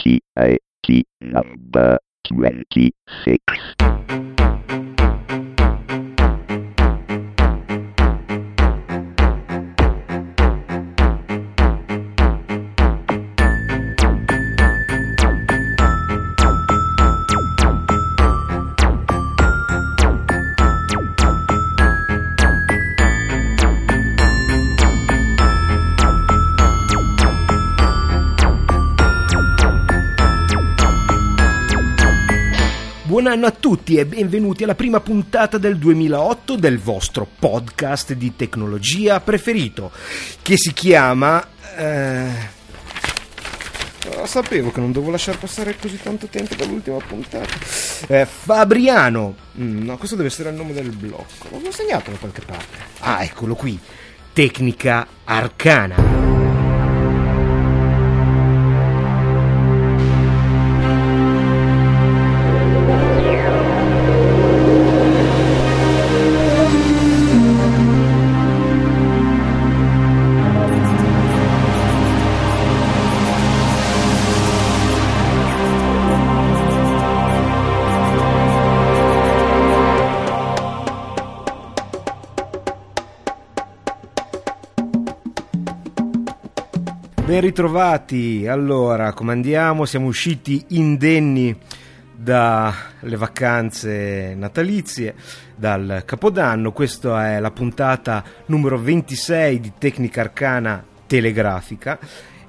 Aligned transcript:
TAT 0.00 0.60
mm. 0.88 1.04
number 1.20 1.98
26. 2.24 3.99
Tutti 33.90 33.96
e 33.96 34.06
benvenuti 34.06 34.62
alla 34.62 34.76
prima 34.76 35.00
puntata 35.00 35.58
del 35.58 35.76
2008 35.76 36.54
del 36.54 36.78
vostro 36.78 37.26
podcast 37.38 38.12
di 38.12 38.36
tecnologia 38.36 39.18
preferito, 39.20 39.90
che 40.42 40.56
si 40.56 40.72
chiama... 40.72 41.44
Eh... 41.76 42.28
oh, 44.14 44.26
sapevo 44.26 44.70
che 44.70 44.78
non 44.78 44.92
dovevo 44.92 45.10
lasciare 45.10 45.38
passare 45.38 45.76
così 45.76 45.98
tanto 46.00 46.28
tempo 46.28 46.54
dall'ultima 46.54 46.98
puntata. 46.98 47.52
Eh, 48.06 48.26
Fabriano. 48.26 49.34
Mm, 49.58 49.84
no, 49.84 49.96
questo 49.96 50.14
deve 50.14 50.28
essere 50.28 50.50
il 50.50 50.54
nome 50.54 50.72
del 50.72 50.90
blocco. 50.90 51.48
L'ho 51.50 51.72
segnato 51.72 52.12
da 52.12 52.16
qualche 52.18 52.42
parte. 52.42 52.76
Ah, 53.00 53.24
eccolo 53.24 53.56
qui. 53.56 53.76
Tecnica 54.32 55.06
arcana. 55.24 56.39
Ben 87.40 87.48
ritrovati, 87.48 88.46
allora 88.46 89.14
come 89.14 89.32
andiamo? 89.32 89.86
Siamo 89.86 90.08
usciti 90.08 90.62
indenni 90.68 91.58
dalle 92.14 93.16
vacanze 93.16 94.34
natalizie, 94.34 95.14
dal 95.56 96.02
Capodanno, 96.04 96.72
questa 96.72 97.32
è 97.34 97.40
la 97.40 97.50
puntata 97.50 98.22
numero 98.44 98.76
26 98.76 99.58
di 99.58 99.72
Tecnica 99.78 100.20
Arcana 100.20 100.84
Telegrafica. 101.06 101.98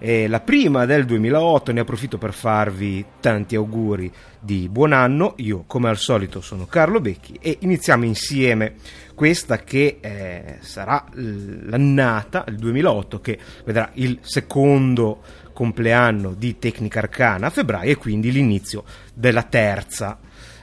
È 0.01 0.25
la 0.25 0.39
prima 0.39 0.87
del 0.87 1.05
2008, 1.05 1.71
ne 1.71 1.81
approfitto 1.81 2.17
per 2.17 2.33
farvi 2.33 3.05
tanti 3.19 3.55
auguri 3.55 4.11
di 4.39 4.67
buon 4.67 4.93
anno. 4.93 5.35
Io, 5.37 5.63
come 5.67 5.89
al 5.89 5.99
solito, 5.99 6.41
sono 6.41 6.65
Carlo 6.65 6.99
Becchi 6.99 7.37
e 7.39 7.57
iniziamo 7.59 8.03
insieme 8.03 8.77
questa 9.13 9.59
che 9.59 9.99
eh, 10.01 10.57
sarà 10.61 11.05
l'annata, 11.13 12.45
il 12.47 12.55
2008, 12.55 13.21
che 13.21 13.37
vedrà 13.63 13.91
il 13.93 14.17
secondo 14.21 15.21
compleanno 15.53 16.33
di 16.33 16.57
Tecnica 16.57 16.97
Arcana 16.97 17.45
a 17.45 17.51
febbraio 17.51 17.91
e 17.91 17.97
quindi 17.97 18.31
l'inizio 18.31 18.83
della 19.13 19.43
terza 19.43 20.17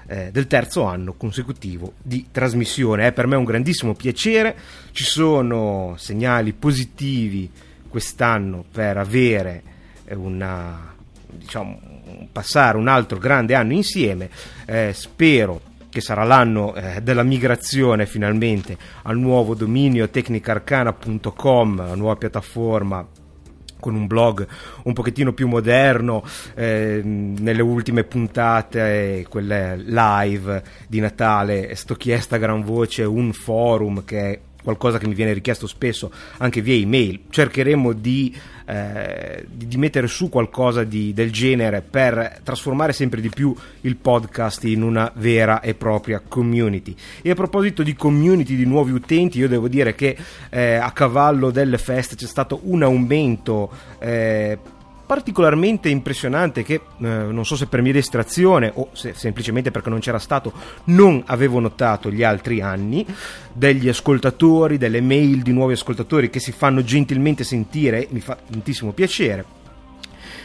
eh, 0.09 0.31
del 0.33 0.49
terzo 0.49 0.83
anno 0.83 1.13
consecutivo 1.13 1.93
di 2.03 2.27
trasmissione. 2.33 3.07
È 3.07 3.13
per 3.13 3.29
me 3.29 3.37
un 3.37 3.45
grandissimo 3.45 3.95
piacere, 3.95 4.57
ci 4.91 5.05
sono 5.05 5.95
segnali 5.97 6.53
positivi 6.55 7.49
quest'anno 7.89 8.65
per 8.71 8.97
avere 8.97 9.63
una 10.11 10.95
diciamo 11.31 11.79
passare 12.33 12.79
un 12.79 12.89
altro 12.89 13.19
grande 13.19 13.55
anno 13.55 13.73
insieme. 13.73 14.31
Eh, 14.67 14.93
spero 14.95 15.61
che 15.91 16.01
sarà 16.01 16.25
l'anno 16.25 16.75
eh, 16.75 17.01
della 17.03 17.23
migrazione 17.23 18.07
finalmente 18.07 18.77
al 19.03 19.19
nuovo 19.19 19.55
dominio 19.55 20.09
tecnicarcana.com, 20.09 21.77
la 21.77 21.95
nuova 21.95 22.17
piattaforma 22.17 23.07
con 23.81 23.95
un 23.95 24.09
blog 24.09 24.45
un 24.85 24.93
pochettino 24.93 25.33
più 25.33 25.47
moderno 25.47 26.25
eh, 26.57 27.01
nelle 27.05 27.63
ultime 27.63 28.03
puntate 28.03 29.25
quelle 29.29 29.77
live 29.77 30.63
di 30.89 30.99
Natale 30.99 31.77
sto 31.77 31.95
chiesta 31.95 32.35
a 32.35 32.39
gran 32.41 32.63
voce 32.63 33.05
un 33.05 33.33
forum 33.33 34.05
che 34.05 34.41
qualcosa 34.63 34.99
che 34.99 35.07
mi 35.07 35.15
viene 35.15 35.33
richiesto 35.33 35.67
spesso 35.67 36.11
anche 36.39 36.61
via 36.61 36.75
email. 36.75 37.21
Cercheremo 37.31 37.93
di, 37.93 38.35
eh, 38.67 39.47
di, 39.51 39.77
mettere 39.77 40.07
su 40.07 40.29
qualcosa 40.29 40.85
di, 40.85 41.13
del 41.13 41.33
genere 41.33 41.83
per 41.83 42.41
trasformare 42.43 42.93
sempre 42.93 43.21
di 43.21 43.29
più 43.29 43.55
il 43.83 43.97
podcast 43.97 44.65
in 44.65 44.83
una 44.83 45.11
vera 45.17 45.61
e 45.61 45.75
propria 45.75 46.23
community. 46.27 46.95
E 47.23 47.31
a 47.31 47.35
proposito 47.35 47.83
di 47.83 47.95
community, 47.95 48.57
di 48.57 48.67
nuovi 48.67 48.93
utenti, 48.93 49.39
io 49.39 49.49
devo 49.49 49.69
dire 49.69 49.95
che 49.95 50.17
eh, 50.51 50.75
a 50.75 50.91
cavallo 50.93 51.51
delle 51.51 51.79
feste 51.79 52.17
c'è 52.17 52.27
stato 52.27 52.61
un 52.65 52.83
aumento. 52.83 53.71
Eh, 53.99 54.59
particolarmente 55.09 55.89
impressionante 55.89 56.63
che 56.63 56.75
eh, 56.75 56.83
non 56.99 57.47
so 57.47 57.57
se 57.57 57.67
per 57.67 57.81
mia 57.81 57.95
distrazione 57.95 58.71
o 58.75 58.91
se 58.93 59.15
semplicemente 59.15 59.71
perché 59.71 59.89
non 59.89 60.01
c'era 60.01 60.19
stato 60.19 60.53
non 60.85 61.23
avevo 61.25 61.61
notato 61.61 62.11
gli 62.11 62.23
altri 62.23 62.61
anni 62.61 63.07
degli 63.51 63.89
ascoltatori, 63.89 64.77
delle 64.77 65.01
mail 65.01 65.41
di 65.41 65.53
nuovi 65.53 65.73
ascoltatori 65.73 66.29
che 66.29 66.41
si 66.41 66.53
fanno 66.53 66.85
gentilmente 66.85 67.43
sentire, 67.43 68.07
mi 68.11 68.21
fa 68.21 68.37
tantissimo 68.37 68.93
piacere. 68.93 69.57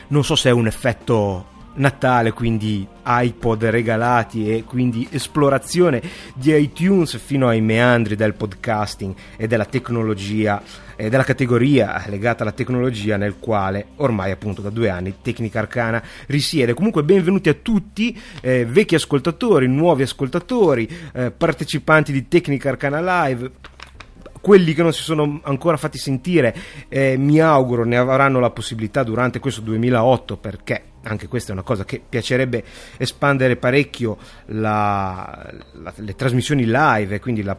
Non 0.08 0.24
so 0.24 0.38
se 0.38 0.48
è 0.48 0.54
un 0.54 0.68
effetto 0.68 1.52
Natale, 1.76 2.32
quindi 2.32 2.88
iPod 3.06 3.66
regalati 3.66 4.50
e 4.50 4.64
quindi 4.64 5.08
esplorazione 5.12 6.02
di 6.36 6.56
iTunes 6.56 7.18
fino 7.18 7.48
ai 7.48 7.62
meandri 7.62 8.16
del 8.16 8.34
podcasting 8.34 9.14
e 9.36 9.48
della 9.48 9.66
tecnologia 9.66 10.62
e 10.96 11.10
della 11.10 11.24
categoria 11.24 12.04
legata 12.08 12.44
alla 12.44 12.52
tecnologia 12.52 13.18
nel 13.18 13.40
quale 13.40 13.88
ormai 13.98 14.32
appunto 14.32 14.62
da 14.62 14.70
due 14.70 14.90
anni 14.90 15.16
Tecnica 15.22 15.60
Arcana 15.60 16.02
risiede. 16.28 16.74
Comunque 16.74 17.04
benvenuti 17.04 17.50
a 17.50 17.56
tutti, 17.56 18.18
eh, 18.42 18.66
vecchi 18.66 18.96
ascoltatori, 18.96 19.68
nuovi 19.68 20.04
ascoltatori, 20.04 20.88
eh, 21.14 21.32
partecipanti 21.32 22.12
di 22.12 22.28
Tecnica 22.28 22.70
Arcana 22.70 23.26
Live 23.26 23.52
quelli 24.44 24.74
che 24.74 24.82
non 24.82 24.92
si 24.92 25.04
sono 25.04 25.40
ancora 25.44 25.78
fatti 25.78 25.98
sentire 25.98 26.54
eh, 26.90 27.16
mi 27.16 27.40
auguro 27.40 27.86
ne 27.86 27.96
avranno 27.96 28.42
la 28.42 28.50
possibilità 28.50 29.02
durante 29.02 29.40
questo 29.40 29.62
2008 29.62 30.36
perché 30.36 30.84
anche 31.04 31.30
questa 31.30 31.52
è 31.52 31.54
una 31.54 31.64
cosa 31.64 31.86
che 31.86 32.02
piacerebbe 32.08 32.62
espandere 32.98 33.56
parecchio 33.56 34.18
la, 34.48 35.50
la, 35.76 35.94
le 35.96 36.16
trasmissioni 36.16 36.66
live 36.66 37.22
quindi 37.22 37.42
la 37.42 37.58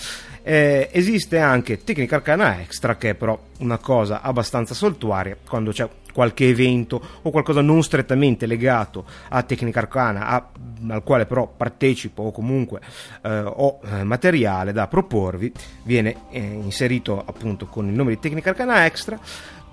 eh, 0.45 0.89
esiste 0.93 1.41
anche 1.41 1.83
Tecnica 1.83 2.15
Arcana 2.15 2.61
Extra, 2.61 2.95
che 2.95 3.11
è 3.11 3.15
però 3.15 3.37
una 3.59 3.79
cosa 3.79 4.21
abbastanza 4.21 4.75
soltuaria 4.75 5.37
quando 5.45 5.73
c'è 5.73 5.89
qualche 6.13 6.47
evento 6.49 7.03
o 7.23 7.31
qualcosa 7.31 7.63
non 7.63 7.83
strettamente 7.83 8.47
legato 8.47 9.05
a 9.31 9.43
Tecnica 9.43 9.81
Arcana, 9.81 10.29
a, 10.29 10.49
al 10.91 11.03
quale 11.03 11.27
però 11.27 11.53
partecipo 11.55 12.23
o 12.23 12.31
comunque 12.31 12.81
eh, 13.23 13.41
ho 13.45 13.81
eh, 13.83 14.05
materiale 14.05 14.73
da 14.73 14.87
proporvi, 14.87 15.53
viene 15.83 16.15
eh, 16.31 16.39
inserito 16.39 17.21
appunto 17.27 17.67
con 17.67 17.89
il 17.89 17.95
nome 17.95 18.11
di 18.11 18.21
Tecnica 18.21 18.51
Arcana 18.51 18.87
Extra. 18.87 19.19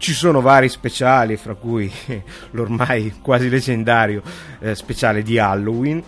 Ci 0.02 0.14
sono 0.14 0.42
vari 0.42 0.68
speciali, 0.68 1.38
fra 1.38 1.54
cui 1.54 1.90
l'ormai 2.52 3.20
quasi 3.22 3.50
leggendario 3.50 4.24
eh, 4.58 4.74
speciale 4.74 5.22
di 5.22 5.38
Halloween, 5.38 6.04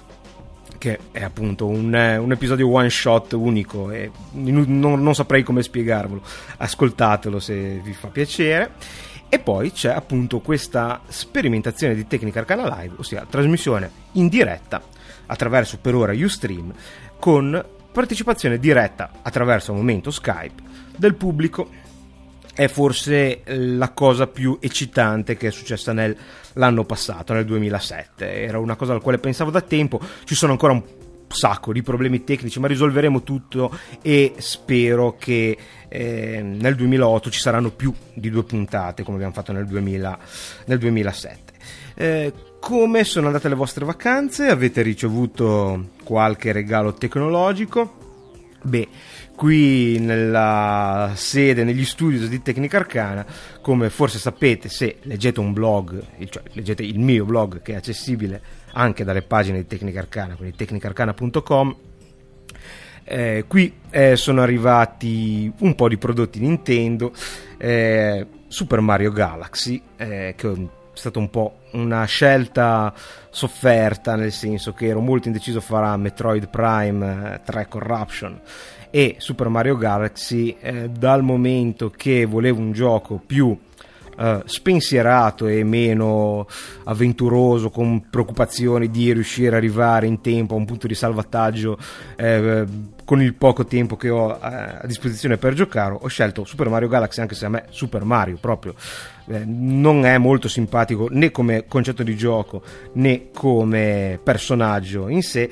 che 0.79 0.97
è 1.11 1.23
appunto 1.23 1.67
un, 1.67 1.93
un, 1.93 2.31
episodio 2.31 2.71
one 2.71 2.89
shot 2.89 3.33
unico 3.33 3.91
e 3.91 4.09
non, 4.31 5.03
non, 5.03 5.13
saprei 5.13 5.43
come 5.43 5.61
spiegarvelo. 5.61 6.23
Ascoltatelo 6.57 7.39
se 7.39 7.81
vi 7.83 7.93
fa 7.93 8.07
piacere. 8.07 8.71
E 9.29 9.37
poi 9.37 9.71
c'è 9.71 9.91
appunto 9.91 10.39
questa 10.39 10.99
sperimentazione 11.07 11.93
di 11.93 12.07
tecnica 12.07 12.39
Arcana 12.39 12.75
Live, 12.79 12.95
ossia 12.97 13.27
trasmissione 13.29 13.91
in 14.13 14.27
diretta 14.27 14.81
attraverso 15.27 15.77
per 15.77 15.93
ora 15.93 16.13
Ustream 16.13 16.73
con 17.19 17.63
partecipazione 17.91 18.57
diretta 18.57 19.11
attraverso 19.21 19.69
al 19.69 19.77
momento 19.77 20.09
Skype 20.09 20.63
del 20.97 21.13
pubblico 21.13 21.69
è 22.53 22.67
forse 22.67 23.41
la 23.45 23.89
cosa 23.91 24.27
più 24.27 24.57
eccitante 24.61 25.35
che 25.35 25.47
è 25.47 25.51
successa 25.51 25.91
nell'anno 25.91 26.83
passato, 26.85 27.33
nel 27.33 27.45
2007. 27.45 28.43
Era 28.43 28.59
una 28.59 28.75
cosa 28.75 28.91
alla 28.91 29.01
quale 29.01 29.17
pensavo 29.17 29.51
da 29.51 29.61
tempo, 29.61 29.99
ci 30.25 30.35
sono 30.35 30.51
ancora 30.51 30.73
un 30.73 30.83
sacco 31.27 31.73
di 31.73 31.81
problemi 31.81 32.23
tecnici, 32.23 32.59
ma 32.59 32.67
risolveremo 32.67 33.23
tutto 33.23 33.75
e 34.01 34.33
spero 34.37 35.15
che 35.17 35.57
eh, 35.89 36.41
nel 36.41 36.75
2008 36.75 37.29
ci 37.31 37.39
saranno 37.39 37.71
più 37.71 37.93
di 38.13 38.29
due 38.29 38.43
puntate 38.43 39.03
come 39.03 39.15
abbiamo 39.15 39.33
fatto 39.33 39.51
nel, 39.51 39.65
2000, 39.65 40.19
nel 40.65 40.77
2007. 40.77 41.53
Eh, 41.95 42.33
come 42.59 43.03
sono 43.03 43.27
andate 43.27 43.49
le 43.49 43.55
vostre 43.55 43.83
vacanze? 43.83 44.47
Avete 44.47 44.81
ricevuto 44.81 45.89
qualche 46.03 46.51
regalo 46.51 46.93
tecnologico? 46.93 48.01
Beh, 48.61 48.87
qui 49.35 49.99
nella 49.99 51.11
sede, 51.15 51.63
negli 51.63 51.85
studios 51.85 52.27
di 52.27 52.41
Tecnica 52.41 52.77
Arcana, 52.77 53.25
come 53.61 53.89
forse 53.89 54.19
sapete 54.19 54.69
se 54.69 54.97
leggete 55.01 55.39
un 55.39 55.53
blog, 55.53 56.01
cioè 56.29 56.43
leggete 56.53 56.83
il 56.83 56.99
mio 56.99 57.25
blog 57.25 57.61
che 57.61 57.73
è 57.73 57.75
accessibile 57.75 58.41
anche 58.73 59.03
dalle 59.03 59.21
pagine 59.21 59.57
di 59.59 59.67
Tecnica 59.67 59.99
Arcana, 59.99 60.35
quindi 60.35 60.55
tecnicarcana.com. 60.55 61.75
Eh, 63.05 63.43
qui 63.47 63.73
eh, 63.89 64.15
sono 64.15 64.41
arrivati 64.41 65.51
un 65.59 65.75
po' 65.75 65.89
di 65.89 65.97
prodotti 65.97 66.39
Nintendo, 66.39 67.11
eh, 67.57 68.25
Super 68.47 68.79
Mario 68.79 69.11
Galaxy, 69.11 69.81
eh, 69.97 70.35
che 70.37 70.51
è 70.51 70.55
stata 70.93 71.19
un 71.19 71.29
po' 71.29 71.59
una 71.73 72.05
scelta 72.05 72.93
sofferta, 73.29 74.15
nel 74.15 74.31
senso 74.31 74.73
che 74.73 74.87
ero 74.87 75.01
molto 75.01 75.27
indeciso 75.27 75.59
fra 75.59 75.97
Metroid 75.97 76.47
Prime 76.49 77.41
3 77.43 77.61
eh, 77.61 77.67
Corruption 77.67 78.41
e 78.95 79.15
Super 79.17 79.47
Mario 79.47 79.75
Galaxy 79.75 80.55
eh, 80.59 80.87
dal 80.87 81.23
momento 81.23 81.89
che 81.89 82.25
volevo 82.25 82.59
un 82.59 82.73
gioco 82.73 83.19
più 83.25 83.57
eh, 84.15 84.43
spensierato 84.45 85.47
e 85.47 85.63
meno 85.63 86.45
avventuroso 86.83 87.71
con 87.71 88.07
preoccupazioni 88.07 88.91
di 88.91 89.11
riuscire 89.11 89.47
ad 89.47 89.53
arrivare 89.55 90.05
in 90.05 90.21
tempo 90.21 90.53
a 90.53 90.57
un 90.57 90.65
punto 90.65 90.85
di 90.85 90.93
salvataggio 90.93 91.75
eh, 92.15 92.65
con 93.03 93.19
il 93.19 93.33
poco 93.33 93.65
tempo 93.65 93.95
che 93.95 94.11
ho 94.11 94.33
eh, 94.33 94.37
a 94.81 94.85
disposizione 94.85 95.37
per 95.37 95.55
giocare 95.55 95.97
ho 95.99 96.07
scelto 96.07 96.45
Super 96.45 96.69
Mario 96.69 96.87
Galaxy 96.87 97.19
anche 97.21 97.33
se 97.33 97.47
a 97.47 97.49
me 97.49 97.65
Super 97.69 98.03
Mario 98.03 98.37
proprio 98.39 98.75
eh, 99.25 99.41
non 99.43 100.05
è 100.05 100.19
molto 100.19 100.47
simpatico 100.47 101.07
né 101.09 101.31
come 101.31 101.65
concetto 101.65 102.03
di 102.03 102.15
gioco 102.15 102.61
né 102.93 103.31
come 103.33 104.19
personaggio 104.21 105.07
in 105.07 105.23
sé 105.23 105.49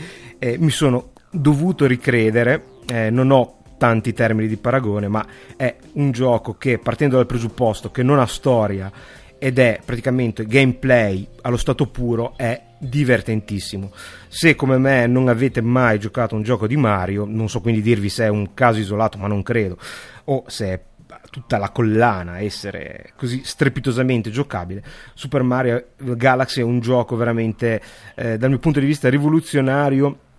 mi 0.59 0.69
sono 0.69 1.09
dovuto 1.31 1.87
ricredere 1.87 2.70
eh, 2.87 3.09
non 3.09 3.31
ho 3.31 3.59
tanti 3.77 4.13
termini 4.13 4.47
di 4.47 4.57
paragone, 4.57 5.07
ma 5.07 5.25
è 5.55 5.75
un 5.93 6.11
gioco 6.11 6.53
che 6.53 6.77
partendo 6.77 7.15
dal 7.15 7.25
presupposto 7.25 7.89
che 7.89 8.03
non 8.03 8.19
ha 8.19 8.27
storia 8.27 8.91
ed 9.39 9.57
è 9.57 9.79
praticamente 9.83 10.45
gameplay 10.45 11.27
allo 11.41 11.57
stato 11.57 11.87
puro 11.87 12.33
è 12.37 12.61
divertentissimo. 12.77 13.91
Se 14.27 14.53
come 14.53 14.77
me 14.77 15.07
non 15.07 15.29
avete 15.29 15.61
mai 15.61 15.97
giocato 15.97 16.35
un 16.35 16.43
gioco 16.43 16.67
di 16.67 16.77
Mario, 16.77 17.25
non 17.27 17.49
so 17.49 17.59
quindi 17.59 17.81
dirvi 17.81 18.09
se 18.09 18.25
è 18.25 18.27
un 18.27 18.53
caso 18.53 18.77
isolato, 18.77 19.17
ma 19.17 19.25
non 19.25 19.41
credo, 19.41 19.79
o 20.25 20.43
se 20.45 20.65
è 20.67 20.81
tutta 21.31 21.57
la 21.57 21.71
collana 21.71 22.39
essere 22.39 23.13
così 23.15 23.41
strepitosamente 23.43 24.29
giocabile, 24.29 24.83
Super 25.15 25.41
Mario 25.41 25.85
Galaxy 25.97 26.61
è 26.61 26.63
un 26.63 26.79
gioco 26.79 27.15
veramente 27.15 27.81
eh, 28.13 28.37
dal 28.37 28.49
mio 28.49 28.59
punto 28.59 28.79
di 28.79 28.85
vista 28.85 29.09
rivoluzionario 29.09 30.29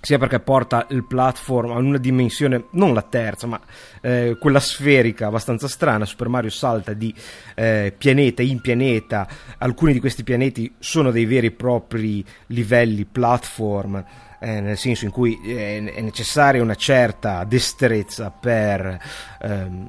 sia 0.00 0.18
perché 0.18 0.40
porta 0.40 0.86
il 0.90 1.04
platform 1.04 1.72
a 1.72 1.78
una 1.78 1.98
dimensione, 1.98 2.66
non 2.72 2.94
la 2.94 3.02
terza, 3.02 3.46
ma 3.46 3.60
eh, 4.00 4.36
quella 4.38 4.60
sferica 4.60 5.26
abbastanza 5.26 5.68
strana. 5.68 6.04
Super 6.04 6.28
Mario 6.28 6.50
salta 6.50 6.92
di 6.92 7.12
eh, 7.54 7.92
pianeta 7.96 8.42
in 8.42 8.60
pianeta, 8.60 9.26
alcuni 9.58 9.92
di 9.92 10.00
questi 10.00 10.22
pianeti 10.22 10.74
sono 10.78 11.10
dei 11.10 11.24
veri 11.24 11.48
e 11.48 11.52
propri 11.52 12.24
livelli 12.46 13.04
platform. 13.04 14.04
Eh, 14.38 14.60
nel 14.60 14.76
senso 14.76 15.06
in 15.06 15.10
cui 15.10 15.40
eh, 15.46 15.82
è 15.94 16.00
necessaria 16.02 16.60
una 16.60 16.74
certa 16.74 17.42
destrezza 17.44 18.30
per 18.30 19.00
ehm, 19.40 19.88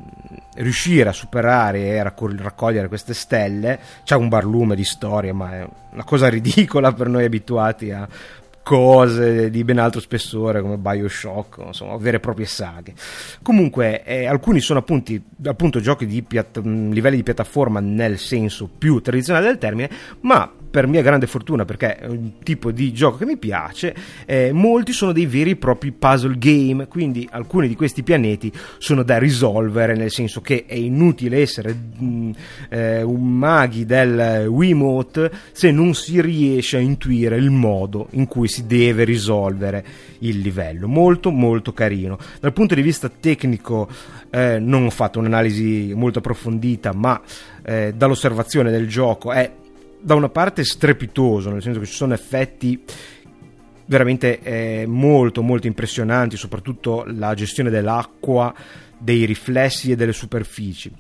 riuscire 0.56 1.10
a 1.10 1.12
superare 1.12 1.80
e 1.80 2.02
raccogliere 2.02 2.88
queste 2.88 3.14
stelle. 3.14 3.78
C'è 4.06 4.16
un 4.16 4.30
barlume 4.30 4.76
di 4.76 4.86
storia, 4.86 5.34
ma 5.34 5.54
è 5.54 5.68
una 5.92 6.06
cosa 6.06 6.30
ridicola 6.30 6.94
per 6.94 7.10
noi 7.10 7.26
abituati 7.26 7.92
a 7.92 8.08
cose 8.68 9.50
di 9.50 9.64
ben 9.64 9.80
altro 9.80 10.02
spessore 10.02 10.62
come 10.62 10.76
Bioshock, 10.76 11.68
insomma, 11.68 11.96
vere 11.96 12.18
e 12.18 12.20
proprie 12.20 12.46
saghe. 12.46 12.94
Comunque, 13.42 14.04
eh, 14.04 14.26
alcuni 14.26 14.60
sono 14.60 14.80
appunti, 14.80 15.24
appunto 15.46 15.80
giochi 15.80 16.06
di 16.06 16.22
piatta- 16.22 16.60
livelli 16.60 17.16
di 17.16 17.24
piattaforma 17.24 17.80
nel 17.80 18.18
senso 18.18 18.68
più 18.68 19.00
tradizionale 19.00 19.46
del 19.46 19.58
termine, 19.58 19.90
ma 20.20 20.52
per 20.70 20.88
mia 20.88 21.02
grande 21.02 21.28
fortuna, 21.28 21.66
perché 21.66 21.98
è 21.98 22.06
un 22.08 22.40
tipo 22.44 22.72
di 22.72 22.94
gioco 22.94 23.18
che 23.18 23.26
mi 23.26 23.38
piace, 23.38 23.96
eh, 24.26 24.52
molti 24.52 24.92
sono 24.92 25.12
dei 25.12 25.26
veri 25.26 25.52
e 25.52 25.56
propri 25.56 25.92
puzzle 25.92 26.38
game, 26.38 26.88
quindi 26.88 27.28
alcuni 27.32 27.68
di 27.68 27.76
questi 27.76 28.04
pianeti 28.04 28.52
sono 28.78 29.04
da 29.04 29.18
risolvere, 29.18 29.96
nel 29.96 30.12
senso 30.12 30.42
che 30.42 30.66
è 30.66 30.76
inutile 30.76 31.42
essere 31.42 31.74
mh, 31.74 32.06
mm, 32.06 32.32
eh, 32.70 33.02
un 33.02 33.38
maghi 33.38 33.86
del 33.86 34.48
Wiimote 34.48 35.32
se 35.52 35.72
non 35.72 35.94
si 35.94 36.22
riesce 36.22 36.78
a 36.78 36.82
intuire 36.82 37.38
il 37.38 37.50
modo 37.50 38.08
in 38.12 38.28
cui 38.28 38.48
si 38.48 38.66
deve 38.66 39.04
risolvere 39.04 39.86
il 40.20 40.40
livello. 40.40 40.88
Molto 40.88 41.32
molto 41.32 41.74
carino. 41.74 42.18
Dal 42.40 42.54
punto 42.54 42.76
di 42.76 42.82
vista 42.82 43.10
tecnico 43.10 43.88
eh, 44.30 44.60
non 44.60 44.86
ho 44.86 44.90
fatto 44.90 45.20
un'analisi 45.20 45.94
molto 45.96 46.20
approfondita, 46.20 46.94
ma 46.94 47.22
eh, 47.64 47.94
dall'osservazione 47.96 48.72
del 48.72 48.88
gioco 48.88 49.32
è 49.32 49.52
da 50.00 50.16
una 50.16 50.30
parte 50.30 50.64
strepitoso, 50.64 51.50
nel 51.50 51.62
senso 51.62 51.80
che 51.80 51.86
ci 51.86 51.94
sono 51.94 52.14
effetti 52.14 52.84
veramente 53.86 54.42
eh, 54.42 54.86
molto 54.86 55.42
molto 55.42 55.68
impressionanti, 55.68 56.38
soprattutto 56.38 57.04
la 57.08 57.34
gestione 57.34 57.70
dell'acqua, 57.70 58.54
dei 58.98 59.26
riflessi 59.26 59.92
e 59.92 59.96
delle 59.96 60.14
superfici. 60.14 60.92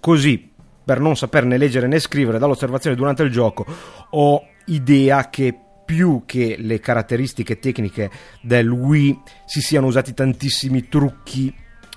Così, 0.00 0.50
per 0.84 1.00
non 1.00 1.16
saperne 1.16 1.56
leggere 1.56 1.86
né 1.86 1.98
scrivere 1.98 2.38
dall'osservazione 2.38 2.96
durante 2.96 3.22
il 3.22 3.30
gioco, 3.30 3.64
ho 4.10 4.46
idea 4.66 5.30
che 5.30 5.58
più 5.84 6.22
che 6.24 6.56
le 6.58 6.80
caratteristiche 6.80 7.58
tecniche 7.58 8.10
del 8.40 8.68
Wii 8.68 9.20
si 9.44 9.60
siano 9.60 9.86
usati 9.86 10.14
tantissimi 10.14 10.88
trucchi 10.88 11.54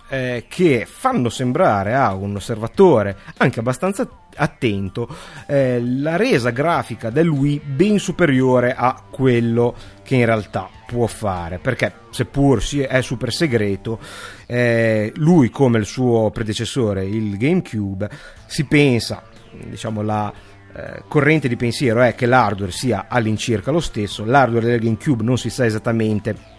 eh, 0.09 0.45
che 0.47 0.85
fanno 0.89 1.29
sembrare 1.29 1.93
a 1.95 2.13
un 2.13 2.35
osservatore 2.35 3.17
anche 3.37 3.59
abbastanza 3.59 4.07
attento 4.35 5.07
eh, 5.47 5.81
la 5.81 6.15
resa 6.15 6.51
grafica 6.51 7.09
del 7.09 7.27
Wii 7.27 7.61
ben 7.65 7.99
superiore 7.99 8.73
a 8.75 9.03
quello 9.09 9.75
che 10.03 10.15
in 10.15 10.25
realtà 10.25 10.69
può 10.85 11.07
fare 11.07 11.57
perché 11.57 11.93
seppur 12.11 12.63
è 12.87 13.01
super 13.01 13.33
segreto 13.33 13.99
eh, 14.45 15.11
lui 15.15 15.49
come 15.49 15.79
il 15.79 15.85
suo 15.85 16.29
predecessore 16.31 17.05
il 17.05 17.37
GameCube 17.37 18.09
si 18.45 18.65
pensa 18.65 19.23
diciamo 19.51 20.01
la 20.01 20.31
eh, 20.73 21.03
corrente 21.07 21.47
di 21.47 21.55
pensiero 21.55 22.01
è 22.01 22.15
che 22.15 22.27
l'hardware 22.27 22.71
sia 22.71 23.07
all'incirca 23.09 23.71
lo 23.71 23.79
stesso 23.79 24.23
l'hardware 24.23 24.67
del 24.67 24.79
GameCube 24.79 25.23
non 25.23 25.37
si 25.37 25.49
sa 25.49 25.65
esattamente 25.65 26.55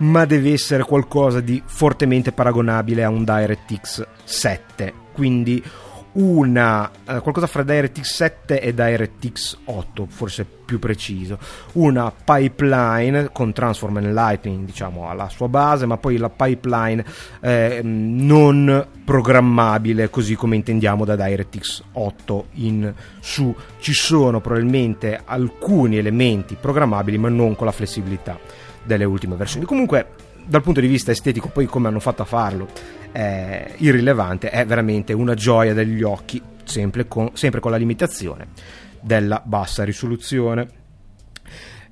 ma 0.00 0.24
deve 0.24 0.52
essere 0.52 0.82
qualcosa 0.82 1.40
di 1.40 1.62
fortemente 1.64 2.32
paragonabile 2.32 3.04
a 3.04 3.08
un 3.08 3.24
DirectX 3.24 4.06
7, 4.24 4.92
quindi 5.12 5.62
una, 6.12 6.90
eh, 7.06 7.20
qualcosa 7.20 7.46
fra 7.46 7.62
DirectX 7.62 8.02
7 8.02 8.60
e 8.60 8.74
DirectX 8.74 9.58
8, 9.64 10.06
forse 10.08 10.44
più 10.44 10.78
preciso, 10.78 11.38
una 11.72 12.12
pipeline 12.12 13.30
con 13.32 13.52
Transform 13.52 13.98
and 13.98 14.12
Lightning, 14.12 14.64
diciamo, 14.64 15.08
alla 15.08 15.28
sua 15.28 15.48
base, 15.48 15.86
ma 15.86 15.96
poi 15.96 16.16
la 16.16 16.30
pipeline 16.30 17.04
eh, 17.40 17.80
non 17.82 18.86
programmabile 19.04 20.10
così 20.10 20.34
come 20.34 20.56
intendiamo 20.56 21.04
da 21.04 21.16
DirectX 21.16 21.82
8 21.92 22.46
in 22.54 22.92
su. 23.20 23.54
Ci 23.78 23.92
sono 23.92 24.40
probabilmente 24.40 25.20
alcuni 25.24 25.98
elementi 25.98 26.56
programmabili, 26.60 27.18
ma 27.18 27.28
non 27.28 27.56
con 27.56 27.66
la 27.66 27.72
flessibilità 27.72 28.38
delle 28.84 29.04
ultime 29.04 29.36
versioni. 29.36 29.64
Comunque, 29.64 30.06
dal 30.46 30.62
punto 30.62 30.80
di 30.80 30.86
vista 30.86 31.10
estetico, 31.10 31.48
poi 31.48 31.66
come 31.66 31.88
hanno 31.88 32.00
fatto 32.00 32.22
a 32.22 32.26
farlo, 32.26 32.68
è 33.12 33.74
irrilevante, 33.78 34.50
è 34.50 34.64
veramente 34.66 35.12
una 35.12 35.34
gioia 35.34 35.74
degli 35.74 36.02
occhi, 36.02 36.40
sempre 36.64 37.08
con, 37.08 37.30
sempre 37.34 37.60
con 37.60 37.70
la 37.70 37.76
limitazione 37.76 38.48
della 39.00 39.42
bassa 39.44 39.84
risoluzione. 39.84 40.68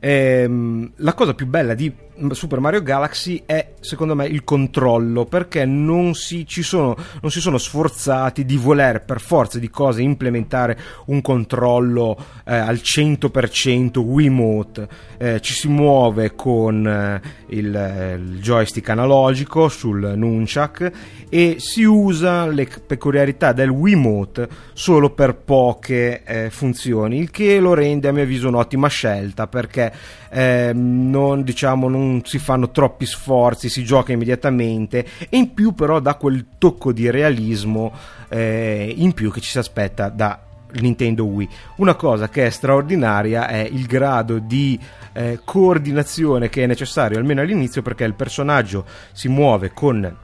Ehm, 0.01 0.93
la 0.97 1.15
cosa 1.15 1.35
più 1.35 1.47
bella 1.47 1.75
di 1.75 1.93
Super 2.33 2.61
Mario 2.61 2.83
Galaxy 2.83 3.43
è 3.47 3.75
secondo 3.81 4.15
me 4.15 4.27
il 4.27 4.45
controllo 4.45 5.25
perché 5.25 5.65
non 5.65 6.15
si, 6.15 6.45
sono, 6.49 6.97
non 7.21 7.31
si 7.31 7.41
sono 7.41 7.59
sforzati 7.59 8.45
di 8.45 8.57
voler 8.57 9.05
per 9.05 9.21
forza 9.21 9.59
di 9.59 9.71
cose 9.71 10.03
implementare 10.03 10.79
un 11.07 11.21
controllo 11.21 12.17
eh, 12.45 12.55
al 12.55 12.77
100% 12.77 13.99
Wiimote. 13.99 14.89
Eh, 15.19 15.41
ci 15.41 15.53
si 15.53 15.69
muove 15.69 16.35
con 16.35 16.87
eh, 16.87 17.21
il, 17.49 17.67
il, 17.67 18.39
joystick 18.41 18.89
analogico 18.89 19.69
sul 19.69 20.15
nunchuck 20.17 20.91
e 21.29 21.57
si 21.59 21.83
usa 21.85 22.47
le 22.47 22.69
peculiarità 22.87 23.53
del 23.53 23.69
Wiimote 23.69 24.49
solo 24.73 25.11
per 25.11 25.35
poche 25.35 26.23
eh, 26.25 26.51
funzioni 26.51 27.19
il 27.19 27.31
che 27.31 27.59
lo 27.59 27.75
rende 27.75 28.09
a 28.09 28.13
mio 28.13 28.23
avviso 28.23 28.49
un'ottima 28.49 28.89
scelta 28.89 29.47
perché 29.47 29.93
ehm, 30.31 31.11
non 31.11 31.43
diciamo 31.43 31.89
non 31.89 32.23
si 32.25 32.39
fanno 32.39 32.71
troppi 32.71 33.07
sforzi, 33.07 33.69
si 33.69 33.85
gioca 33.85 34.13
immediatamente 34.13 35.07
e 35.19 35.37
in 35.37 35.55
più 35.55 35.73
però 35.73 36.01
dà 36.01 36.15
quel 36.15 36.47
tocco 36.59 36.93
di 36.93 37.11
realismo 37.11 37.93
eh, 38.29 38.93
in 38.97 39.13
più 39.13 39.31
che 39.31 39.41
ci 39.41 39.51
si 39.51 39.59
aspetta 39.59 40.09
da 40.09 40.41
Nintendo 40.73 41.25
Wii. 41.25 41.49
Una 41.77 41.95
cosa 41.95 42.29
che 42.29 42.47
è 42.47 42.51
straordinaria 42.51 43.49
è 43.49 43.69
il 43.71 43.87
grado 43.87 44.39
di 44.39 44.79
eh, 45.13 45.41
coordinazione 45.45 46.49
che 46.49 46.65
è 46.65 46.67
necessario 46.67 47.19
almeno 47.19 47.41
all'inizio 47.41 47.83
perché 47.83 48.05
il 48.05 48.15
personaggio 48.15 48.85
si 49.13 49.29
muove 49.29 49.73
con 49.73 50.17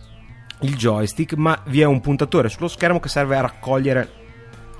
il 0.61 0.77
joystick 0.77 1.35
ma 1.35 1.61
vi 1.67 1.81
è 1.81 1.85
un 1.85 2.01
puntatore 2.01 2.49
sullo 2.49 2.69
schermo 2.69 3.01
che 3.01 3.09
serve 3.09 3.37
a 3.37 3.43
raccogliere 3.43 4.23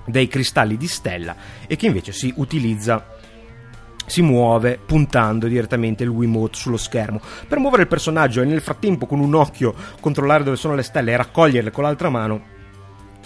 dei 0.07 0.29
cristalli 0.29 0.77
di 0.77 0.87
stella 0.87 1.35
e 1.67 1.77
che 1.77 1.87
invece 1.87 2.13
si 2.13 2.33
utilizza 2.37 3.14
si 4.07 4.23
muove 4.23 4.79
puntando 4.85 5.47
direttamente 5.47 6.03
il 6.05 6.11
Wiimote 6.11 6.57
sullo 6.57 6.77
schermo. 6.77 7.21
Per 7.49 7.59
muovere 7.59 7.83
il 7.83 7.89
personaggio 7.89 8.43
e 8.43 8.45
nel 8.45 8.61
frattempo 8.61 9.07
con 9.07 9.21
un 9.21 9.35
occhio 9.35 9.75
controllare 10.01 10.45
dove 10.45 10.57
sono 10.57 10.75
le 10.75 10.83
stelle 10.83 11.13
e 11.13 11.17
raccoglierle 11.17 11.71
con 11.71 11.85
l'altra 11.85 12.11
mano 12.11 12.53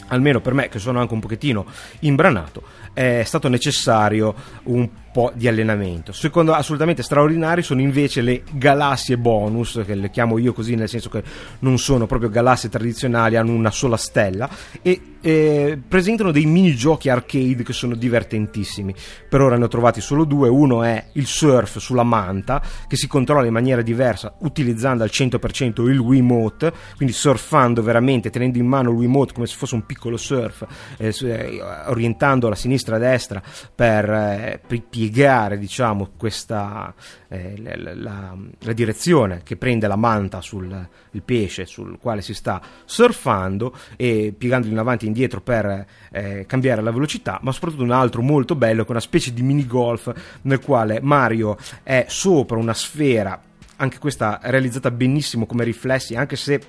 almeno 0.09 0.41
per 0.41 0.55
me 0.55 0.69
che 0.69 0.79
sono 0.79 1.01
anche 1.01 1.13
un 1.13 1.21
pochettino 1.21 1.67
imbranato 2.01 2.63
è 2.93 3.23
stato 3.25 3.49
necessario 3.49 4.35
un 4.65 4.89
po' 5.19 5.33
di 5.35 5.49
allenamento. 5.49 6.13
Secondo 6.13 6.53
assolutamente 6.53 7.03
straordinari 7.03 7.63
sono 7.63 7.81
invece 7.81 8.21
le 8.21 8.45
galassie 8.53 9.19
bonus, 9.19 9.83
che 9.85 9.97
le 9.97 10.11
chiamo 10.11 10.39
io 10.39 10.53
così 10.53 10.77
nel 10.77 10.89
senso 10.89 11.09
che 11.09 11.25
non 11.61 11.77
sono 11.79 12.07
proprio 12.07 12.31
galassie 12.31 12.69
tradizionali, 12.69 13.35
hanno 13.35 13.53
una 13.53 13.73
sola 13.73 13.97
stella 13.97 14.49
e 14.81 15.17
eh, 15.21 15.79
presentano 15.87 16.31
dei 16.31 16.47
minigiochi 16.47 17.09
arcade 17.09 17.63
che 17.65 17.73
sono 17.73 17.95
divertentissimi. 17.95 18.95
Per 19.29 19.41
ora 19.41 19.57
ne 19.57 19.65
ho 19.65 19.69
trovati 19.69 20.01
solo 20.01 20.25
due, 20.25 20.49
uno 20.49 20.83
è 20.83 21.09
il 21.15 21.27
surf 21.27 21.79
sulla 21.79 22.05
manta 22.05 22.63
che 22.87 22.97
si 22.97 23.09
controlla 23.09 23.47
in 23.47 23.53
maniera 23.53 23.83
diversa 23.83 24.35
utilizzando 24.39 25.03
al 25.03 25.11
100% 25.13 25.89
il 25.89 25.99
Wiimote, 25.99 26.73
quindi 26.97 27.15
surfando 27.15 27.83
veramente, 27.83 28.31
tenendo 28.31 28.59
in 28.59 28.67
mano 28.67 28.91
il 28.91 28.97
Wiimote 28.97 29.33
come 29.33 29.47
se 29.47 29.57
fosse 29.57 29.75
un 29.75 29.85
piccolo 29.85 30.17
surf, 30.17 30.65
eh, 30.97 31.15
eh 31.23 31.61
orientando 31.87 32.49
a 32.49 32.55
sinistra 32.55 32.95
e 32.95 32.99
a 32.99 33.01
destra 33.01 33.43
per, 33.75 34.09
eh, 34.09 34.61
per 34.65 34.83
piegare 35.09 35.59
diciamo, 35.59 36.11
questa, 36.17 36.95
eh, 37.29 37.55
la, 37.59 37.95
la, 37.95 38.37
la, 38.59 38.73
direzione 38.73 39.41
che 39.43 39.57
prende 39.57 39.87
la 39.87 39.97
manta 39.97 40.43
sul 40.43 40.87
pesce 41.25 41.67
sul 41.67 41.99
quale 41.99 42.21
si 42.23 42.35
sta 42.35 42.61
surfando 42.85 43.75
e 43.97 44.33
piegandolo 44.37 44.73
in 44.73 44.79
avanti 44.79 45.05
e 45.05 45.09
indietro 45.09 45.41
per 45.41 45.87
eh, 46.13 46.45
cambiare 46.47 46.83
la 46.83 46.93
velocità, 46.93 47.39
ma 47.43 47.53
soprattutto 47.53 47.83
un 47.83 47.91
altro 47.91 48.23
molto 48.23 48.55
bello 48.55 48.83
che 48.83 48.89
è 48.89 48.93
una 48.93 49.01
specie 49.01 49.33
di 49.33 49.43
mini 49.43 49.67
golf 49.67 50.13
nel 50.43 50.61
quale 50.61 51.01
Mario 51.01 51.57
è 51.83 52.05
sopra 52.09 52.59
una 52.59 52.75
sfera. 52.75 53.43
Anche 53.81 53.99
questa 53.99 54.41
realizzata 54.43 54.91
benissimo 54.91 55.47
come 55.47 55.65
riflessi, 55.65 56.17
anche 56.17 56.37
se 56.37 56.61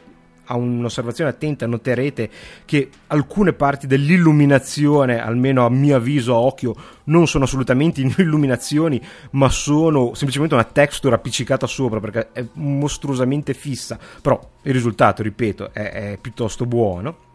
a 0.51 0.55
un'osservazione 0.55 1.29
attenta 1.29 1.67
noterete 1.67 2.29
che 2.65 2.89
alcune 3.07 3.53
parti 3.53 3.85
dell'illuminazione, 3.87 5.21
almeno 5.21 5.65
a 5.65 5.69
mio 5.69 5.95
avviso 5.95 6.33
a 6.33 6.39
occhio, 6.39 6.75
non 7.05 7.27
sono 7.27 7.43
assolutamente 7.43 8.01
illuminazioni, 8.17 9.01
ma 9.31 9.49
sono 9.49 10.13
semplicemente 10.15 10.55
una 10.55 10.63
texture 10.63 11.15
appiccicata 11.15 11.67
sopra 11.67 11.99
perché 11.99 12.29
è 12.31 12.45
mostruosamente 12.53 13.53
fissa. 13.53 13.99
Però 14.21 14.39
il 14.63 14.73
risultato, 14.73 15.21
ripeto, 15.21 15.71
è, 15.71 15.91
è 15.91 16.17
piuttosto 16.19 16.65
buono. 16.65 17.28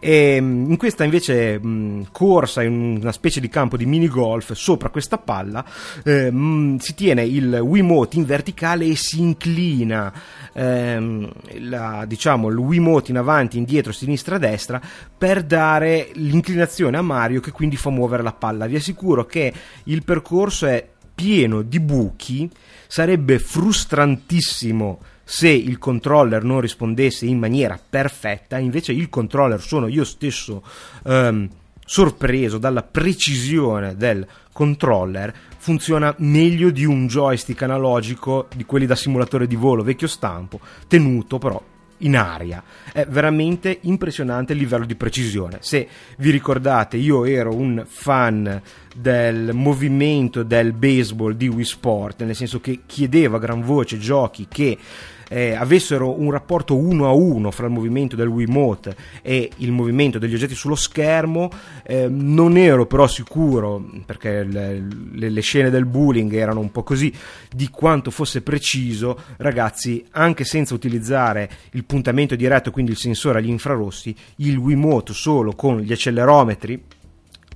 E 0.00 0.40
mm, 0.40 0.70
in 0.70 0.76
questa 0.76 1.04
invece 1.04 1.58
mh, 1.58 1.68
mm, 1.68 2.02
corsa 2.12 2.62
in 2.62 2.98
una 3.00 3.12
specie 3.12 3.40
di 3.40 3.48
campo 3.48 3.76
di 3.76 3.84
mini 3.86 4.08
golf 4.08 4.52
sopra 4.52 4.90
questa 4.90 5.18
palla 5.18 5.64
eh, 6.04 6.30
mh, 6.30 6.38
mm, 6.38 6.76
si 6.76 6.94
tiene 6.94 7.24
il 7.24 7.54
Wiimote 7.54 8.16
in 8.16 8.24
verticale 8.24 8.84
e 8.84 8.94
si 8.94 9.20
inclina 9.20 10.12
ehm, 10.52 11.30
la, 11.60 12.04
diciamo, 12.06 12.48
il 12.48 12.56
Wiimote 12.56 13.10
in 13.10 13.16
avanti, 13.16 13.58
indietro, 13.58 13.92
sinistra, 13.92 14.38
destra 14.38 14.80
per 15.16 15.42
dare 15.42 16.10
l'inclinazione 16.14 16.96
a 16.96 17.02
Mario 17.02 17.40
che 17.40 17.50
quindi 17.50 17.76
fa 17.76 17.90
muovere 17.90 18.22
la 18.22 18.32
palla. 18.32 18.66
Vi 18.66 18.76
assicuro 18.76 19.26
che 19.26 19.52
il 19.84 20.04
percorso 20.04 20.66
è 20.66 20.86
pieno 21.14 21.62
di 21.62 21.80
buchi, 21.80 22.48
sarebbe 22.86 23.40
frustrantissimo 23.40 25.00
se 25.30 25.50
il 25.50 25.76
controller 25.76 26.42
non 26.42 26.62
rispondesse 26.62 27.26
in 27.26 27.38
maniera 27.38 27.78
perfetta, 27.78 28.56
invece 28.56 28.92
il 28.92 29.10
controller 29.10 29.60
sono 29.60 29.86
io 29.86 30.02
stesso 30.02 30.62
ehm, 31.04 31.46
sorpreso 31.84 32.56
dalla 32.56 32.82
precisione 32.82 33.94
del 33.94 34.26
controller, 34.50 35.34
funziona 35.58 36.14
meglio 36.20 36.70
di 36.70 36.86
un 36.86 37.08
joystick 37.08 37.60
analogico 37.60 38.48
di 38.56 38.64
quelli 38.64 38.86
da 38.86 38.96
simulatore 38.96 39.46
di 39.46 39.54
volo 39.54 39.82
vecchio 39.82 40.06
stampo, 40.06 40.60
tenuto 40.88 41.36
però 41.36 41.62
in 41.98 42.16
aria. 42.16 42.62
È 42.90 43.04
veramente 43.06 43.80
impressionante 43.82 44.54
il 44.54 44.58
livello 44.58 44.86
di 44.86 44.94
precisione. 44.94 45.58
Se 45.60 45.86
vi 46.16 46.30
ricordate, 46.30 46.96
io 46.96 47.26
ero 47.26 47.54
un 47.54 47.84
fan 47.86 48.62
del 48.96 49.52
movimento 49.52 50.42
del 50.42 50.72
baseball 50.72 51.32
di 51.32 51.48
Wii 51.48 51.64
Sport, 51.64 52.22
nel 52.22 52.34
senso 52.34 52.60
che 52.60 52.80
chiedeva 52.86 53.36
a 53.36 53.40
gran 53.40 53.60
voce 53.60 53.98
giochi 53.98 54.46
che 54.48 54.78
eh, 55.28 55.54
avessero 55.54 56.18
un 56.18 56.30
rapporto 56.30 56.76
uno 56.76 57.06
a 57.06 57.12
uno 57.12 57.50
fra 57.50 57.66
il 57.66 57.72
movimento 57.72 58.16
del 58.16 58.28
Wiimote 58.28 58.96
e 59.22 59.50
il 59.56 59.72
movimento 59.72 60.18
degli 60.18 60.34
oggetti 60.34 60.54
sullo 60.54 60.74
schermo, 60.74 61.50
eh, 61.84 62.08
non 62.08 62.56
ero 62.56 62.86
però 62.86 63.06
sicuro, 63.06 63.84
perché 64.04 64.42
le, 64.44 64.82
le, 65.12 65.28
le, 65.30 65.40
scene 65.40 65.70
del 65.70 65.84
bullying 65.84 66.32
erano 66.32 66.60
un 66.60 66.70
po' 66.70 66.82
così, 66.82 67.12
di 67.50 67.68
quanto 67.68 68.10
fosse 68.10 68.42
preciso, 68.42 69.18
ragazzi, 69.36 70.04
anche 70.12 70.44
senza 70.44 70.74
utilizzare 70.74 71.50
il 71.72 71.84
puntamento 71.84 72.34
diretto, 72.34 72.70
quindi 72.70 72.92
il 72.92 72.98
sensore 72.98 73.38
agli 73.38 73.48
infrarossi, 73.48 74.14
il 74.36 74.56
Wiimote 74.56 75.12
solo 75.12 75.52
con 75.52 75.80
gli 75.80 75.92
accelerometri 75.92 76.82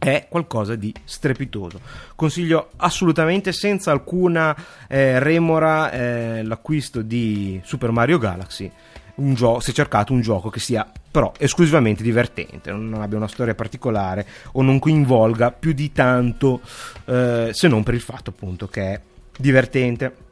è 0.02 0.26
qualcosa 0.28 0.74
di 0.74 0.92
strepitoso. 1.04 1.80
Consiglio 2.16 2.70
assolutamente 2.76 3.52
senza 3.52 3.92
alcuna 3.92 4.56
eh, 4.88 5.20
remora 5.20 5.92
eh, 5.92 6.42
l'acquisto 6.42 7.02
di 7.02 7.60
Super 7.64 7.92
Mario 7.92 8.18
Galaxy 8.18 8.70
si 9.14 9.70
è 9.70 9.74
cercato 9.74 10.12
un 10.12 10.20
gioco 10.20 10.48
che 10.48 10.58
sia 10.58 10.90
però 11.10 11.32
esclusivamente 11.38 12.02
divertente, 12.02 12.72
non 12.72 13.02
abbia 13.02 13.18
una 13.18 13.28
storia 13.28 13.54
particolare 13.54 14.26
o 14.52 14.62
non 14.62 14.78
coinvolga 14.78 15.52
più 15.52 15.72
di 15.72 15.92
tanto 15.92 16.60
eh, 17.04 17.50
se 17.52 17.68
non 17.68 17.82
per 17.82 17.94
il 17.94 18.00
fatto 18.00 18.30
appunto 18.30 18.66
che 18.66 18.82
è 18.82 19.00
divertente. 19.36 20.30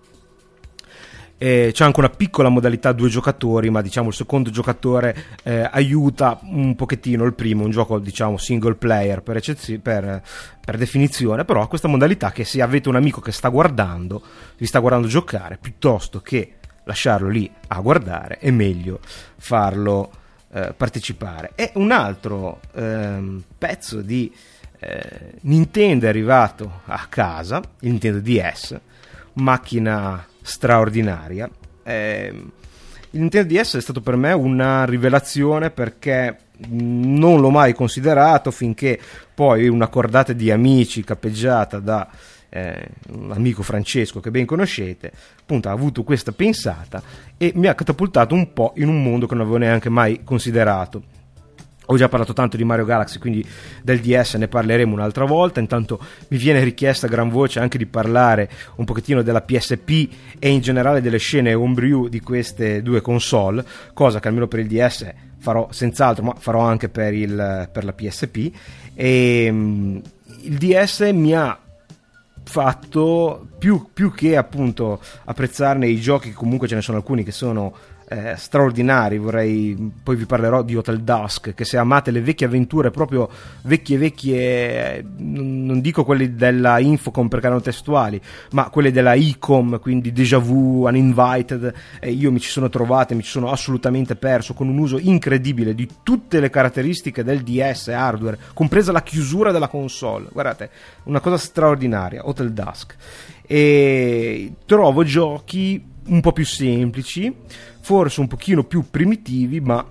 Eh, 1.42 1.70
c'è 1.72 1.84
anche 1.84 2.00
una 2.00 2.10
piccola 2.10 2.50
modalità 2.50 2.92
due 2.92 3.08
giocatori, 3.08 3.70
ma 3.70 3.80
diciamo 3.80 4.08
il 4.08 4.14
secondo 4.14 4.50
giocatore 4.50 5.16
eh, 5.42 5.66
aiuta 5.72 6.38
un 6.42 6.76
pochettino 6.76 7.24
il 7.24 7.32
primo, 7.32 7.64
un 7.64 7.70
gioco 7.70 7.98
diciamo 7.98 8.36
single 8.36 8.74
player 8.74 9.22
per, 9.22 9.38
eccezio- 9.38 9.80
per, 9.80 10.22
per, 10.62 10.76
definizione, 10.76 11.46
però 11.46 11.62
ha 11.62 11.66
questa 11.66 11.88
modalità 11.88 12.30
che 12.30 12.44
se 12.44 12.60
avete 12.60 12.90
un 12.90 12.96
amico 12.96 13.22
che 13.22 13.32
sta 13.32 13.48
guardando, 13.48 14.22
vi 14.58 14.66
sta 14.66 14.80
guardando 14.80 15.08
giocare, 15.08 15.56
piuttosto 15.58 16.20
che 16.20 16.56
lasciarlo 16.84 17.30
lì 17.30 17.50
a 17.68 17.80
guardare, 17.80 18.36
è 18.36 18.50
meglio 18.50 19.00
farlo 19.38 20.10
eh, 20.52 20.74
partecipare. 20.76 21.52
E 21.54 21.70
un 21.76 21.90
altro 21.90 22.60
ehm, 22.74 23.44
pezzo 23.56 24.02
di 24.02 24.30
eh, 24.78 25.36
Nintendo 25.40 26.04
è 26.04 26.10
arrivato 26.10 26.82
a 26.84 27.06
casa, 27.08 27.62
il 27.80 27.92
Nintendo 27.92 28.20
DS, 28.20 28.78
macchina 29.34 30.26
straordinaria. 30.42 31.48
Eh, 31.82 32.44
il 33.12 33.20
Nintendo 33.20 33.52
DS 33.52 33.76
è 33.76 33.80
stato 33.80 34.00
per 34.00 34.16
me 34.16 34.32
una 34.32 34.84
rivelazione 34.84 35.70
perché 35.70 36.36
non 36.68 37.40
l'ho 37.40 37.50
mai 37.50 37.72
considerato 37.72 38.50
finché 38.50 39.00
poi 39.34 39.66
una 39.68 39.88
cordata 39.88 40.32
di 40.32 40.50
amici 40.50 41.02
cappeggiata 41.02 41.78
da 41.78 42.08
eh, 42.50 42.88
un 43.12 43.32
amico 43.32 43.62
Francesco 43.62 44.20
che 44.20 44.30
ben 44.30 44.44
conoscete, 44.44 45.12
appunto 45.40 45.68
ha 45.68 45.72
avuto 45.72 46.02
questa 46.02 46.32
pensata 46.32 47.02
e 47.36 47.52
mi 47.54 47.66
ha 47.66 47.74
catapultato 47.74 48.34
un 48.34 48.52
po' 48.52 48.72
in 48.76 48.88
un 48.88 49.02
mondo 49.02 49.26
che 49.26 49.34
non 49.34 49.42
avevo 49.42 49.58
neanche 49.58 49.88
mai 49.88 50.22
considerato. 50.22 51.18
Ho 51.90 51.96
già 51.96 52.08
parlato 52.08 52.32
tanto 52.32 52.56
di 52.56 52.62
Mario 52.62 52.84
Galaxy, 52.84 53.18
quindi 53.18 53.44
del 53.82 53.98
DS 53.98 54.34
ne 54.34 54.46
parleremo 54.46 54.94
un'altra 54.94 55.24
volta. 55.24 55.58
Intanto 55.58 55.98
mi 56.28 56.38
viene 56.38 56.62
richiesta 56.62 57.06
a 57.06 57.10
gran 57.10 57.28
voce 57.28 57.58
anche 57.58 57.78
di 57.78 57.86
parlare 57.86 58.48
un 58.76 58.84
pochettino 58.84 59.22
della 59.22 59.40
PSP 59.40 60.08
e 60.38 60.50
in 60.50 60.60
generale 60.60 61.00
delle 61.00 61.18
scene 61.18 61.52
homebrew 61.52 62.06
di 62.06 62.20
queste 62.20 62.80
due 62.80 63.00
console, 63.00 63.64
cosa 63.92 64.20
che 64.20 64.28
almeno 64.28 64.46
per 64.46 64.60
il 64.60 64.68
DS 64.68 65.12
farò 65.38 65.66
senz'altro, 65.72 66.22
ma 66.22 66.34
farò 66.38 66.60
anche 66.60 66.88
per, 66.88 67.12
il, 67.12 67.68
per 67.72 67.84
la 67.84 67.92
PSP. 67.92 68.52
E 68.94 69.48
um, 69.50 70.00
il 70.42 70.58
DS 70.58 71.10
mi 71.12 71.34
ha 71.34 71.58
fatto 72.44 73.48
più, 73.58 73.88
più, 73.92 74.12
che 74.12 74.36
appunto 74.36 75.00
apprezzarne 75.24 75.88
i 75.88 76.00
giochi, 76.00 76.32
comunque 76.32 76.68
ce 76.68 76.76
ne 76.76 76.82
sono 76.82 76.98
alcuni 76.98 77.24
che 77.24 77.32
sono 77.32 77.74
eh, 78.10 78.34
straordinari. 78.36 79.18
Vorrei 79.18 79.92
poi 80.02 80.16
vi 80.16 80.26
parlerò 80.26 80.62
di 80.62 80.74
Hotel 80.74 81.00
Dusk. 81.02 81.54
Che 81.54 81.64
se 81.64 81.76
amate 81.76 82.10
le 82.10 82.20
vecchie 82.20 82.46
avventure, 82.46 82.90
proprio 82.90 83.30
vecchie, 83.62 83.98
vecchie, 83.98 85.04
non 85.18 85.80
dico 85.80 86.04
quelle 86.04 86.34
della 86.34 86.80
Infocom 86.80 87.28
perché 87.28 87.46
erano 87.46 87.60
testuali, 87.60 88.20
ma 88.50 88.68
quelle 88.68 88.90
della 88.90 89.14
Ecom, 89.14 89.78
quindi 89.78 90.10
Deja 90.10 90.38
Vu, 90.38 90.86
Uninvited. 90.86 91.72
Eh, 92.00 92.10
io 92.10 92.32
mi 92.32 92.40
ci 92.40 92.50
sono 92.50 92.68
trovato 92.68 93.12
e 93.12 93.16
mi 93.16 93.22
ci 93.22 93.30
sono 93.30 93.50
assolutamente 93.50 94.16
perso 94.16 94.54
con 94.54 94.68
un 94.68 94.78
uso 94.78 94.98
incredibile 94.98 95.74
di 95.74 95.88
tutte 96.02 96.40
le 96.40 96.50
caratteristiche 96.50 97.22
del 97.22 97.42
DS 97.42 97.88
hardware, 97.88 98.38
compresa 98.54 98.90
la 98.90 99.02
chiusura 99.02 99.52
della 99.52 99.68
console. 99.68 100.26
Guardate, 100.32 100.70
una 101.04 101.20
cosa 101.20 101.36
straordinaria. 101.36 102.26
Hotel 102.26 102.52
Dusk. 102.52 102.96
E 103.46 104.52
trovo 104.66 105.04
giochi 105.04 105.98
un 106.10 106.20
po' 106.20 106.32
più 106.32 106.44
semplici, 106.44 107.34
forse 107.80 108.20
un 108.20 108.28
pochino 108.28 108.64
più 108.64 108.84
primitivi, 108.90 109.60
ma 109.60 109.84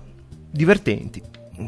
divertenti. 0.50 1.22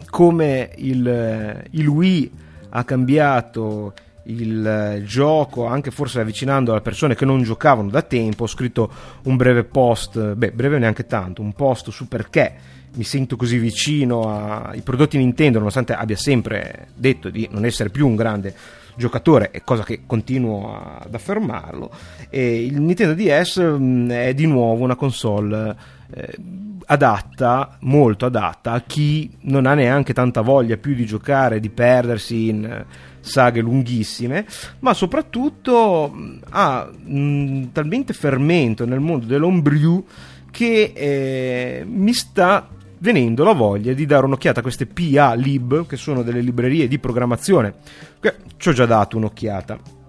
Come 0.09 0.71
il, 0.77 1.65
il 1.71 1.87
Wii 1.87 2.31
ha 2.71 2.85
cambiato 2.85 3.93
il 4.25 5.03
gioco, 5.05 5.67
anche 5.67 5.91
forse 5.91 6.21
avvicinando 6.21 6.73
alle 6.73 6.81
persone 6.81 7.15
che 7.15 7.25
non 7.25 7.43
giocavano 7.43 7.91
da 7.91 8.03
tempo, 8.03 8.45
ho 8.45 8.49
scritto 8.49 8.91
un 9.25 9.37
breve 9.37 9.65
post, 9.65 10.35
beh, 10.35 10.53
breve 10.53 10.79
neanche 10.79 11.07
tanto, 11.07 11.43
un 11.43 11.53
post 11.53 11.91
su 11.91 12.09
perché 12.09 12.55
mi 12.95 13.05
sento 13.05 13.37
così 13.37 13.59
vicino 13.59 14.67
ai 14.69 14.83
prodotti 14.83 15.17
Nintendo, 15.17 15.59
nonostante 15.59 15.95
abbia 15.95 16.17
sempre 16.17 16.89
detto 16.95 17.31
di 17.31 17.49
non 17.51 17.65
essere 17.65 17.89
più 17.89 18.07
un 18.07 18.17
grande 18.17 18.55
giocatore, 18.95 19.51
è 19.51 19.63
cosa 19.63 19.83
che 19.83 20.03
continuo 20.07 20.99
ad 21.01 21.15
affermarlo. 21.15 21.91
E 22.29 22.65
il 22.65 22.81
Nintendo 22.81 23.15
DS 23.15 23.61
mm, 23.61 24.11
è 24.11 24.35
di 24.35 24.47
nuovo 24.47 24.85
una 24.85 24.97
console 24.97 25.77
eh, 26.15 26.37
adatta, 26.87 27.77
molto 27.81 28.27
adatta 28.27 28.73
a 28.73 28.83
chi 28.83 29.31
non 29.43 29.67
ha 29.67 29.75
neanche 29.75 30.13
tanta 30.13 30.41
voglia 30.41 30.77
più 30.77 30.95
di 30.95 31.07
giocare, 31.07 31.61
di 31.61 31.71
perdersi 31.71 32.49
in 32.49 32.65
eh, 32.65 32.85
saghe 33.21 33.61
lunghissime, 33.61 34.47
ma 34.81 34.95
soprattutto 34.95 36.13
mm, 36.15 36.39
ha 36.51 36.89
mh, 36.91 37.19
mm, 37.19 37.65
talmente 37.73 38.13
fermento 38.13 38.85
nel 38.85 39.01
mondo 39.01 39.27
dell'omebrew 39.27 40.05
che 40.51 40.93
eh, 40.95 41.85
mi 41.87 42.13
sta 42.13 42.69
venendo 43.03 43.43
la 43.43 43.53
voglia 43.53 43.93
di 43.93 44.07
dare 44.07 44.25
un'occhiata 44.27 44.61
a 44.61 44.63
queste 44.63 44.87
PA 44.87 45.35
Lib, 45.35 45.87
che 45.87 45.97
sono 45.97 46.23
delle 46.23 46.41
librerie 46.41 46.87
di 46.87 46.99
programmazione, 46.99 47.75
ci 48.57 48.69
ho 48.69 48.73
già 48.73 48.87
dato 48.87 49.17
un'occhiata. 49.17 50.01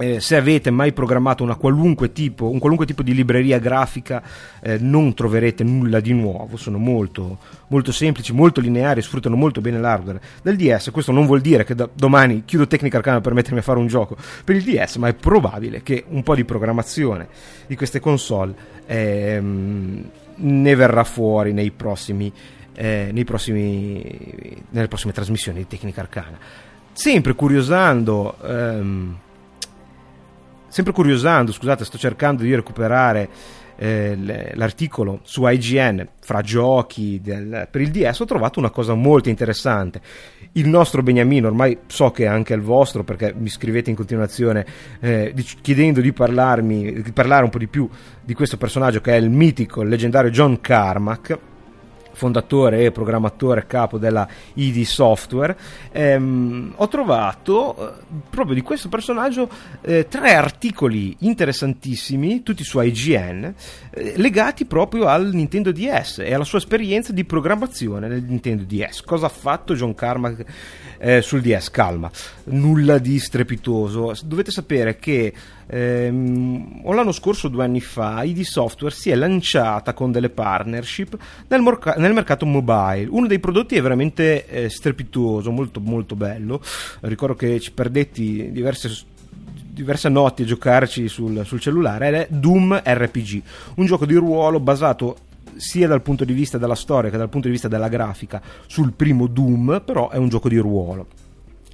Eh, 0.00 0.20
se 0.20 0.36
avete 0.36 0.70
mai 0.70 0.92
programmato 0.92 1.44
qualunque 1.56 2.12
tipo, 2.12 2.48
un 2.48 2.60
qualunque 2.60 2.86
tipo 2.86 3.02
di 3.02 3.12
libreria 3.12 3.58
grafica, 3.58 4.22
eh, 4.62 4.78
non 4.78 5.12
troverete 5.12 5.64
nulla 5.64 5.98
di 5.98 6.12
nuovo. 6.12 6.56
Sono 6.56 6.78
molto, 6.78 7.38
molto 7.66 7.90
semplici, 7.90 8.32
molto 8.32 8.60
lineari, 8.60 9.02
sfruttano 9.02 9.34
molto 9.34 9.60
bene 9.60 9.80
l'hardware 9.80 10.20
del 10.40 10.54
DS. 10.54 10.92
Questo 10.92 11.10
non 11.10 11.26
vuol 11.26 11.40
dire 11.40 11.64
che 11.64 11.74
da 11.74 11.88
domani 11.92 12.44
chiudo 12.44 12.68
Tecnica 12.68 12.98
Arcana 12.98 13.20
per 13.20 13.34
mettermi 13.34 13.58
a 13.58 13.62
fare 13.62 13.80
un 13.80 13.88
gioco 13.88 14.16
per 14.44 14.54
il 14.54 14.62
DS, 14.62 14.94
ma 14.96 15.08
è 15.08 15.14
probabile 15.14 15.82
che 15.82 16.04
un 16.06 16.22
po' 16.22 16.36
di 16.36 16.44
programmazione 16.44 17.26
di 17.66 17.74
queste 17.74 17.98
console 17.98 18.54
ehm, 18.86 20.04
ne 20.38 20.74
verrà 20.74 21.04
fuori 21.04 21.52
nei 21.52 21.70
prossimi, 21.70 22.32
eh, 22.74 23.10
nei 23.12 23.24
prossimi, 23.24 24.62
nelle 24.70 24.88
prossime 24.88 25.12
trasmissioni 25.12 25.58
di 25.58 25.66
Tecnica 25.66 26.00
Arcana. 26.00 26.38
Sempre 26.92 27.34
curiosando, 27.34 28.36
ehm, 28.42 29.16
sempre 30.68 30.92
curiosando, 30.92 31.52
scusate, 31.52 31.84
sto 31.84 31.98
cercando 31.98 32.42
di 32.42 32.54
recuperare 32.54 33.28
eh, 33.78 34.18
l'articolo 34.54 35.20
su 35.22 35.46
IGN 35.46 36.06
fra 36.20 36.40
giochi 36.40 37.20
del, 37.22 37.68
per 37.70 37.80
il 37.80 37.90
DS 37.90 38.18
ho 38.20 38.24
trovato 38.24 38.58
una 38.58 38.70
cosa 38.70 38.94
molto 38.94 39.28
interessante. 39.28 40.00
Il 40.52 40.68
nostro 40.68 41.02
Beniamino 41.02 41.46
ormai 41.46 41.78
so 41.86 42.10
che 42.10 42.24
è 42.24 42.26
anche 42.26 42.54
il 42.54 42.60
vostro 42.60 43.04
perché 43.04 43.32
mi 43.36 43.48
scrivete 43.48 43.90
in 43.90 43.96
continuazione 43.96 44.66
eh, 45.00 45.32
chiedendo 45.60 46.00
di 46.00 46.12
parlarmi 46.12 47.02
di 47.02 47.12
parlare 47.12 47.44
un 47.44 47.50
po' 47.50 47.58
di 47.58 47.68
più 47.68 47.88
di 48.20 48.34
questo 48.34 48.56
personaggio 48.56 49.00
che 49.00 49.12
è 49.12 49.16
il 49.16 49.30
mitico 49.30 49.82
il 49.82 49.88
leggendario 49.88 50.30
John 50.30 50.60
Carmack 50.60 51.38
fondatore 52.18 52.84
e 52.84 52.90
programmatore 52.90 53.66
capo 53.66 53.96
della 53.96 54.26
ID 54.54 54.82
Software, 54.82 55.56
ehm, 55.92 56.74
ho 56.76 56.88
trovato 56.88 57.76
eh, 57.76 58.04
proprio 58.28 58.54
di 58.54 58.60
questo 58.60 58.88
personaggio 58.88 59.48
eh, 59.82 60.08
tre 60.08 60.34
articoli 60.34 61.14
interessantissimi, 61.20 62.42
tutti 62.42 62.64
su 62.64 62.80
IGN, 62.80 63.54
eh, 63.90 64.14
legati 64.16 64.64
proprio 64.64 65.06
al 65.06 65.32
Nintendo 65.32 65.70
DS 65.70 66.18
e 66.18 66.34
alla 66.34 66.44
sua 66.44 66.58
esperienza 66.58 67.12
di 67.12 67.24
programmazione 67.24 68.08
nel 68.08 68.24
Nintendo 68.24 68.64
DS. 68.64 69.02
Cosa 69.02 69.26
ha 69.26 69.30
fatto 69.30 69.74
John 69.74 69.94
Carmack 69.94 70.44
eh, 70.98 71.22
sul 71.22 71.40
DS? 71.40 71.70
Calma, 71.70 72.10
nulla 72.44 72.98
di 72.98 73.20
strepitoso. 73.20 74.12
Dovete 74.24 74.50
sapere 74.50 74.96
che 74.96 75.32
ehm, 75.68 76.82
l'anno 76.94 77.12
scorso, 77.12 77.48
due 77.48 77.64
anni 77.64 77.80
fa, 77.80 78.22
ID 78.22 78.40
Software 78.40 78.94
si 78.94 79.10
è 79.10 79.14
lanciata 79.14 79.94
con 79.94 80.10
delle 80.10 80.30
partnership 80.30 81.16
nel, 81.48 81.60
morca- 81.60 81.94
nel 81.96 82.12
mercato 82.12 82.46
mobile. 82.46 83.06
Uno 83.08 83.26
dei 83.26 83.38
prodotti 83.38 83.76
è 83.76 83.82
veramente 83.82 84.46
eh, 84.46 84.68
strepitoso, 84.68 85.50
molto 85.50 85.80
molto 85.80 86.16
bello. 86.16 86.60
Ricordo 87.00 87.34
che 87.34 87.60
ci 87.60 87.72
perdetti 87.72 88.50
diverse 88.50 89.16
diverse 89.78 90.08
notti 90.08 90.42
a 90.42 90.44
giocarci 90.44 91.06
sul, 91.06 91.46
sul, 91.46 91.60
cellulare 91.60 92.08
ed 92.08 92.14
è 92.14 92.26
Doom 92.30 92.82
RPG, 92.84 93.42
un 93.76 93.86
gioco 93.86 94.06
di 94.06 94.14
ruolo 94.14 94.58
basato 94.58 95.18
sia 95.54 95.86
dal 95.86 96.02
punto 96.02 96.24
di 96.24 96.32
vista 96.32 96.58
della 96.58 96.74
storia 96.74 97.10
che 97.10 97.16
dal 97.16 97.28
punto 97.28 97.46
di 97.46 97.52
vista 97.52 97.68
della 97.68 97.86
grafica 97.86 98.42
sul 98.66 98.92
primo 98.92 99.28
Doom, 99.28 99.82
però 99.84 100.10
è 100.10 100.16
un 100.16 100.28
gioco 100.28 100.48
di 100.48 100.56
ruolo 100.56 101.06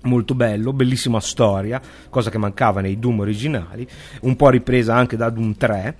molto 0.04 0.34
bello, 0.34 0.72
bellissima 0.72 1.20
storia, 1.20 1.80
cosa 2.08 2.30
che 2.30 2.38
mancava 2.38 2.80
nei 2.80 2.98
Doom 2.98 3.20
originali, 3.20 3.86
un 4.22 4.36
po' 4.36 4.48
ripresa 4.50 4.94
anche 4.94 5.16
da 5.16 5.30
Doom 5.30 5.56
3 5.56 5.96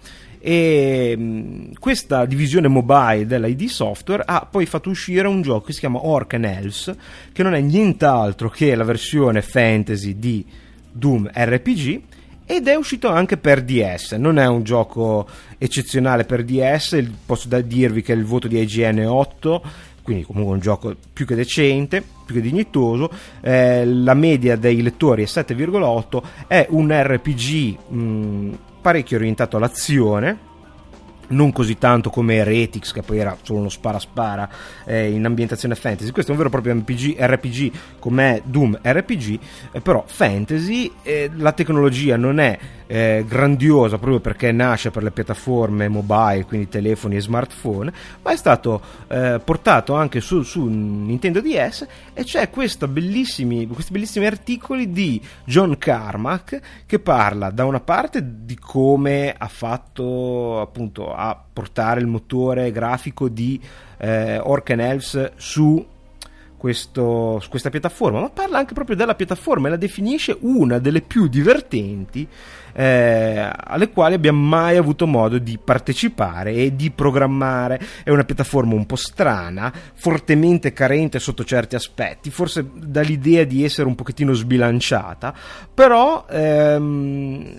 e 0.47 1.71
questa 1.79 2.27
divisione 2.27 2.69
mobile 2.69 3.25
dell'ID 3.25 3.65
Software 3.65 4.25
ha 4.27 4.47
poi 4.51 4.67
fatto 4.67 4.91
uscire 4.91 5.27
un 5.27 5.41
gioco 5.41 5.65
che 5.65 5.73
si 5.73 5.81
chiama 5.81 6.05
Orc 6.05 6.35
and 6.35 6.45
Else, 6.45 6.97
che 7.33 7.43
non 7.43 7.55
è 7.55 7.61
nient'altro 7.61 8.51
che 8.51 8.75
la 8.75 8.85
versione 8.85 9.41
fantasy 9.41 10.19
di 10.19 10.45
Doom 10.93 11.31
RPG 11.33 12.03
ed 12.45 12.69
è 12.69 12.75
uscito 12.75 13.09
anche 13.09 13.39
per 13.39 13.63
DS. 13.63 14.13
Non 14.13 14.39
è 14.39 14.47
un 14.47 14.65
gioco 14.65 15.27
eccezionale 15.57 16.25
per 16.25 16.45
DS, 16.45 17.03
posso 17.25 17.49
dirvi 17.63 18.03
che 18.03 18.13
il 18.13 18.27
voto 18.27 18.47
di 18.47 18.61
IGN 18.61 18.99
è 18.99 19.09
8, 19.09 19.63
quindi 20.05 20.25
comunque 20.25 20.53
un 20.53 20.61
gioco 20.61 20.95
più 21.13 21.25
che 21.25 21.35
decente, 21.35 22.05
più 22.25 22.35
che 22.35 22.43
dignitoso. 22.43 23.11
Eh, 23.41 23.87
la 23.87 24.15
media 24.15 24.55
dei 24.55 24.83
lettori 24.83 25.23
è 25.23 25.27
7,8, 25.27 26.23
è 26.47 26.67
un 26.71 26.93
RPG 26.93 27.79
mh, 27.89 28.59
parecchio 28.83 29.17
orientato 29.17 29.57
all'azione 29.57 30.53
non 31.27 31.53
così 31.53 31.79
tanto 31.79 32.11
come 32.11 32.35
Heretics 32.35 32.93
che 32.93 33.01
poi 33.01 33.19
era 33.19 33.35
solo 33.41 33.61
uno 33.61 33.69
spara 33.71 33.99
spara 33.99 34.49
eh, 34.85 35.11
in 35.11 35.25
ambientazione 35.25 35.75
fantasy 35.75 36.11
questo 36.11 36.33
è 36.33 36.35
un 36.35 36.43
vero 36.43 36.55
e 36.55 36.61
proprio 36.61 36.75
RPG, 36.75 37.17
RPG 37.19 37.73
come 37.99 38.43
Doom 38.45 38.79
RPG 38.83 39.39
eh, 39.73 39.81
però 39.81 40.05
fantasy 40.07 40.93
eh, 41.03 41.31
la 41.35 41.53
tecnologia 41.53 42.17
non 42.17 42.39
è 42.41 42.59
eh, 42.87 43.25
grandiosa 43.27 43.99
proprio 43.99 44.21
perché 44.21 44.53
nasce 44.53 44.91
per 44.91 45.03
le 45.03 45.11
piattaforme 45.11 45.89
mobile, 45.89 46.45
quindi 46.45 46.69
telefoni 46.69 47.17
e 47.17 47.21
smartphone, 47.21 47.93
ma 48.23 48.33
è 48.33 48.37
stato 48.37 48.81
eh, 49.09 49.41
portato 49.43 49.95
anche 49.95 50.21
su, 50.21 50.43
su, 50.43 50.65
Nintendo 50.65 51.41
DS 51.41 51.87
e 52.13 52.25
c'è 52.25 52.51
questi 52.51 52.87
bellissimi, 52.87 53.69
articoli 54.27 54.91
di 54.91 55.21
John 55.45 55.77
Carmack 55.79 56.61
che 56.87 56.99
parla 56.99 57.51
da 57.51 57.65
una 57.65 57.81
parte 57.81 58.23
di 58.45 58.59
come 58.59 59.35
ha 59.37 59.49
fatto 59.49 60.61
appunto 60.61 61.15
a 61.15 61.41
portare 61.53 62.01
il 62.01 62.07
motore 62.07 62.71
grafico 62.71 63.29
di 63.29 63.61
eh, 63.99 64.39
Orc 64.39 64.71
and 64.71 64.81
Elves 64.81 65.33
su 65.37 65.93
questo, 66.65 67.41
su 67.41 67.51
questa 67.51 67.69
piattaforma, 67.69 68.21
ma 68.21 68.31
parla 68.31 68.57
anche 68.57 68.73
proprio 68.73 68.97
della 68.97 69.15
piattaforma 69.15 69.67
e 69.67 69.71
la 69.73 69.77
definisce 69.77 70.35
una 70.41 70.79
delle 70.79 71.03
più 71.03 71.27
divertenti 71.29 72.27
eh, 72.75 73.51
alle 73.53 73.91
quali 73.91 74.15
abbiamo 74.15 74.41
mai 74.41 74.77
avuto 74.77 75.07
modo 75.07 75.39
di 75.39 75.59
partecipare 75.63 76.53
e 76.53 76.77
di 76.77 76.91
programmare. 76.91 77.81
È 78.03 78.11
una 78.11 78.25
piattaforma 78.25 78.75
un 78.75 78.87
po' 78.87 78.97
strana, 78.97 79.73
fortemente 79.95 80.73
carente 80.73 81.19
sotto 81.19 81.45
certi 81.45 81.77
aspetti, 81.77 82.31
forse 82.31 82.69
dall'idea 82.75 83.45
di 83.45 83.65
essere 83.65 83.87
un 83.87 83.95
pochettino 83.95 84.33
sbilanciata, 84.33 85.35
però 85.73 86.27
ehm, 86.29 87.55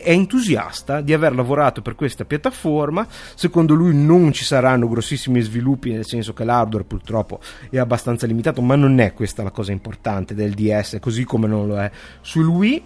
è 0.00 0.10
entusiasta 0.10 1.00
di 1.00 1.12
aver 1.12 1.34
lavorato 1.34 1.82
per 1.82 1.94
questa 1.94 2.24
piattaforma. 2.24 3.06
Secondo 3.34 3.74
lui 3.74 3.94
non 3.94 4.32
ci 4.32 4.44
saranno 4.44 4.88
grossissimi 4.88 5.40
sviluppi, 5.40 5.92
nel 5.92 6.06
senso 6.06 6.32
che 6.32 6.44
l'hardware 6.44 6.84
purtroppo 6.84 7.40
è 7.70 7.78
abbastanza 7.78 8.26
limitato, 8.26 8.62
ma 8.62 8.76
non 8.76 8.98
è 8.98 9.12
questa 9.12 9.42
la 9.42 9.50
cosa 9.50 9.72
importante 9.72 10.34
del 10.34 10.54
DS, 10.54 10.98
così 11.00 11.24
come 11.24 11.46
non 11.46 11.66
lo 11.66 11.78
è 11.78 11.90
sul 12.20 12.46
Wii. 12.46 12.82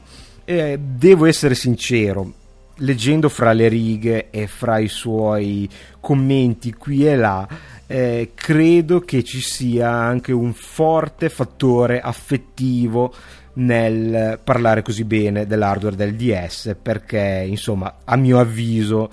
Eh, 0.48 0.78
devo 0.80 1.26
essere 1.26 1.56
sincero, 1.56 2.32
leggendo 2.76 3.28
fra 3.28 3.52
le 3.52 3.66
righe 3.66 4.30
e 4.30 4.46
fra 4.46 4.78
i 4.78 4.86
suoi 4.86 5.68
commenti 5.98 6.72
qui 6.72 7.04
e 7.04 7.16
là, 7.16 7.48
eh, 7.84 8.30
credo 8.32 9.00
che 9.00 9.24
ci 9.24 9.40
sia 9.40 9.90
anche 9.90 10.30
un 10.30 10.52
forte 10.52 11.30
fattore 11.30 11.98
affettivo 11.98 13.12
nel 13.54 14.38
parlare 14.44 14.82
così 14.82 15.02
bene 15.02 15.46
dell'hardware 15.46 15.96
del 15.96 16.14
DS 16.14 16.76
perché 16.80 17.44
insomma 17.44 17.96
a 18.04 18.14
mio 18.14 18.38
avviso 18.38 19.10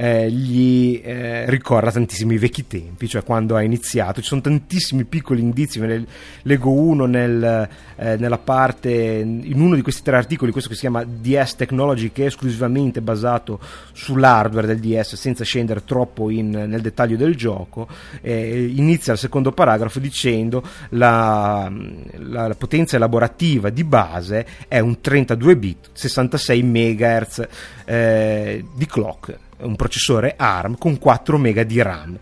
eh, 0.00 0.30
gli 0.30 0.98
eh, 1.04 1.44
ricorda 1.50 1.92
tantissimi 1.92 2.38
vecchi 2.38 2.66
tempi, 2.66 3.06
cioè 3.06 3.22
quando 3.22 3.54
ha 3.54 3.60
iniziato. 3.60 4.22
Ci 4.22 4.28
sono 4.28 4.40
tantissimi 4.40 5.04
piccoli 5.04 5.42
indizi, 5.42 5.78
ne 5.78 6.06
leggo 6.40 6.72
uno 6.72 7.04
nel, 7.04 7.68
eh, 7.96 8.16
nella 8.16 8.38
parte, 8.38 8.90
in 8.90 9.60
uno 9.60 9.74
di 9.74 9.82
questi 9.82 10.00
tre 10.02 10.16
articoli, 10.16 10.52
questo 10.52 10.70
che 10.70 10.76
si 10.76 10.80
chiama 10.80 11.04
DS 11.04 11.56
Technology, 11.56 12.12
che 12.12 12.22
è 12.22 12.26
esclusivamente 12.28 13.02
basato 13.02 13.60
sull'hardware 13.92 14.66
del 14.66 14.78
DS, 14.78 15.16
senza 15.16 15.44
scendere 15.44 15.84
troppo 15.84 16.30
in, 16.30 16.48
nel 16.48 16.80
dettaglio 16.80 17.18
del 17.18 17.36
gioco. 17.36 17.86
inizia 18.22 19.12
il 19.12 19.18
secondo 19.18 19.52
paragrafo 19.52 19.98
dicendo 19.98 20.62
la, 20.90 21.70
la 22.16 22.54
potenza 22.56 22.96
elaborativa 22.96 23.68
di 23.68 23.84
base 23.84 24.46
è 24.66 24.78
un 24.78 24.98
32 24.98 25.56
bit, 25.58 25.90
66 25.92 26.62
MHz 26.62 27.48
eh, 27.84 28.64
di 28.74 28.86
clock 28.86 29.48
un 29.62 29.76
processore 29.76 30.34
ARM 30.36 30.76
con 30.78 30.98
4 30.98 31.38
MB 31.38 31.60
di 31.60 31.82
RAM 31.82 32.18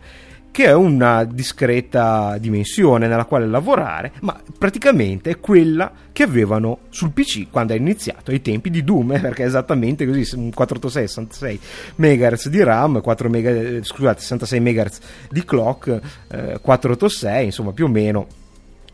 che 0.58 0.64
è 0.64 0.74
una 0.74 1.22
discreta 1.22 2.36
dimensione 2.38 3.06
nella 3.06 3.26
quale 3.26 3.46
lavorare, 3.46 4.10
ma 4.22 4.36
praticamente 4.58 5.30
è 5.30 5.38
quella 5.38 5.92
che 6.10 6.24
avevano 6.24 6.80
sul 6.88 7.12
PC 7.12 7.46
quando 7.48 7.74
è 7.74 7.76
iniziato, 7.76 8.32
ai 8.32 8.42
tempi 8.42 8.68
di 8.68 8.82
Doom, 8.82 9.12
eh, 9.12 9.20
perché 9.22 9.44
è 9.44 9.46
esattamente 9.46 10.04
così, 10.04 10.24
486, 10.52 11.06
66 11.06 11.60
MHz 11.94 12.48
di 12.48 12.60
RAM, 12.64 13.00
4 13.00 13.28
MHz, 13.28 13.86
scusate, 13.86 14.20
66 14.20 14.60
MHz 14.60 14.98
di 15.30 15.44
clock, 15.44 15.86
eh, 16.26 16.58
486, 16.60 17.44
insomma 17.44 17.70
più 17.70 17.84
o 17.84 17.88
meno 17.88 18.26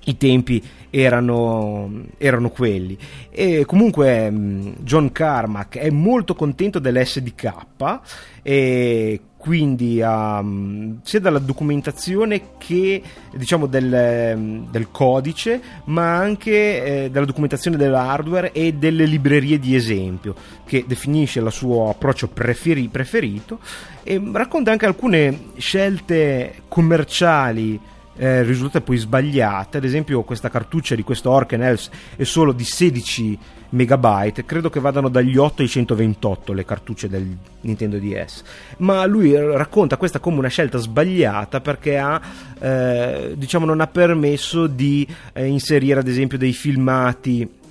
i 0.05 0.19
tempi 0.19 0.63
erano, 0.95 1.91
erano, 2.19 2.51
quelli. 2.51 2.97
E 3.31 3.65
comunque 3.65 4.31
mm, 4.31 4.73
John 4.81 5.11
Carmack 5.11 5.79
è 5.79 5.91
molto 5.91 6.35
contento 6.35 6.79
dell'SDK 6.79 8.01
e 8.43 9.21
quindi 9.37 10.01
um, 10.01 11.01
sia 11.03 11.21
dalla 11.21 11.39
documentazione 11.39 12.57
che 12.57 13.03
diciamo 13.35 13.67
del, 13.67 14.35
mm, 14.37 14.71
del 14.71 14.91
codice 14.91 15.61
ma 15.87 16.17
anche 16.17 17.05
eh, 17.05 17.11
dalla 17.11 17.27
documentazione 17.27 17.77
dell'hardware 17.77 18.53
e 18.53 18.73
delle 18.73 19.05
librerie 19.05 19.59
di 19.59 19.75
esempio 19.75 20.35
che 20.65 20.85
definisce 20.87 21.41
il 21.41 21.53
suo 21.53 21.91
approccio 21.91 22.29
preferi- 22.29 22.89
preferito 22.89 23.59
e 24.03 24.23
racconta 24.33 24.71
anche 24.71 24.87
alcune 24.87 25.51
scelte 25.59 26.63
commerciali 26.69 27.79
eh, 28.17 28.43
risulta 28.43 28.81
poi 28.81 28.97
sbagliata. 28.97 29.79
Ad 29.79 29.85
esempio, 29.85 30.23
questa 30.23 30.49
cartuccia 30.49 30.95
di 30.95 31.03
questo 31.03 31.31
Orken 31.31 31.63
Elves 31.63 31.91
è 32.17 32.25
solo 32.25 32.53
di 32.53 32.65
16 32.65 33.39
megabyte, 33.71 34.45
credo 34.45 34.71
che 34.71 34.81
vadano 34.81 35.09
dagli 35.09 35.37
8 35.37 35.63
ai 35.63 35.69
128 35.69 36.53
le 36.53 36.65
cartucce 36.65 37.09
del 37.09 37.27
Nintendo 37.63 37.99
DS. 37.99 38.43
Ma 38.79 39.05
lui 39.05 39.35
racconta 39.37 39.97
questa 39.97 40.21
come 40.21 40.39
una 40.39 40.49
scelta 40.49 40.79
sbagliata 40.79 41.61
perché 41.61 41.99
ha, 41.99 42.21
eh, 42.59 43.35
diciamo, 43.37 43.67
non 43.67 43.81
ha 43.81 43.87
permesso 43.87 44.67
di 44.67 45.07
eh, 45.33 45.47
inserire, 45.47 46.01
ad 46.01 46.09
esempio, 46.09 46.39
dei 46.39 46.53
filmati 46.53 47.63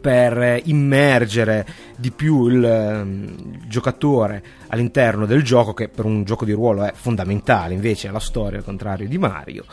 per 0.00 0.60
immergere 0.64 1.66
di 1.96 2.10
più 2.10 2.46
il, 2.46 2.54
il, 2.54 3.66
giocatore 3.66 4.42
all'interno 4.68 5.26
del 5.26 5.42
gioco 5.42 5.74
che 5.74 5.88
per 5.88 6.04
un 6.04 6.24
gioco 6.24 6.44
di 6.44 6.52
ruolo 6.52 6.84
è 6.84 6.92
fondamentale 6.94 7.74
invece 7.74 8.08
alla 8.08 8.20
storia 8.20 8.58
al 8.58 8.64
contrario 8.64 9.08
di 9.08 9.18
Mario. 9.18 9.64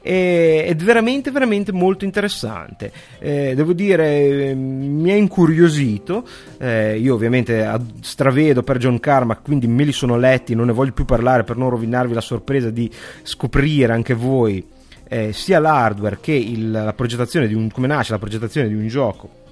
E, 0.00 0.64
ed 0.66 0.80
è 0.80 0.84
veramente 0.84 1.30
veramente 1.30 1.72
molto 1.72 2.04
interessante. 2.04 2.92
Eh, 3.18 3.54
devo 3.54 3.72
dire 3.72 4.54
mi 4.54 5.10
ha 5.10 5.16
incuriosito. 5.16 6.26
Eh, 6.58 6.98
io 6.98 7.14
ovviamente 7.14 7.70
stravedo 8.00 8.62
per 8.62 8.78
John 8.78 9.00
Carmack 9.00 9.42
quindi 9.42 9.66
me 9.66 9.84
li 9.84 9.92
sono 9.92 10.16
letti 10.16 10.54
non 10.54 10.66
ne 10.66 10.72
voglio 10.72 10.92
più 10.92 11.04
parlare 11.04 11.44
per 11.44 11.56
non 11.56 11.70
rovinarvi 11.70 12.14
la 12.14 12.20
sorpresa 12.20 12.70
di 12.70 12.90
scoprire 13.22 13.92
anche 13.92 14.14
voi 14.14 14.64
eh, 15.08 15.32
sia 15.32 15.58
l'hardware 15.58 16.18
che 16.20 16.32
il, 16.32 16.70
la 16.70 16.92
progettazione 16.92 17.46
di 17.46 17.54
un 17.54 17.70
come 17.70 17.86
nasce 17.86 18.12
la 18.12 18.18
progettazione 18.18 18.68
di 18.68 18.74
un 18.74 18.86
gioco 18.88 19.42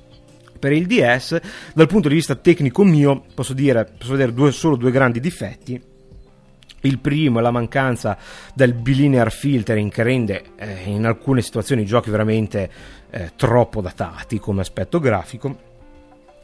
per 0.62 0.70
il 0.70 0.87
DS, 0.87 1.40
dal 1.75 1.88
punto 1.88 2.07
di 2.07 2.14
vista 2.14 2.37
tecnico 2.37 2.85
mio, 2.85 3.25
posso 3.35 3.53
dire, 3.53 3.85
posso 3.98 4.12
vedere 4.12 4.33
due, 4.33 4.53
solo 4.53 4.77
due 4.77 4.92
grandi 4.92 5.18
difetti. 5.18 5.83
Il 6.83 7.01
primo 7.01 7.40
è 7.40 7.42
la 7.42 7.51
mancanza 7.51 8.16
del 8.55 8.72
bilinear 8.72 9.33
filtering 9.33 9.90
che 9.90 10.05
rende 10.05 10.44
eh, 10.55 10.83
in 10.85 11.05
alcune 11.05 11.42
situazioni 11.42 11.83
i 11.83 11.85
giochi 11.85 12.11
veramente 12.11 12.70
eh, 13.11 13.33
troppo 13.35 13.81
datati 13.81 14.38
come 14.38 14.61
aspetto 14.61 15.01
grafico. 15.01 15.71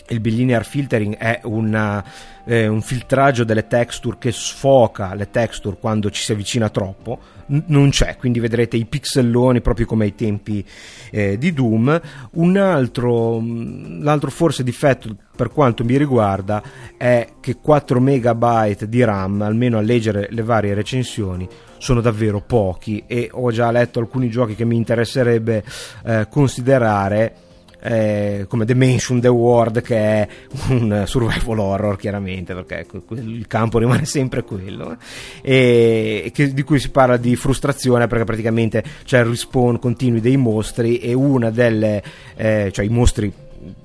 Il 0.09 0.21
bilinear 0.21 0.64
filtering 0.64 1.16
è 1.16 1.40
una, 1.44 2.05
eh, 2.44 2.66
un 2.66 2.81
filtraggio 2.81 3.44
delle 3.44 3.66
texture 3.66 4.16
che 4.18 4.33
sfoca 4.33 5.14
le 5.14 5.31
texture 5.31 5.77
quando 5.79 6.11
ci 6.11 6.23
si 6.23 6.33
avvicina 6.33 6.71
troppo, 6.71 7.18
non 7.49 7.90
c'è, 7.90 8.16
quindi 8.16 8.40
vedrete 8.40 8.77
i 8.77 8.85
pixelloni 8.85 9.61
proprio 9.61 9.87
come 9.87 10.05
ai 10.05 10.14
tempi 10.14 10.64
eh, 11.11 11.38
di 11.38 11.53
Doom. 11.53 12.01
Un 12.33 12.57
altro, 12.57 13.40
mm, 13.40 14.03
l'altro 14.03 14.31
forse 14.31 14.62
difetto 14.62 15.14
per 15.37 15.51
quanto 15.51 15.85
mi 15.85 15.97
riguarda 15.97 16.62
è 16.97 17.29
che 17.40 17.57
4 17.57 18.01
MB 18.01 18.85
di 18.85 19.05
RAM, 19.05 19.42
almeno 19.42 19.79
a 19.79 19.83
leggere 19.83 20.29
le 20.31 20.42
varie 20.42 20.75
recensioni, 20.75 21.49
sono 21.79 22.01
davvero 22.01 22.40
pochi. 22.40 23.05
E 23.07 23.29
ho 23.31 23.51
già 23.51 23.71
letto 23.71 24.01
alcuni 24.01 24.29
giochi 24.31 24.55
che 24.55 24.64
mi 24.64 24.77
interesserebbe 24.77 25.64
eh, 26.05 26.27
considerare 26.31 27.47
eh, 27.81 28.47
come 28.49 28.64
Dimension 28.64 29.21
The 29.21 29.29
World 29.29 29.81
che 29.83 29.97
è 29.97 30.29
un 30.69 31.05
survival 31.07 31.59
horror 31.59 31.97
chiaramente 31.97 32.55
perché 32.55 32.87
il 33.11 33.47
campo 33.47 33.79
rimane 33.79 34.05
sempre 34.07 34.43
quello 34.43 34.97
eh, 35.43 36.23
e 36.27 36.31
che, 36.33 36.53
di 36.53 36.62
cui 36.62 36.79
si 36.79 36.91
parla 36.91 37.17
di 37.17 37.37
frustrazione 37.37 38.07
perché 38.07 38.25
praticamente 38.25 38.85
c'è 39.05 39.21
il 39.21 39.27
respawn 39.27 39.79
continui 39.79 40.21
dei 40.21 40.37
mostri 40.37 40.99
e 40.99 41.12
una 41.12 41.51
delle 41.51 42.03
eh, 42.37 42.71
cioè 42.73 42.85
i 42.85 42.88
mostri 42.88 43.33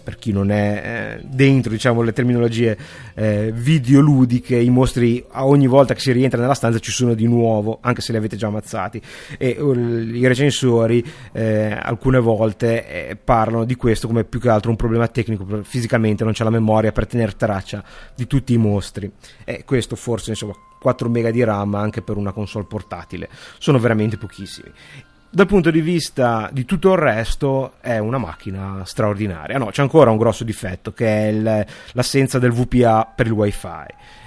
per 0.04 0.18
chi 0.18 0.32
non 0.32 0.52
è 0.52 1.18
eh, 1.20 1.26
dentro 1.26 1.72
diciamo, 1.72 2.02
le 2.02 2.14
terminologie 2.14 2.78
eh, 3.14 3.52
videoludiche, 3.54 4.58
i 4.58 4.70
mostri 4.70 5.24
a 5.30 5.46
ogni 5.46 5.68
volta 5.68 5.94
che 5.94 6.00
si 6.00 6.12
rientra 6.12 6.40
nella 6.40 6.54
stanza 6.54 6.80
ci 6.80 6.92
sono 6.92 7.14
di 7.14 7.28
nuovo, 7.28 7.80
anche 7.82 8.02
se 8.02 8.12
li 8.12 8.18
avete 8.18 8.36
già 8.36 8.48
ammazzati. 8.48 9.02
E 9.38 9.58
uh, 9.60 9.74
i 9.74 10.26
recensori 10.28 11.04
eh, 11.32 11.78
alcune 11.80 12.20
volte 12.20 13.10
eh, 13.10 13.16
parlano 13.16 13.66
di 13.66 13.76
questo 13.76 14.08
come 14.08 14.24
più 14.24 14.40
che 14.40 14.50
altro 14.50 14.70
un 14.70 14.76
problema 14.76 15.08
tecnico, 15.08 15.46
fisicamente 15.64 16.24
non 16.24 16.34
c'è 16.34 16.44
la 16.44 16.50
memoria 16.50 16.92
per 16.92 17.08
tenere 17.08 17.34
traccia 17.36 17.84
di 18.16 18.28
tutti 18.28 18.54
i 18.54 18.58
mostri. 18.58 19.12
E 19.44 19.64
questo 19.66 19.96
forse 19.96 20.32
insomma 20.32 20.54
4 20.80 21.10
MB 21.10 21.30
di 21.30 21.44
RAM 21.44 21.76
anche 21.76 22.02
per 22.02 22.18
una 22.18 22.34
console 22.34 22.66
portatile 22.66 23.30
sono 23.58 23.80
veramente 23.80 24.18
pochissimi 24.18 24.72
dal 25.34 25.48
punto 25.48 25.72
di 25.72 25.82
vista 25.82 26.48
di 26.54 26.64
tutto 26.64 26.92
il 26.92 27.00
resto 27.00 27.74
è 27.82 27.98
una 27.98 28.20
macchina 28.20 28.84
straordinaria. 28.86 29.58
No, 29.58 29.66
c'è 29.72 29.82
ancora 29.82 30.12
un 30.12 30.18
grosso 30.18 30.44
difetto 30.44 30.94
che 30.94 31.08
è 31.08 31.28
il, 31.30 31.66
l'assenza 31.94 32.38
del 32.38 32.52
VPA 32.52 33.12
per 33.16 33.26
il 33.26 33.32
wifi. 33.32 33.68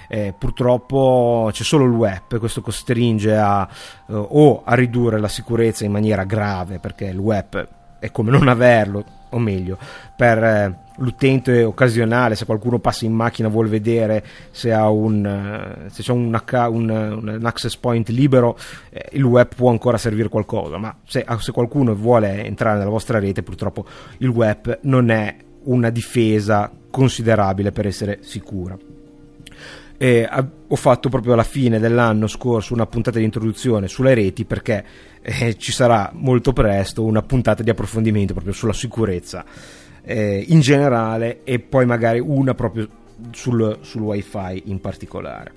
Eh, 0.09 0.33
purtroppo 0.37 1.49
c'è 1.53 1.63
solo 1.63 1.85
il 1.85 1.91
web, 1.91 2.37
questo 2.39 2.61
costringe 2.61 3.37
a, 3.37 3.65
uh, 4.07 4.15
o 4.15 4.63
a 4.65 4.75
ridurre 4.75 5.17
la 5.19 5.29
sicurezza 5.29 5.85
in 5.85 5.91
maniera 5.91 6.25
grave 6.25 6.79
perché 6.79 7.05
il 7.05 7.17
web 7.17 7.67
è 7.99 8.11
come 8.11 8.31
non 8.31 8.49
averlo, 8.49 9.03
o 9.29 9.39
meglio, 9.39 9.77
per 10.15 10.43
eh, 10.43 10.77
l'utente 10.97 11.63
occasionale, 11.63 12.35
se 12.35 12.45
qualcuno 12.45 12.79
passa 12.79 13.05
in 13.05 13.13
macchina 13.13 13.47
vuole 13.47 13.69
vedere 13.69 14.23
se, 14.51 14.71
ha 14.71 14.89
un, 14.89 15.25
eh, 15.25 15.89
se 15.89 16.03
c'è 16.03 16.11
un, 16.11 16.39
un, 16.49 16.89
un, 16.89 17.45
access 17.45 17.75
point 17.77 18.07
libero, 18.09 18.57
eh, 18.89 19.09
il 19.13 19.23
web 19.23 19.47
può 19.55 19.69
ancora 19.69 19.97
servire 19.97 20.29
qualcosa, 20.29 20.77
ma 20.77 20.95
se, 21.05 21.23
ah, 21.25 21.39
se 21.39 21.51
qualcuno 21.51 21.95
vuole 21.95 22.45
entrare 22.45 22.77
nella 22.77 22.89
vostra 22.89 23.19
rete, 23.19 23.43
purtroppo 23.43 23.85
il 24.19 24.29
web 24.29 24.79
non 24.83 25.09
è 25.09 25.35
una 25.63 25.89
difesa 25.89 26.71
considerabile 26.89 27.71
per 27.71 27.87
essere 27.87 28.19
sicura. 28.21 28.77
Eh, 29.99 30.29
ho 30.67 30.75
fatto 30.75 31.09
proprio 31.09 31.33
alla 31.33 31.43
fine 31.43 31.79
dell'anno 31.79 32.27
scorso 32.27 32.73
una 32.73 32.85
puntata 32.85 33.17
di 33.17 33.25
introduzione 33.25 33.87
sulle 33.87 34.13
reti 34.13 34.45
perché 34.45 34.85
eh, 35.21 35.57
ci 35.57 35.71
sarà 35.71 36.11
molto 36.13 36.53
presto 36.53 37.03
una 37.03 37.23
puntata 37.23 37.63
di 37.63 37.71
approfondimento 37.71 38.33
proprio 38.33 38.53
sulla 38.53 38.73
sicurezza 38.73 39.43
eh, 40.03 40.45
in 40.47 40.59
generale 40.59 41.43
e 41.43 41.59
poi 41.59 41.85
magari 41.85 42.19
una 42.19 42.53
proprio 42.53 42.87
sul, 43.31 43.79
sul 43.81 44.01
wifi 44.01 44.63
in 44.65 44.79
particolare. 44.79 45.53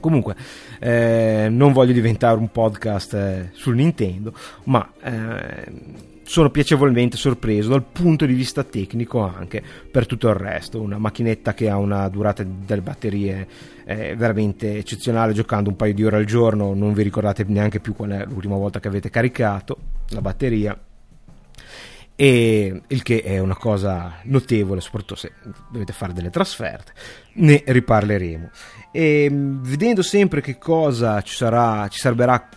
Comunque, 0.00 0.34
eh, 0.80 1.46
non 1.48 1.72
voglio 1.72 1.92
diventare 1.92 2.36
un 2.36 2.50
podcast 2.50 3.14
eh, 3.14 3.48
sul 3.52 3.76
Nintendo, 3.76 4.34
ma 4.64 4.92
eh, 5.00 5.72
sono 6.24 6.50
piacevolmente 6.50 7.16
sorpreso 7.16 7.70
dal 7.70 7.84
punto 7.84 8.26
di 8.26 8.34
vista 8.34 8.64
tecnico 8.64 9.20
anche 9.20 9.62
per 9.90 10.06
tutto 10.06 10.28
il 10.28 10.34
resto. 10.34 10.80
Una 10.80 10.98
macchinetta 10.98 11.54
che 11.54 11.68
ha 11.68 11.76
una 11.76 12.08
durata 12.08 12.44
delle 12.44 12.80
batterie 12.80 13.46
eh, 13.84 14.14
veramente 14.16 14.76
eccezionale, 14.76 15.32
giocando 15.32 15.70
un 15.70 15.76
paio 15.76 15.94
di 15.94 16.04
ore 16.04 16.16
al 16.16 16.24
giorno, 16.24 16.74
non 16.74 16.92
vi 16.92 17.02
ricordate 17.02 17.44
neanche 17.46 17.80
più 17.80 17.94
qual 17.94 18.10
è 18.10 18.24
l'ultima 18.26 18.56
volta 18.56 18.80
che 18.80 18.88
avete 18.88 19.10
caricato 19.10 19.76
la 20.08 20.20
batteria 20.20 20.78
e 22.14 22.82
il 22.86 23.02
che 23.02 23.22
è 23.22 23.38
una 23.38 23.56
cosa 23.56 24.18
notevole, 24.24 24.80
soprattutto 24.80 25.16
se 25.16 25.32
dovete 25.70 25.92
fare 25.92 26.12
delle 26.12 26.30
trasferte. 26.30 26.92
Ne 27.34 27.62
riparleremo. 27.66 28.50
E 28.92 29.28
vedendo 29.32 30.02
sempre 30.02 30.40
che 30.40 30.58
cosa 30.58 31.20
ci 31.22 31.34
sarà, 31.34 31.88
ci 31.88 31.98
servirà 31.98 32.48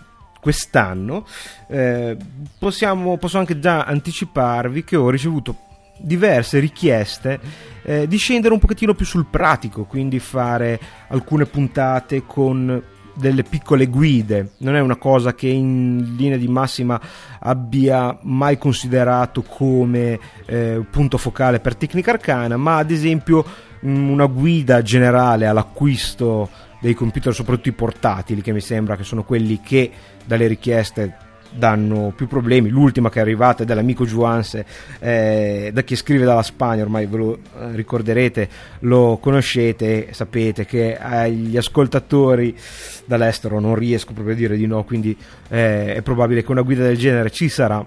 quest'anno, 0.45 1.25
eh, 1.65 2.15
possiamo, 2.59 3.17
posso 3.17 3.39
anche 3.39 3.57
già 3.57 3.81
anticiparvi 3.81 4.83
che 4.83 4.95
ho 4.95 5.09
ricevuto 5.09 5.57
diverse 5.97 6.59
richieste 6.59 7.39
eh, 7.81 8.07
di 8.07 8.17
scendere 8.17 8.53
un 8.53 8.59
pochettino 8.59 8.93
più 8.93 9.07
sul 9.07 9.25
pratico, 9.25 9.85
quindi 9.85 10.19
fare 10.19 10.79
alcune 11.07 11.47
puntate 11.47 12.27
con 12.27 12.79
delle 13.15 13.41
piccole 13.41 13.87
guide, 13.87 14.51
non 14.59 14.75
è 14.75 14.81
una 14.81 14.97
cosa 14.97 15.33
che 15.33 15.47
in 15.47 16.13
linea 16.15 16.37
di 16.37 16.47
massima 16.47 17.01
abbia 17.39 18.15
mai 18.21 18.59
considerato 18.59 19.41
come 19.41 20.19
eh, 20.45 20.85
punto 20.91 21.17
focale 21.17 21.59
per 21.59 21.75
Tecnica 21.75 22.11
Arcana, 22.11 22.55
ma 22.55 22.77
ad 22.77 22.91
esempio 22.91 23.43
mm, 23.83 24.09
una 24.11 24.27
guida 24.27 24.83
generale 24.83 25.47
all'acquisto 25.47 26.49
dei 26.85 26.93
computer, 26.93 27.33
soprattutto 27.33 27.69
i 27.69 27.71
portatili, 27.71 28.41
che 28.41 28.53
mi 28.53 28.61
sembra 28.61 28.95
che 28.95 29.03
sono 29.03 29.23
quelli 29.23 29.59
che 29.59 29.89
dalle 30.23 30.45
richieste 30.45 31.17
danno 31.51 32.13
più 32.15 32.27
problemi. 32.27 32.69
L'ultima 32.69 33.09
che 33.09 33.17
è 33.17 33.21
arrivata 33.23 33.63
è 33.63 33.65
dell'amico 33.65 34.05
Juanse, 34.05 34.63
eh, 34.99 35.71
da 35.73 35.81
chi 35.81 35.95
scrive 35.95 36.25
dalla 36.25 36.43
Spagna, 36.43 36.83
ormai 36.83 37.07
ve 37.07 37.17
lo 37.17 37.33
eh, 37.33 37.71
ricorderete, 37.71 38.49
lo 38.81 39.17
conoscete, 39.19 40.09
sapete 40.11 40.65
che 40.65 40.95
agli 40.95 41.57
ascoltatori 41.57 42.55
dall'estero 43.05 43.59
non 43.59 43.73
riesco 43.73 44.13
proprio 44.13 44.35
a 44.35 44.37
dire 44.37 44.55
di 44.55 44.67
no, 44.67 44.83
quindi 44.83 45.17
eh, 45.49 45.95
è 45.95 46.01
probabile 46.03 46.43
che 46.43 46.51
una 46.51 46.61
guida 46.61 46.83
del 46.83 46.97
genere 46.97 47.31
ci 47.31 47.49
sarà 47.49 47.83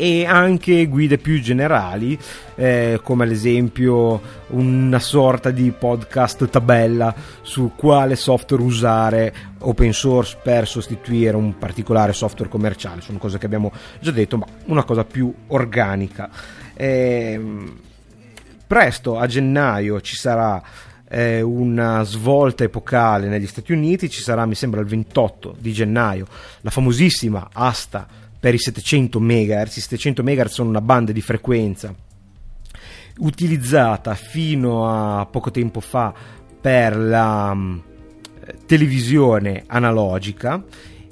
e 0.00 0.24
anche 0.24 0.86
guide 0.86 1.18
più 1.18 1.42
generali, 1.42 2.18
eh, 2.54 3.00
come 3.02 3.24
ad 3.24 3.30
esempio 3.30 4.18
una 4.46 4.98
sorta 4.98 5.50
di 5.50 5.70
podcast 5.72 6.48
tabella 6.48 7.14
su 7.42 7.72
quale 7.76 8.16
software 8.16 8.62
usare 8.62 9.34
open 9.58 9.92
source 9.92 10.38
per 10.42 10.66
sostituire 10.66 11.36
un 11.36 11.58
particolare 11.58 12.14
software 12.14 12.50
commerciale. 12.50 13.02
Sono 13.02 13.18
cose 13.18 13.36
che 13.36 13.44
abbiamo 13.44 13.70
già 14.00 14.10
detto, 14.10 14.38
ma 14.38 14.46
una 14.64 14.84
cosa 14.84 15.04
più 15.04 15.30
organica. 15.48 16.30
Eh, 16.72 17.38
presto, 18.66 19.18
a 19.18 19.26
gennaio, 19.26 20.00
ci 20.00 20.16
sarà 20.16 20.62
eh, 21.10 21.42
una 21.42 22.04
svolta 22.04 22.64
epocale 22.64 23.28
negli 23.28 23.46
Stati 23.46 23.72
Uniti, 23.72 24.08
ci 24.08 24.22
sarà 24.22 24.46
mi 24.46 24.54
sembra 24.54 24.80
il 24.80 24.86
28 24.86 25.56
di 25.58 25.72
gennaio 25.74 26.26
la 26.62 26.70
famosissima 26.70 27.50
asta 27.52 28.28
per 28.40 28.54
i 28.54 28.58
700 28.58 29.20
MHz. 29.20 29.76
I 29.76 29.80
700 29.80 30.22
MHz 30.22 30.46
sono 30.46 30.70
una 30.70 30.80
banda 30.80 31.12
di 31.12 31.20
frequenza 31.20 31.94
utilizzata 33.18 34.14
fino 34.14 34.88
a 34.88 35.26
poco 35.26 35.50
tempo 35.50 35.80
fa 35.80 36.12
per 36.60 36.96
la 36.96 37.50
um, 37.52 37.82
televisione 38.66 39.64
analogica 39.66 40.62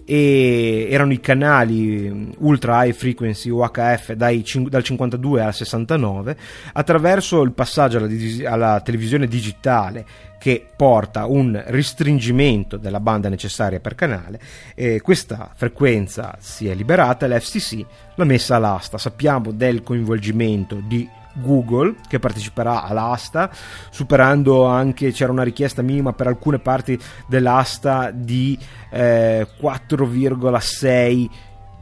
e 0.04 0.88
erano 0.90 1.12
i 1.12 1.20
canali 1.20 2.10
mm, 2.10 2.30
ultra 2.38 2.84
high 2.84 2.94
frequency 2.94 3.50
UHF 3.50 4.12
dai, 4.12 4.42
dal 4.68 4.82
52 4.82 5.42
al 5.42 5.54
69 5.54 6.36
attraverso 6.72 7.42
il 7.42 7.52
passaggio 7.52 7.98
alla, 7.98 8.08
alla 8.50 8.80
televisione 8.80 9.26
digitale 9.26 10.06
che 10.38 10.66
porta 10.74 11.27
un 11.27 11.61
restringimento 11.66 12.77
della 12.77 13.01
banda 13.01 13.29
necessaria 13.29 13.81
per 13.81 13.94
canale 13.94 14.40
e 14.74 15.01
questa 15.01 15.51
frequenza 15.55 16.37
si 16.38 16.68
è 16.68 16.74
liberata 16.74 17.27
e 17.27 17.29
l'FCC 17.29 17.85
l'ha 18.14 18.24
messa 18.24 18.57
all'asta. 18.57 18.98
Sappiamo 18.98 19.51
del 19.53 19.83
coinvolgimento 19.83 20.77
di 20.77 21.09
Google 21.35 21.96
che 22.09 22.18
parteciperà 22.18 22.83
all'asta, 22.83 23.51
superando 23.90 24.64
anche 24.64 25.12
c'era 25.12 25.33
una 25.33 25.42
richiesta 25.42 25.83
minima 25.83 26.12
per 26.12 26.27
alcune 26.27 26.59
parti 26.59 26.98
dell'asta 27.27 28.11
di 28.11 28.59
eh, 28.90 29.46
4,6 29.61 31.29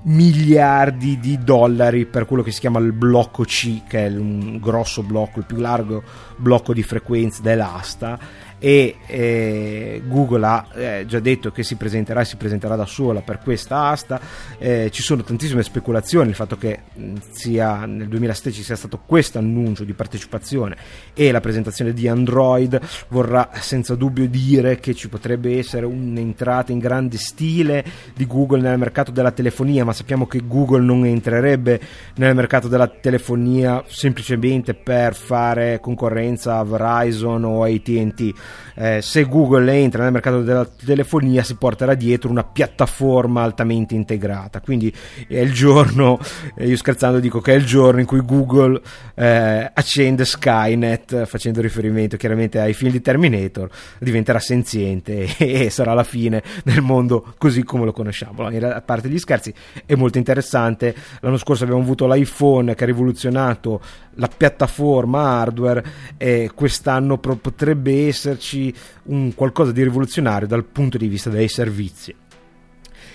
miliardi 0.09 1.19
di 1.19 1.39
dollari 1.39 2.07
per 2.07 2.27
quello 2.27 2.43
che 2.43 2.53
si 2.53 2.61
chiama 2.61 2.79
il 2.79 2.93
blocco 2.93 3.43
C, 3.43 3.83
che 3.89 4.07
è 4.07 4.09
un 4.09 4.59
grosso 4.59 5.03
blocco, 5.03 5.41
il 5.41 5.47
più 5.47 5.57
largo 5.57 6.03
blocco 6.37 6.73
di 6.73 6.83
frequenze 6.83 7.43
dell'asta 7.43 8.19
e 8.59 8.97
eh, 9.07 10.03
Google 10.07 10.47
ha 10.47 10.67
eh, 10.75 11.05
già 11.07 11.21
detto 11.21 11.51
che 11.51 11.63
si 11.63 11.77
presenterà 11.77 12.23
e 12.23 12.25
si 12.25 12.37
presenterà 12.37 12.77
da 12.77 12.87
sola 12.87 13.21
per 13.21 13.41
questa 13.41 13.89
asta. 13.89 14.21
Eh, 14.59 14.91
ci 14.91 15.03
sono 15.03 15.23
tantissime 15.23 15.63
speculazioni 15.63 16.31
il 16.31 16.35
fatto 16.35 16.57
che 16.57 16.81
mh, 16.95 17.15
sia 17.31 17.85
nel 17.85 18.09
2016 18.09 18.63
sia 18.63 18.77
stato 18.77 19.01
questo 19.05 19.39
annuncio 19.39 19.85
di 19.85 19.93
partecipazione 19.93 20.77
e 21.15 21.31
la 21.31 21.41
presentazione 21.41 21.93
di 21.93 22.09
Android 22.09 22.81
vorrà 23.09 23.51
senza 23.55 23.95
dubbio 23.95 24.27
dire 24.29 24.79
che 24.81 24.95
ci 24.95 25.09
potrebbe 25.09 25.59
essere 25.59 25.87
un'entrata 25.87 26.73
in 26.73 26.79
grande 26.79 27.19
stile 27.19 27.85
di 28.15 28.27
Google 28.27 28.61
nel 28.61 28.79
mercato 28.79 29.11
della 29.11 29.33
telefonia 29.33 29.85
ma 29.85 29.93
sappiamo 29.93 30.27
che 30.27 30.43
Google 30.47 30.83
non 30.83 31.05
entrerebbe 31.05 31.81
nel 32.17 32.35
mercato 32.35 32.69
della 32.69 32.89
telefonia 32.89 33.83
semplicemente 33.87 34.75
per 34.75 35.15
fare 35.15 35.81
concorrenza 35.81 36.59
a 36.59 36.65
Verizon 36.65 37.45
o 37.45 37.65
AT&T 37.65 38.35
eh, 38.79 39.01
se 39.01 39.25
Google 39.25 39.73
entra 39.75 40.03
nel 40.03 40.13
mercato 40.13 40.43
della 40.43 40.67
telefonia 40.67 41.43
si 41.43 41.55
porterà 41.55 41.95
dietro 41.95 42.31
una 42.31 42.45
piattaforma 42.45 43.43
altamente 43.43 43.95
integrata. 43.95 44.61
Quindi 44.61 44.95
è 45.29 45.39
il 45.39 45.53
giorno, 45.53 46.19
eh, 46.57 46.67
io 46.67 46.77
scherzando 46.77 47.19
dico 47.19 47.41
che 47.41 47.55
è 47.55 47.57
il 47.57 47.65
giorno 47.65 48.01
in 48.01 48.07
cui 48.07 48.21
Google 48.21 48.81
eh, 49.15 49.71
accende 49.73 50.25
Skynet, 50.25 51.25
facendo 51.25 51.61
riferimento 51.61 52.17
chiaramente 52.17 52.61
ai 52.61 52.75
film 52.75 52.91
di 52.91 53.01
Terminator, 53.01 53.69
diventerà 53.99 54.39
senziente 54.39 55.27
e, 55.39 55.71
sarà 55.71 55.95
la 55.95 56.05
fine 56.05 56.43
del 56.63 56.83
mondo 56.83 57.35
così 57.39 57.63
come 57.63 57.85
lo 57.85 57.93
conosciamo. 57.93 58.45
a 58.47 58.83
parte 58.83 59.09
gli 59.09 59.19
scherzi, 59.19 59.53
è 59.87 59.95
molto 59.95 60.19
interessante. 60.19 60.95
L'anno 61.21 61.39
scorso 61.39 61.65
abbiamo 61.65 61.83
avuto 61.83 62.07
l'iPhone 62.07 62.75
che 62.75 62.85
ha 62.85 62.87
rivoluzionato 62.87 63.81
la 64.17 64.29
piattaforma 64.35 65.41
hardware 65.41 65.85
e 66.17 66.51
quest'anno 66.55 67.19
potrebbe 67.19 67.93
esserci 68.37 68.73
un 69.05 69.35
qualcosa 69.35 69.73
di 69.73 69.83
rivoluzionario 69.83 70.47
dal 70.47 70.65
punto 70.65 70.99
di 70.99 71.09
vista 71.09 71.31
dei 71.31 71.49
servizi. 71.49 72.15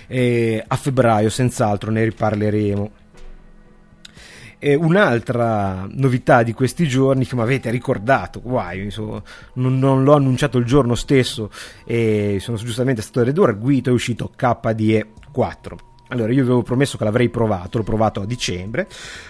E 0.08 0.62
a 0.66 0.76
febbraio 0.76 1.30
senz'altro 1.30 1.90
ne 1.90 2.04
riparleremo. 2.04 2.90
E 4.58 4.74
un'altra 4.74 5.88
novità 5.90 6.44
di 6.44 6.52
questi 6.52 6.86
giorni 6.86 7.26
che 7.26 7.34
mi 7.34 7.40
avete 7.40 7.70
ricordato, 7.70 8.40
guai, 8.40 8.84
insomma, 8.84 9.20
non, 9.54 9.78
non, 9.78 10.04
l'ho 10.04 10.14
annunciato 10.14 10.58
il 10.58 10.64
giorno 10.64 10.94
stesso 10.94 11.50
e 11.84 12.36
sono 12.38 12.56
giustamente 12.58 13.02
stato 13.02 13.24
redarguito, 13.24 13.90
è 13.90 13.92
uscito 13.92 14.30
KDE 14.36 15.08
4 15.32 15.90
allora, 16.12 16.30
io 16.30 16.42
avevo 16.42 16.62
promesso 16.62 16.98
che 16.98 17.04
l'avrei 17.04 17.30
provato, 17.30 17.78
l'ho 17.78 17.84
provato 17.84 18.20
a 18.20 18.26
dicembre, 18.26 18.86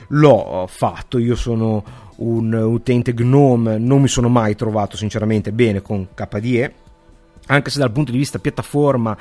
l'ho 0.09 0.66
fatto, 0.68 1.18
io 1.18 1.37
sono 1.37 1.85
un 2.22 2.52
utente 2.52 3.14
GNOME, 3.14 3.78
non 3.78 4.00
mi 4.00 4.08
sono 4.08 4.28
mai 4.28 4.54
trovato 4.54 4.96
sinceramente 4.96 5.52
bene 5.52 5.82
con 5.82 6.08
KDE, 6.14 6.72
anche 7.46 7.70
se 7.70 7.78
dal 7.78 7.90
punto 7.90 8.12
di 8.12 8.18
vista 8.18 8.38
piattaforma 8.38 9.16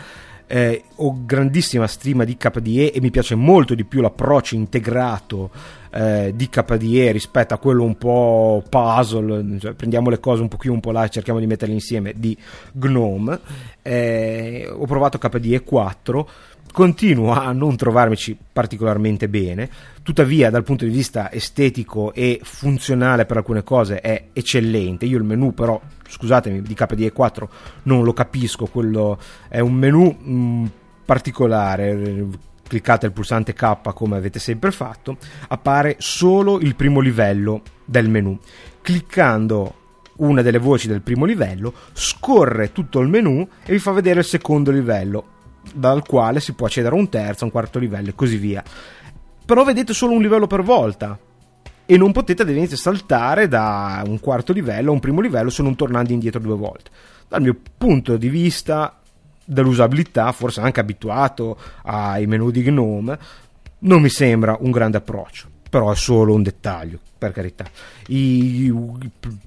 eh, 0.51 0.83
ho 0.97 1.25
grandissima 1.25 1.87
stima 1.87 2.25
di 2.25 2.35
KDE 2.35 2.91
e 2.91 2.99
mi 2.99 3.09
piace 3.09 3.35
molto 3.35 3.73
di 3.73 3.85
più 3.85 4.01
l'approccio 4.01 4.55
integrato 4.55 5.49
eh, 5.93 6.33
di 6.35 6.49
KDE 6.49 7.13
rispetto 7.13 7.53
a 7.53 7.57
quello 7.57 7.83
un 7.83 7.97
po' 7.97 8.61
puzzle, 8.69 9.59
cioè 9.59 9.73
prendiamo 9.73 10.09
le 10.09 10.19
cose 10.19 10.41
un 10.41 10.49
po' 10.49 10.57
qui 10.57 10.69
un 10.69 10.81
po' 10.81 10.91
là 10.91 11.05
e 11.05 11.09
cerchiamo 11.09 11.39
di 11.39 11.47
metterle 11.47 11.73
insieme 11.73 12.13
di 12.17 12.37
GNOME. 12.73 13.39
Eh, 13.81 14.69
ho 14.69 14.85
provato 14.85 15.17
KDE 15.17 15.63
4 15.63 16.29
continuo 16.71 17.33
a 17.33 17.51
non 17.51 17.75
trovarmici 17.75 18.37
particolarmente 18.51 19.27
bene, 19.29 19.69
tuttavia 20.03 20.49
dal 20.49 20.63
punto 20.63 20.85
di 20.85 20.91
vista 20.91 21.31
estetico 21.31 22.13
e 22.13 22.39
funzionale 22.43 23.25
per 23.25 23.37
alcune 23.37 23.63
cose 23.63 23.99
è 23.99 24.27
eccellente. 24.33 25.05
Io 25.05 25.17
il 25.17 25.23
menu 25.23 25.53
però, 25.53 25.79
scusatemi, 26.07 26.61
di 26.61 26.73
KDE 26.73 27.11
4 27.11 27.49
non 27.83 28.03
lo 28.03 28.13
capisco, 28.13 28.65
quello 28.67 29.19
è 29.47 29.59
un 29.59 29.73
menu 29.73 30.15
mh, 30.19 30.33
mm, 30.33 30.65
particolare, 31.05 32.27
cliccate 32.67 33.07
il 33.07 33.11
pulsante 33.11 33.53
K 33.53 33.93
come 33.93 34.15
avete 34.15 34.39
sempre 34.39 34.71
fatto, 34.71 35.17
appare 35.49 35.95
solo 35.99 36.59
il 36.59 36.75
primo 36.75 36.99
livello 36.99 37.61
del 37.83 38.09
menu. 38.09 38.37
Cliccando 38.81 39.75
una 40.17 40.41
delle 40.41 40.59
voci 40.59 40.87
del 40.87 41.01
primo 41.01 41.25
livello, 41.25 41.73
scorre 41.93 42.71
tutto 42.71 42.99
il 42.99 43.07
menu 43.07 43.47
e 43.65 43.71
vi 43.71 43.79
fa 43.79 43.91
vedere 43.91 44.19
il 44.19 44.25
secondo 44.25 44.71
livello 44.71 45.39
dal 45.73 46.05
quale 46.05 46.39
si 46.39 46.53
può 46.53 46.67
accedere 46.67 46.95
a 46.95 46.97
un 46.97 47.09
terzo, 47.09 47.43
a 47.43 47.45
un 47.45 47.51
quarto 47.51 47.79
livello 47.79 48.09
e 48.09 48.15
così 48.15 48.37
via. 48.37 48.63
Però 49.45 49.63
vedete 49.63 49.93
solo 49.93 50.13
un 50.13 50.21
livello 50.21 50.47
per 50.47 50.61
volta 50.63 51.17
e 51.85 51.97
non 51.97 52.11
potete 52.11 52.43
ad 52.43 52.49
esempio 52.49 52.77
saltare 52.77 53.47
da 53.47 54.01
un 54.05 54.19
quarto 54.19 54.53
livello 54.53 54.91
a 54.91 54.93
un 54.93 54.99
primo 54.99 55.19
livello 55.19 55.49
se 55.49 55.61
non 55.61 55.75
tornando 55.75 56.13
indietro 56.13 56.39
due 56.39 56.55
volte. 56.55 56.89
Dal 57.27 57.41
mio 57.41 57.57
punto 57.77 58.17
di 58.17 58.29
vista 58.29 58.99
dell'usabilità, 59.43 60.31
forse 60.31 60.61
anche 60.61 60.79
abituato 60.79 61.57
ai 61.83 62.27
menu 62.27 62.49
di 62.49 62.63
Gnome, 62.63 63.19
non 63.79 64.01
mi 64.01 64.09
sembra 64.09 64.55
un 64.59 64.71
grande 64.71 64.97
approccio, 64.97 65.49
però 65.71 65.89
è 65.89 65.95
solo 65.95 66.33
un 66.33 66.43
dettaglio 66.43 66.99
per 67.17 67.31
carità. 67.31 67.63
I, 68.07 68.73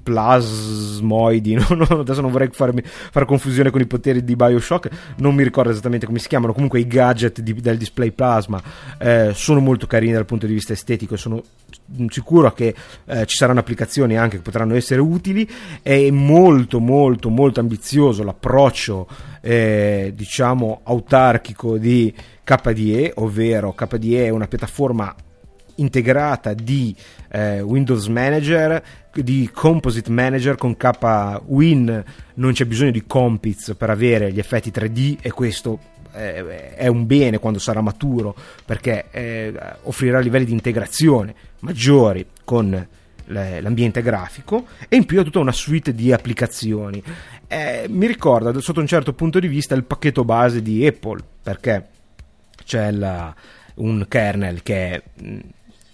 plasmoidi, 0.02 1.52
no, 1.60 1.66
no, 1.68 2.00
adesso 2.00 2.22
non 2.22 2.30
vorrei 2.30 2.48
farmi, 2.50 2.82
fare 2.82 3.26
confusione 3.26 3.68
con 3.68 3.82
i 3.82 3.86
poteri 3.86 4.24
di 4.24 4.34
Bioshock, 4.34 4.88
non 5.16 5.34
mi 5.34 5.42
ricordo 5.42 5.70
esattamente 5.70 6.06
come 6.06 6.18
si 6.18 6.28
chiamano, 6.28 6.54
comunque 6.54 6.80
i 6.80 6.86
gadget 6.86 7.40
di, 7.40 7.52
del 7.52 7.76
display 7.76 8.10
plasma 8.10 8.62
eh, 8.96 9.32
sono 9.34 9.60
molto 9.60 9.86
carini 9.86 10.12
dal 10.12 10.24
punto 10.24 10.46
di 10.46 10.54
vista 10.54 10.72
estetico 10.72 11.12
e 11.12 11.18
sono 11.18 11.42
sicuro 12.08 12.50
che 12.52 12.74
eh, 13.04 13.26
ci 13.26 13.36
saranno 13.36 13.60
applicazioni 13.60 14.16
anche 14.16 14.36
che 14.36 14.42
potranno 14.42 14.74
essere 14.76 15.02
utili. 15.02 15.46
È 15.82 16.10
molto, 16.10 16.80
molto, 16.80 17.28
molto 17.28 17.60
ambizioso 17.60 18.22
l'approccio, 18.22 19.06
eh, 19.42 20.10
diciamo, 20.16 20.80
autarchico 20.84 21.76
di 21.76 22.14
KDE, 22.42 23.12
ovvero 23.16 23.74
KDE 23.74 24.24
è 24.24 24.30
una 24.30 24.46
piattaforma 24.48 25.14
integrata 25.76 26.54
di 26.54 26.94
eh, 27.30 27.60
Windows 27.60 28.06
Manager, 28.06 28.82
di 29.12 29.48
Composite 29.52 30.10
Manager 30.10 30.56
con 30.56 30.76
KWin, 30.76 32.04
non 32.34 32.52
c'è 32.52 32.64
bisogno 32.64 32.90
di 32.90 33.04
Compiz 33.06 33.74
per 33.76 33.90
avere 33.90 34.32
gli 34.32 34.38
effetti 34.38 34.70
3D 34.70 35.18
e 35.20 35.30
questo 35.30 35.78
eh, 36.14 36.74
è 36.74 36.86
un 36.86 37.06
bene 37.06 37.38
quando 37.38 37.58
sarà 37.58 37.80
maturo 37.80 38.34
perché 38.64 39.06
eh, 39.10 39.52
offrirà 39.82 40.20
livelli 40.20 40.46
di 40.46 40.52
integrazione 40.52 41.34
maggiori 41.60 42.26
con 42.44 42.88
l'ambiente 43.26 44.02
grafico 44.02 44.66
e 44.86 44.96
in 44.96 45.06
più 45.06 45.18
ha 45.18 45.22
tutta 45.22 45.38
una 45.38 45.52
suite 45.52 45.94
di 45.94 46.12
applicazioni. 46.12 47.02
Eh, 47.46 47.86
mi 47.88 48.06
ricorda 48.06 48.58
sotto 48.60 48.80
un 48.80 48.86
certo 48.86 49.12
punto 49.12 49.38
di 49.38 49.48
vista 49.48 49.74
il 49.74 49.84
pacchetto 49.84 50.24
base 50.24 50.62
di 50.62 50.86
Apple 50.86 51.22
perché 51.42 51.88
c'è 52.64 52.90
la, 52.90 53.34
un 53.76 54.04
kernel 54.08 54.62
che 54.62 54.90
è 54.90 55.02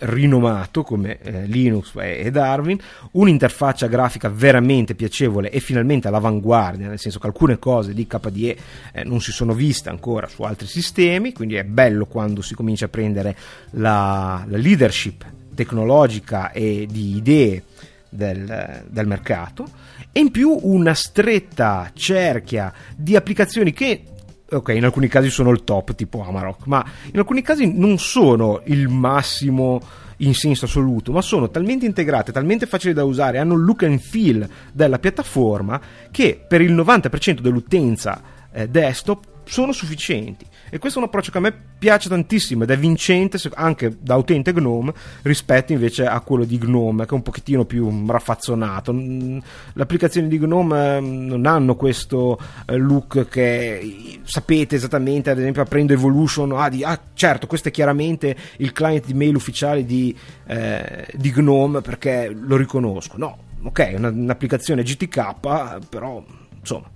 rinomato 0.00 0.82
come 0.82 1.18
eh, 1.20 1.46
Linux 1.46 1.92
e 1.96 2.30
Darwin, 2.30 2.78
un'interfaccia 3.12 3.86
grafica 3.86 4.28
veramente 4.28 4.94
piacevole 4.94 5.50
e 5.50 5.60
finalmente 5.60 6.08
all'avanguardia, 6.08 6.88
nel 6.88 6.98
senso 6.98 7.18
che 7.18 7.26
alcune 7.26 7.58
cose 7.58 7.94
di 7.94 8.06
KDE 8.06 8.56
eh, 8.92 9.04
non 9.04 9.20
si 9.20 9.32
sono 9.32 9.52
viste 9.52 9.88
ancora 9.88 10.26
su 10.26 10.42
altri 10.42 10.66
sistemi, 10.66 11.32
quindi 11.32 11.56
è 11.56 11.64
bello 11.64 12.06
quando 12.06 12.42
si 12.42 12.54
comincia 12.54 12.86
a 12.86 12.88
prendere 12.88 13.36
la, 13.72 14.44
la 14.46 14.56
leadership 14.56 15.24
tecnologica 15.54 16.52
e 16.52 16.86
di 16.90 17.16
idee 17.16 17.62
del, 18.08 18.84
del, 18.88 19.06
mercato. 19.06 19.68
E 20.12 20.20
in 20.20 20.30
più 20.30 20.58
una 20.62 20.94
stretta 20.94 21.90
cerchia 21.94 22.72
di 22.96 23.14
applicazioni 23.16 23.72
che 23.72 24.04
ok, 24.50 24.68
in 24.70 24.84
alcuni 24.84 25.08
casi 25.08 25.30
sono 25.30 25.50
il 25.50 25.64
top, 25.64 25.94
tipo 25.94 26.22
Amarok, 26.22 26.66
ma 26.66 26.84
in 27.12 27.18
alcuni 27.18 27.42
casi 27.42 27.72
non 27.72 27.98
sono 27.98 28.60
il 28.64 28.88
massimo 28.88 29.80
in 30.18 30.34
senso 30.34 30.66
assoluto, 30.66 31.12
ma 31.12 31.22
sono 31.22 31.48
talmente 31.50 31.86
integrate, 31.86 32.32
talmente 32.32 32.66
facili 32.66 32.92
da 32.92 33.04
usare, 33.04 33.38
hanno 33.38 33.54
il 33.54 33.64
look 33.64 33.84
and 33.84 34.00
feel 34.00 34.48
della 34.72 34.98
piattaforma 34.98 35.80
che 36.10 36.42
per 36.46 36.60
il 36.60 36.74
90% 36.74 37.40
dell'utenza 37.40 38.20
eh, 38.52 38.68
desktop 38.68 39.26
sono 39.50 39.72
sufficienti. 39.72 40.46
E 40.70 40.78
questo 40.78 41.00
è 41.00 41.02
un 41.02 41.08
approccio 41.08 41.32
che 41.32 41.38
a 41.38 41.40
me 41.40 41.52
piace 41.76 42.08
tantissimo 42.08 42.62
ed 42.62 42.70
è 42.70 42.78
vincente 42.78 43.38
anche 43.54 43.96
da 44.00 44.14
utente 44.14 44.52
Gnome 44.52 44.92
rispetto 45.22 45.72
invece 45.72 46.06
a 46.06 46.20
quello 46.20 46.44
di 46.44 46.56
Gnome 46.58 47.04
che 47.04 47.10
è 47.10 47.14
un 47.14 47.22
pochettino 47.22 47.64
più 47.64 48.06
raffazzonato. 48.06 48.92
Mm, 48.92 49.38
le 49.72 49.82
applicazioni 49.82 50.28
di 50.28 50.38
Gnome 50.38 51.00
mm, 51.00 51.26
non 51.26 51.46
hanno 51.46 51.74
questo 51.74 52.38
eh, 52.64 52.76
look 52.76 53.28
che 53.28 54.20
sapete 54.22 54.76
esattamente, 54.76 55.30
ad 55.30 55.38
esempio 55.40 55.62
aprendo 55.62 55.92
Evolution, 55.92 56.52
ah, 56.52 56.68
di, 56.68 56.84
ah 56.84 57.00
certo, 57.12 57.48
questo 57.48 57.68
è 57.68 57.72
chiaramente 57.72 58.36
il 58.58 58.70
client 58.70 59.04
di 59.06 59.14
mail 59.14 59.34
ufficiale 59.34 59.84
di, 59.84 60.16
eh, 60.46 61.08
di 61.12 61.32
Gnome 61.32 61.80
perché 61.80 62.30
lo 62.32 62.56
riconosco. 62.56 63.16
No, 63.16 63.36
ok, 63.64 63.80
è 63.80 63.96
un'applicazione 63.96 64.84
GTK, 64.84 65.80
però 65.88 66.22
insomma 66.60 66.88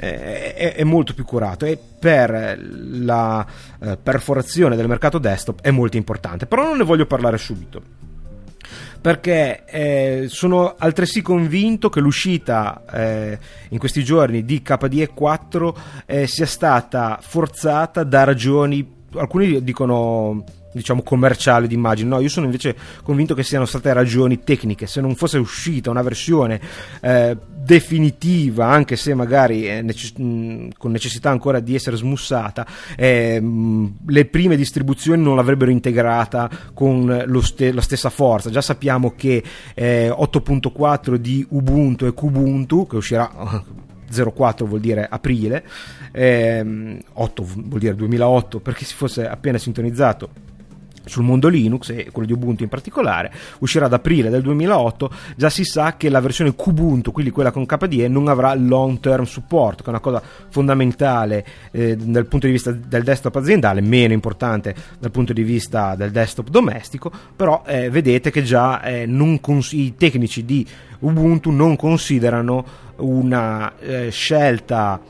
è, 0.00 0.74
è, 0.76 0.84
molto 0.84 1.12
più 1.12 1.24
curato 1.24 1.66
e 1.66 1.76
per 1.76 2.58
la 2.58 3.46
eh, 3.80 3.98
perforazione 4.02 4.74
del 4.74 4.88
mercato 4.88 5.18
desktop 5.18 5.60
è 5.60 5.70
molto 5.70 5.98
importante. 5.98 6.46
Però 6.46 6.64
non 6.64 6.78
ne 6.78 6.84
voglio 6.84 7.06
parlare 7.06 7.36
subito 7.36 8.08
perché 9.00 9.64
eh, 9.64 10.26
sono 10.28 10.74
altresì 10.76 11.22
convinto 11.22 11.88
che 11.88 12.00
l'uscita 12.00 12.82
eh, 12.92 13.38
in 13.70 13.78
questi 13.78 14.04
giorni 14.04 14.44
di 14.44 14.60
KDE 14.60 15.08
4 15.14 15.78
eh, 16.04 16.26
sia 16.26 16.44
stata 16.44 17.18
forzata 17.22 18.04
da 18.04 18.24
ragioni, 18.24 18.86
alcuni 19.14 19.64
dicono 19.64 20.44
diciamo 20.72 21.02
commerciale 21.02 21.66
di 21.66 21.74
immagini. 21.74 22.08
No, 22.08 22.20
io 22.20 22.28
sono 22.28 22.46
invece 22.46 22.76
convinto 23.02 23.34
che 23.34 23.42
siano 23.42 23.64
state 23.64 23.92
ragioni 23.92 24.42
tecniche. 24.44 24.86
Se 24.86 25.00
non 25.00 25.14
fosse 25.14 25.38
uscita 25.38 25.90
una 25.90 26.02
versione 26.02 26.60
eh, 27.00 27.36
definitiva, 27.48 28.66
anche 28.66 28.96
se 28.96 29.14
magari 29.14 29.82
necess- 29.82 30.16
mh, 30.16 30.70
con 30.78 30.90
necessità 30.90 31.30
ancora 31.30 31.60
di 31.60 31.74
essere 31.74 31.96
smussata, 31.96 32.66
eh, 32.96 33.42
le 34.06 34.24
prime 34.26 34.56
distribuzioni 34.56 35.22
non 35.22 35.36
l'avrebbero 35.36 35.70
integrata 35.70 36.48
con 36.72 37.24
ste- 37.42 37.72
la 37.72 37.82
stessa 37.82 38.10
forza. 38.10 38.50
Già 38.50 38.60
sappiamo 38.60 39.14
che 39.16 39.42
eh, 39.74 40.08
8.4 40.08 41.14
di 41.14 41.44
Ubuntu 41.50 42.06
e 42.06 42.12
Kubuntu, 42.12 42.86
che 42.86 42.96
uscirà 42.96 43.30
04 44.10 44.66
vuol 44.66 44.80
dire 44.80 45.06
aprile, 45.08 45.64
ehm, 46.12 46.98
8 47.12 47.42
vuol 47.44 47.78
dire 47.78 47.94
2008 47.94 48.58
perché 48.58 48.84
si 48.84 48.94
fosse 48.94 49.28
appena 49.28 49.56
sintonizzato 49.56 50.48
sul 51.04 51.24
mondo 51.24 51.48
Linux 51.48 51.90
e 51.90 52.08
quello 52.10 52.26
di 52.26 52.32
Ubuntu 52.32 52.62
in 52.62 52.68
particolare 52.68 53.32
uscirà 53.60 53.86
ad 53.86 53.92
aprile 53.92 54.30
del 54.30 54.42
2008 54.42 55.10
già 55.36 55.50
si 55.50 55.64
sa 55.64 55.96
che 55.96 56.08
la 56.08 56.20
versione 56.20 56.54
Kubuntu 56.54 57.12
quindi 57.12 57.30
quella 57.30 57.50
con 57.50 57.66
KDE 57.66 58.08
non 58.08 58.28
avrà 58.28 58.54
long 58.54 59.00
term 59.00 59.24
support 59.24 59.80
che 59.80 59.86
è 59.86 59.88
una 59.90 60.00
cosa 60.00 60.22
fondamentale 60.48 61.44
eh, 61.70 61.96
dal 61.96 62.26
punto 62.26 62.46
di 62.46 62.52
vista 62.52 62.70
del 62.70 63.02
desktop 63.02 63.36
aziendale 63.36 63.80
meno 63.80 64.12
importante 64.12 64.74
dal 64.98 65.10
punto 65.10 65.32
di 65.32 65.42
vista 65.42 65.94
del 65.94 66.10
desktop 66.10 66.48
domestico. 66.48 67.10
Però 67.34 67.62
eh, 67.66 67.90
vedete 67.90 68.30
che 68.30 68.42
già 68.42 68.82
eh, 68.82 69.38
cons- 69.40 69.72
i 69.72 69.94
tecnici 69.96 70.44
di 70.44 70.66
Ubuntu 71.00 71.50
non 71.50 71.76
considerano 71.76 72.64
una 72.96 73.72
eh, 73.78 74.10
scelta 74.10 75.00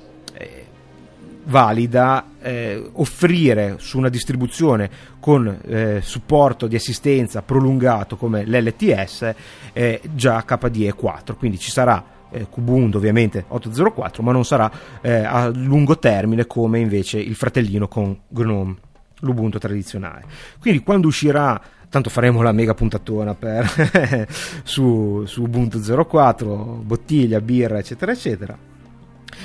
valida 1.50 2.24
eh, 2.40 2.90
offrire 2.94 3.74
su 3.78 3.98
una 3.98 4.08
distribuzione 4.08 4.88
con 5.18 5.60
eh, 5.66 6.00
supporto 6.00 6.66
di 6.66 6.76
assistenza 6.76 7.42
prolungato 7.42 8.16
come 8.16 8.46
l'LTS 8.46 9.34
eh, 9.72 10.00
già 10.14 10.44
KDE 10.44 10.94
4 10.94 11.34
quindi 11.34 11.58
ci 11.58 11.70
sarà 11.70 12.02
eh, 12.30 12.46
Kubuntu 12.48 12.98
ovviamente 12.98 13.44
804 13.48 14.22
ma 14.22 14.32
non 14.32 14.44
sarà 14.44 14.70
eh, 15.02 15.24
a 15.24 15.48
lungo 15.48 15.98
termine 15.98 16.46
come 16.46 16.78
invece 16.78 17.18
il 17.18 17.34
fratellino 17.34 17.88
con 17.88 18.16
GNOME 18.28 18.76
l'Ubuntu 19.20 19.58
tradizionale 19.58 20.24
quindi 20.60 20.82
quando 20.82 21.08
uscirà 21.08 21.60
tanto 21.88 22.08
faremo 22.08 22.40
la 22.42 22.52
mega 22.52 22.72
puntatona 22.72 23.34
per 23.34 24.28
su, 24.62 25.24
su 25.26 25.42
Ubuntu 25.42 25.80
04, 25.80 26.54
bottiglia, 26.84 27.40
birra, 27.40 27.78
eccetera, 27.78 28.12
eccetera. 28.12 28.69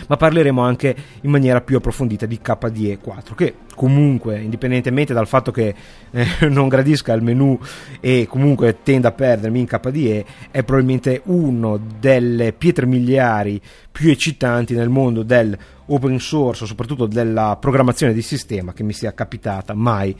Ma 0.07 0.17
parleremo 0.17 0.61
anche 0.61 0.95
in 1.21 1.29
maniera 1.29 1.61
più 1.61 1.77
approfondita 1.77 2.25
di 2.25 2.39
KDE 2.39 2.99
4, 2.99 3.35
che 3.35 3.55
comunque, 3.75 4.39
indipendentemente 4.39 5.13
dal 5.13 5.27
fatto 5.27 5.51
che 5.51 5.73
eh, 6.11 6.25
non 6.49 6.67
gradisca 6.67 7.13
il 7.13 7.21
menu 7.21 7.59
e 7.99 8.25
comunque 8.29 8.77
tenda 8.83 9.09
a 9.09 9.11
perdermi 9.11 9.59
in 9.59 9.65
KDE, 9.65 10.25
è 10.51 10.63
probabilmente 10.63 11.21
uno 11.25 11.79
delle 11.99 12.53
pietre 12.53 12.85
miliari 12.85 13.61
più 13.91 14.09
eccitanti 14.09 14.73
nel 14.73 14.89
mondo 14.89 15.23
del 15.23 15.57
open 15.87 16.19
source, 16.19 16.65
soprattutto 16.65 17.05
della 17.05 17.57
programmazione 17.59 18.13
di 18.13 18.21
sistema 18.21 18.73
che 18.73 18.83
mi 18.83 18.93
sia 18.93 19.13
capitata 19.13 19.73
mai 19.73 20.15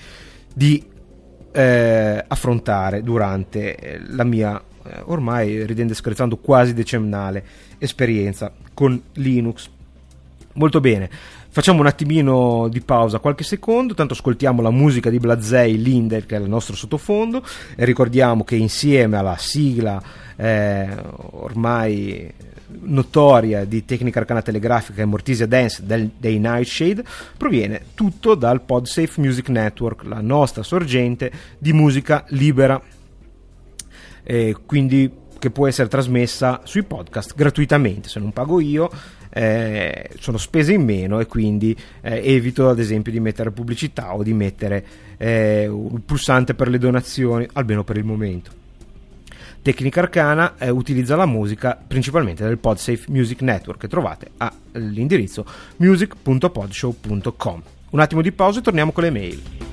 di 0.54 0.84
eh, 1.52 2.24
affrontare 2.28 3.02
durante 3.02 3.76
eh, 3.76 4.02
la 4.08 4.24
mia 4.24 4.62
eh, 4.88 5.02
ormai 5.06 5.66
ridendo 5.66 5.94
e 5.94 5.96
scherzando 5.96 6.38
quasi 6.38 6.74
decennale 6.74 7.44
esperienza 7.78 8.54
con 8.74 9.02
Linux. 9.14 9.72
Molto 10.58 10.80
bene, 10.80 11.10
facciamo 11.50 11.82
un 11.82 11.88
attimino 11.88 12.70
di 12.70 12.80
pausa, 12.80 13.20
qualche 13.20 13.44
secondo, 13.44 13.94
tanto 13.94 14.14
ascoltiamo 14.14 14.62
la 14.62 14.72
musica 14.72 15.10
di 15.10 15.20
Blazei 15.20 15.82
Linder 15.82 16.26
che 16.26 16.38
è 16.38 16.40
il 16.40 16.48
nostro 16.48 16.78
sottofondo 16.78 17.44
e 17.76 17.84
ricordiamo 17.84 18.46
che 18.46 18.56
insieme 18.56 19.18
alla 19.18 19.36
sigla 19.36 20.02
eh, 20.38 20.88
ormai 21.32 22.34
notoria 22.84 23.66
di 23.66 23.84
tecnica 23.84 24.20
arcana 24.20 24.42
telegrafica 24.42 25.02
e 25.02 25.06
Mortisia 25.06 25.46
Dance 25.46 25.86
del, 25.86 26.12
dei 26.18 26.40
Nightshade 26.40 27.04
proviene 27.36 27.88
tutto 27.94 28.34
dal 28.36 28.62
PodSafe 28.62 29.20
Music 29.20 29.50
Network, 29.50 30.04
la 30.06 30.22
nostra 30.22 30.64
sorgente 30.64 31.32
di 31.58 31.74
musica 31.74 32.24
libera. 32.30 32.82
E 34.24 34.56
quindi 34.66 35.12
che 35.38 35.52
può 35.52 35.68
essere 35.68 35.90
trasmessa 35.90 36.62
sui 36.64 36.84
podcast 36.84 37.36
gratuitamente, 37.36 38.10
se 38.10 38.20
non 38.20 38.32
pago 38.32 38.60
io 38.60 38.90
eh, 39.38 40.12
sono 40.18 40.38
spese 40.38 40.72
in 40.72 40.84
meno 40.84 41.20
e 41.20 41.26
quindi 41.26 41.76
eh, 42.00 42.22
evito 42.24 42.70
ad 42.70 42.80
esempio 42.80 43.12
di 43.12 43.20
mettere 43.20 43.52
pubblicità 43.52 44.16
o 44.16 44.24
di 44.24 44.34
mettere 44.34 44.86
eh, 45.18 45.68
un 45.68 46.06
pulsante 46.06 46.54
per 46.54 46.70
le 46.70 46.78
donazioni, 46.78 47.46
almeno 47.52 47.84
per 47.84 47.98
il 47.98 48.06
momento. 48.06 48.64
Tecnica 49.62 50.00
Arcana 50.00 50.56
eh, 50.58 50.70
utilizza 50.70 51.18
la 51.18 51.26
musica 51.26 51.78
principalmente 51.86 52.46
del 52.46 52.58
PodSafe 52.58 53.06
Music 53.10 53.42
Network 53.42 53.82
che 53.82 53.88
trovate 53.90 54.30
all'indirizzo 54.38 55.46
music.podshow.com. 55.78 57.62
Un 57.90 58.00
attimo 58.00 58.22
di 58.22 58.32
pausa 58.32 58.60
e 58.60 58.62
torniamo 58.62 58.94
con 58.94 59.04
le 59.04 59.10
mail. 59.10 59.65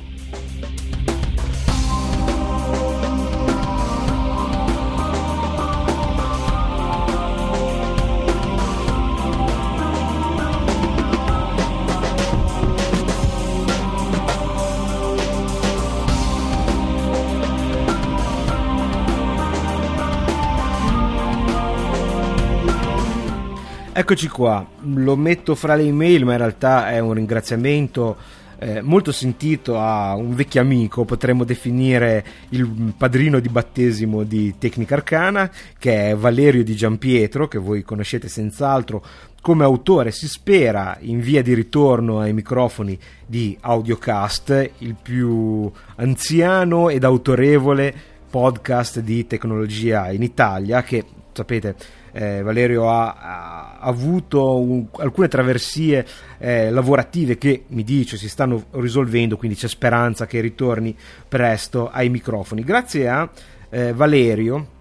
Eccoci 24.02 24.26
qua, 24.26 24.66
lo 24.80 25.14
metto 25.14 25.54
fra 25.54 25.76
le 25.76 25.84
email, 25.84 26.24
ma 26.24 26.32
in 26.32 26.38
realtà 26.38 26.90
è 26.90 26.98
un 26.98 27.12
ringraziamento 27.12 28.16
eh, 28.58 28.82
molto 28.82 29.12
sentito 29.12 29.78
a 29.78 30.16
un 30.16 30.34
vecchio 30.34 30.60
amico, 30.60 31.04
potremmo 31.04 31.44
definire 31.44 32.24
il 32.48 32.94
padrino 32.96 33.38
di 33.38 33.48
battesimo 33.48 34.24
di 34.24 34.56
Tecnica 34.58 34.96
Arcana, 34.96 35.48
che 35.78 36.10
è 36.10 36.16
Valerio 36.16 36.64
Di 36.64 36.74
Giampietro, 36.74 37.46
che 37.46 37.58
voi 37.58 37.84
conoscete 37.84 38.26
senz'altro 38.26 39.04
come 39.40 39.62
autore, 39.62 40.10
si 40.10 40.26
spera, 40.26 40.96
in 41.02 41.20
via 41.20 41.40
di 41.40 41.54
ritorno 41.54 42.18
ai 42.18 42.32
microfoni 42.32 42.98
di 43.24 43.56
Audiocast, 43.60 44.70
il 44.78 44.96
più 45.00 45.70
anziano 45.94 46.88
ed 46.88 47.04
autorevole 47.04 47.94
podcast 48.28 48.98
di 48.98 49.28
tecnologia 49.28 50.10
in 50.10 50.24
Italia, 50.24 50.82
che 50.82 51.04
sapete 51.32 52.00
eh, 52.12 52.42
Valerio 52.42 52.88
ha, 52.90 53.14
ha 53.14 53.78
avuto 53.80 54.58
un, 54.58 54.86
alcune 54.98 55.28
traversie 55.28 56.06
eh, 56.38 56.70
lavorative 56.70 57.38
che 57.38 57.64
mi 57.68 57.84
dice 57.84 58.16
si 58.16 58.28
stanno 58.28 58.66
risolvendo, 58.72 59.36
quindi 59.36 59.56
c'è 59.56 59.68
speranza 59.68 60.26
che 60.26 60.40
ritorni 60.40 60.96
presto 61.28 61.90
ai 61.90 62.08
microfoni. 62.08 62.62
Grazie 62.62 63.08
a 63.08 63.30
eh, 63.70 63.92
Valerio. 63.92 64.80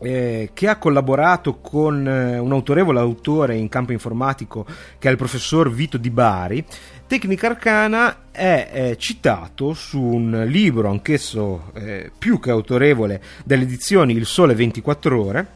Eh, 0.00 0.50
che 0.52 0.68
ha 0.68 0.76
collaborato 0.76 1.60
con 1.60 2.06
eh, 2.06 2.36
un 2.36 2.52
autorevole 2.52 2.98
autore 2.98 3.56
in 3.56 3.68
campo 3.68 3.92
informatico 3.92 4.66
che 4.98 5.08
è 5.08 5.10
il 5.10 5.16
professor 5.16 5.72
Vito 5.72 5.96
Di 5.96 6.10
Bari, 6.10 6.62
Tecnica 7.06 7.46
Arcana 7.46 8.30
è 8.32 8.70
eh, 8.72 8.96
citato 8.98 9.72
su 9.72 10.00
un 10.00 10.44
libro 10.48 10.90
anch'esso 10.90 11.70
eh, 11.74 12.10
più 12.18 12.40
che 12.40 12.50
autorevole 12.50 13.22
delle 13.44 13.62
edizioni 13.62 14.14
Il 14.14 14.26
Sole 14.26 14.54
24 14.54 15.22
Ore, 15.22 15.46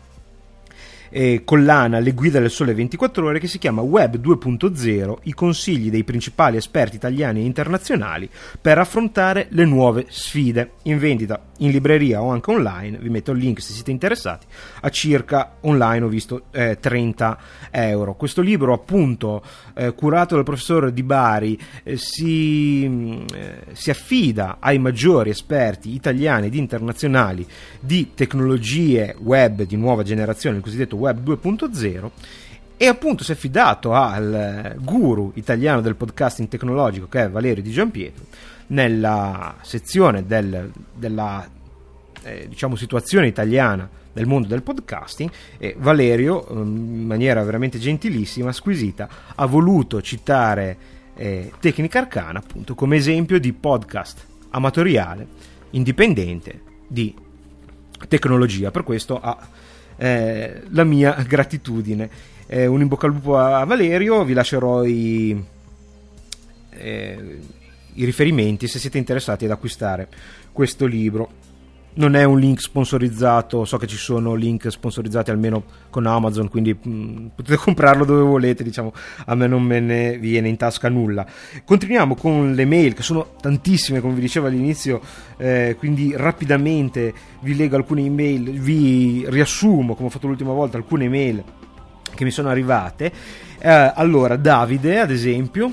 eh, 1.10 1.42
collana 1.44 1.98
Le 1.98 2.12
guide 2.12 2.40
del 2.40 2.50
sole 2.50 2.74
24 2.74 3.26
ore 3.26 3.38
che 3.38 3.46
si 3.46 3.58
chiama 3.58 3.82
Web 3.82 4.18
2.0, 4.18 5.16
i 5.24 5.34
consigli 5.34 5.90
dei 5.90 6.04
principali 6.04 6.56
esperti 6.56 6.96
italiani 6.96 7.40
e 7.40 7.44
internazionali 7.44 8.28
per 8.60 8.78
affrontare 8.78 9.46
le 9.50 9.64
nuove 9.64 10.06
sfide. 10.08 10.72
In 10.84 10.98
vendita 10.98 11.40
in 11.58 11.70
libreria 11.70 12.22
o 12.22 12.30
anche 12.30 12.50
online, 12.50 12.98
vi 12.98 13.08
metto 13.08 13.32
il 13.32 13.38
link 13.38 13.60
se 13.60 13.72
siete 13.72 13.90
interessati, 13.90 14.46
a 14.80 14.88
circa 14.90 15.56
online 15.62 16.04
ho 16.04 16.08
visto 16.08 16.44
eh, 16.50 16.78
30 16.80 17.38
euro. 17.70 18.14
Questo 18.14 18.40
libro 18.40 18.72
appunto 18.72 19.42
eh, 19.74 19.94
curato 19.94 20.34
dal 20.34 20.44
professore 20.44 20.92
Di 20.92 21.02
Bari 21.02 21.58
eh, 21.82 21.96
si, 21.96 22.86
mm, 22.86 23.12
eh, 23.34 23.64
si 23.72 23.90
affida 23.90 24.58
ai 24.60 24.78
maggiori 24.78 25.30
esperti 25.30 25.94
italiani 25.94 26.46
ed 26.46 26.54
internazionali 26.54 27.46
di 27.80 28.12
tecnologie 28.14 29.16
web 29.20 29.62
di 29.62 29.76
nuova 29.76 30.02
generazione, 30.02 30.56
il 30.56 30.62
cosiddetto 30.62 30.96
web 30.98 31.26
2.0 31.26 32.10
e 32.76 32.86
appunto 32.86 33.24
si 33.24 33.32
è 33.32 33.34
affidato 33.34 33.92
al 33.92 34.76
guru 34.78 35.32
italiano 35.34 35.80
del 35.80 35.96
podcasting 35.96 36.48
tecnologico 36.48 37.08
che 37.08 37.24
è 37.24 37.30
Valerio 37.30 37.62
Di 37.62 37.70
Giampietro 37.70 38.24
nella 38.68 39.56
sezione 39.62 40.24
del, 40.26 40.70
della 40.94 41.48
eh, 42.22 42.46
diciamo, 42.48 42.76
situazione 42.76 43.26
italiana 43.26 43.88
del 44.12 44.26
mondo 44.26 44.48
del 44.48 44.62
podcasting 44.62 45.30
e 45.58 45.76
Valerio 45.78 46.48
ehm, 46.48 46.58
in 46.58 47.06
maniera 47.06 47.42
veramente 47.42 47.78
gentilissima, 47.78 48.52
squisita, 48.52 49.08
ha 49.34 49.46
voluto 49.46 50.02
citare 50.02 50.76
eh, 51.14 51.52
Tecnica 51.58 52.00
Arcana 52.00 52.38
appunto 52.38 52.74
come 52.74 52.96
esempio 52.96 53.38
di 53.38 53.52
podcast 53.52 54.24
amatoriale, 54.50 55.26
indipendente 55.70 56.62
di 56.86 57.14
tecnologia. 58.08 58.70
Per 58.70 58.82
questo 58.82 59.20
ha 59.20 59.36
eh, 59.98 60.62
la 60.70 60.84
mia 60.84 61.12
gratitudine. 61.26 62.08
Eh, 62.46 62.66
un 62.66 62.80
in 62.80 62.88
bocca 62.88 63.06
al 63.06 63.12
lupo 63.12 63.36
a 63.36 63.64
Valerio, 63.64 64.24
vi 64.24 64.32
lascerò 64.32 64.84
i, 64.84 65.44
eh, 66.70 67.38
i 67.94 68.04
riferimenti 68.04 68.66
se 68.66 68.78
siete 68.78 68.96
interessati 68.96 69.44
ad 69.44 69.50
acquistare 69.50 70.08
questo 70.52 70.86
libro 70.86 71.46
non 71.98 72.14
è 72.14 72.24
un 72.24 72.38
link 72.38 72.60
sponsorizzato, 72.60 73.64
so 73.64 73.76
che 73.76 73.86
ci 73.86 73.96
sono 73.96 74.34
link 74.34 74.70
sponsorizzati 74.70 75.30
almeno 75.30 75.64
con 75.90 76.06
Amazon, 76.06 76.48
quindi 76.48 76.72
mh, 76.72 76.90
mm, 76.90 77.26
potete 77.34 77.56
comprarlo 77.62 78.04
dove 78.04 78.22
volete, 78.22 78.62
diciamo, 78.62 78.92
a 79.26 79.34
me 79.34 79.46
non 79.46 79.62
me 79.62 79.80
ne 79.80 80.18
viene 80.18 80.48
in 80.48 80.56
tasca 80.56 80.88
nulla. 80.88 81.26
Continuiamo 81.64 82.14
con 82.14 82.54
le 82.54 82.64
mail, 82.64 82.94
che 82.94 83.02
sono 83.02 83.34
tantissime, 83.40 84.00
come 84.00 84.14
vi 84.14 84.20
dicevo 84.20 84.46
all'inizio, 84.46 85.00
eh, 85.36 85.76
quindi 85.78 86.14
rapidamente 86.16 87.12
vi 87.40 87.56
leggo 87.56 87.76
alcune 87.76 88.02
email, 88.02 88.50
vi 88.50 89.24
riassumo, 89.28 89.94
come 89.94 90.08
ho 90.08 90.10
fatto 90.10 90.28
l'ultima 90.28 90.52
volta, 90.52 90.76
alcune 90.76 91.04
email 91.04 91.42
che 92.14 92.24
mi 92.24 92.30
sono 92.30 92.48
arrivate. 92.48 93.12
Eh, 93.60 93.92
allora, 93.94 94.36
Davide, 94.36 95.00
ad 95.00 95.10
esempio, 95.10 95.72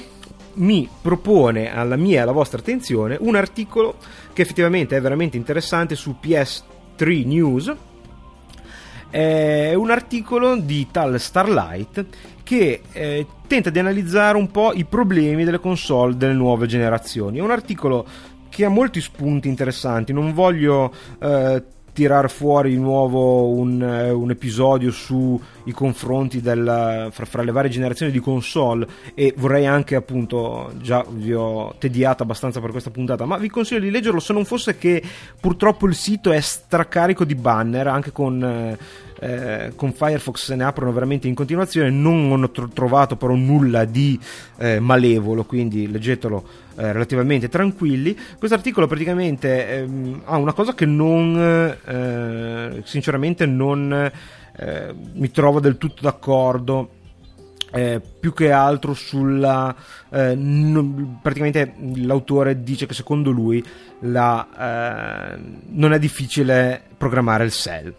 mi 0.56 0.88
propone 1.01 1.74
alla 1.74 1.95
mia 1.95 2.20
e 2.20 2.22
alla 2.22 2.32
vostra 2.32 2.60
attenzione 2.60 3.18
un 3.20 3.36
articolo 3.36 3.95
che 4.34 4.41
effettivamente 4.41 4.95
è 4.95 5.01
veramente 5.01 5.38
interessante 5.38 5.95
su 5.95 6.16
PS3 6.22 7.26
News. 7.26 7.76
È 9.10 9.74
un 9.74 9.91
articolo 9.91 10.58
di 10.58 10.88
tal 10.91 11.20
Starlight 11.20 12.06
che 12.43 12.82
eh, 12.91 13.26
tenta 13.47 13.70
di 13.70 13.80
analizzare 13.80 14.38
un 14.38 14.51
po' 14.51 14.74
i 14.74 14.86
problemi 14.86 15.43
delle 15.43 15.60
console 15.60 16.18
delle 16.18 16.34
nuove 16.34 16.68
generazioni. 16.68 17.39
È 17.39 17.41
un 17.41 17.51
articolo 17.51 18.06
che 18.49 18.66
ha 18.66 18.70
molti 18.70 19.01
spunti 19.01 19.47
interessanti. 19.47 20.14
Non 20.14 20.34
voglio 20.34 20.93
eh, 21.20 21.64
tirar 21.96 22.30
fuori 22.30 22.72
di 22.72 22.78
nuovo 22.78 23.48
un, 23.48 23.82
eh, 23.82 24.12
un 24.12 24.30
episodio 24.30 24.91
sui 24.91 25.39
confronti 25.72 26.41
del, 26.41 27.08
fra, 27.10 27.26
fra, 27.26 27.41
le 27.41 27.52
varie 27.54 27.72
generazioni 27.72 28.12
di 28.12 28.20
console. 28.20 28.86
E 29.14 29.34
vorrei 29.38 29.66
anche 29.66 29.96
appunto 29.96 30.74
già 30.82 31.06
vi 31.08 31.34
ho 31.34 31.74
tediato 31.80 32.24
abbastanza 32.24 32.60
per 32.60 32.72
questa 32.72 32.89
puntata 32.89 33.24
ma 33.26 33.38
vi 33.38 33.50
consiglio 33.50 33.80
di 33.80 33.89
leggerlo 33.89 34.20
se 34.20 34.34
non 34.34 34.43
fosse 34.43 34.78
che 34.78 35.02
purtroppo 35.39 35.88
il 35.88 35.96
sito 35.96 36.32
è 36.32 36.39
stracarico 36.41 37.24
di 37.24 37.36
banner 37.36 37.88
anche 37.88 38.12
con 38.12 38.78
eh, 39.20 39.72
con 39.76 39.93
Firefox 39.93 40.45
se 40.45 40.55
ne 40.55 40.63
aprono 40.63 40.91
veramente 40.91 41.28
in 41.28 41.36
continuazione 41.36 41.89
non 41.89 42.43
ho 42.43 42.51
tro- 42.51 42.68
trovato 42.68 43.16
però 43.16 43.34
nulla 43.34 43.86
di 43.86 44.20
eh, 44.57 44.80
malevolo 44.80 45.45
quindi 45.45 45.89
leggetelo 45.89 46.63
eh, 46.78 46.91
relativamente 46.91 47.47
tranquilli. 47.47 48.18
Questo 48.38 48.55
articolo 48.55 48.88
praticamente 48.88 49.70
ehm, 49.70 50.22
ha 50.26 50.38
una 50.38 50.53
cosa 50.53 50.74
che 50.74 50.86
non, 50.86 51.38
eh, 51.86 52.82
sinceramente, 52.84 53.45
non 53.45 54.11
eh, 54.57 54.93
mi 55.13 55.32
trovo 55.32 55.59
del 55.59 55.78
tutto 55.78 56.01
d'accordo. 56.01 56.89
Eh, 57.72 57.99
più 58.20 58.32
che 58.32 58.51
altro 58.51 58.93
sulla 58.93 59.76
eh, 60.09 60.34
non, 60.36 61.20
praticamente 61.22 61.74
l'autore 61.95 62.63
dice 62.63 62.86
che 62.86 62.93
secondo 62.93 63.32
lui 63.32 63.61
la, 64.01 65.34
eh, 65.36 65.39
non 65.70 65.91
è 65.91 65.99
difficile 65.99 66.82
programmare 66.95 67.43
il 67.43 67.51
cell 67.51 67.93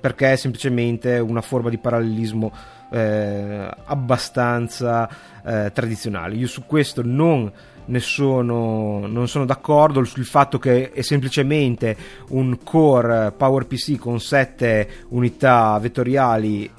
perché 0.00 0.32
è 0.32 0.36
semplicemente 0.36 1.18
una 1.18 1.40
forma 1.40 1.70
di 1.70 1.78
parallelismo 1.78 2.52
eh, 2.90 3.70
abbastanza 3.84 5.08
eh, 5.44 5.70
tradizionale. 5.72 6.36
Io 6.36 6.46
su 6.46 6.64
questo 6.66 7.02
non 7.04 7.50
ne 7.88 8.00
sono, 8.00 9.06
non 9.06 9.28
sono 9.28 9.44
d'accordo 9.44 10.04
sul 10.04 10.24
fatto 10.24 10.58
che 10.58 10.92
è 10.92 11.02
semplicemente 11.02 11.96
un 12.30 12.58
core 12.62 13.32
PowerPC 13.36 13.98
con 13.98 14.20
7 14.20 14.88
unità 15.08 15.78
vettoriali 15.80 16.70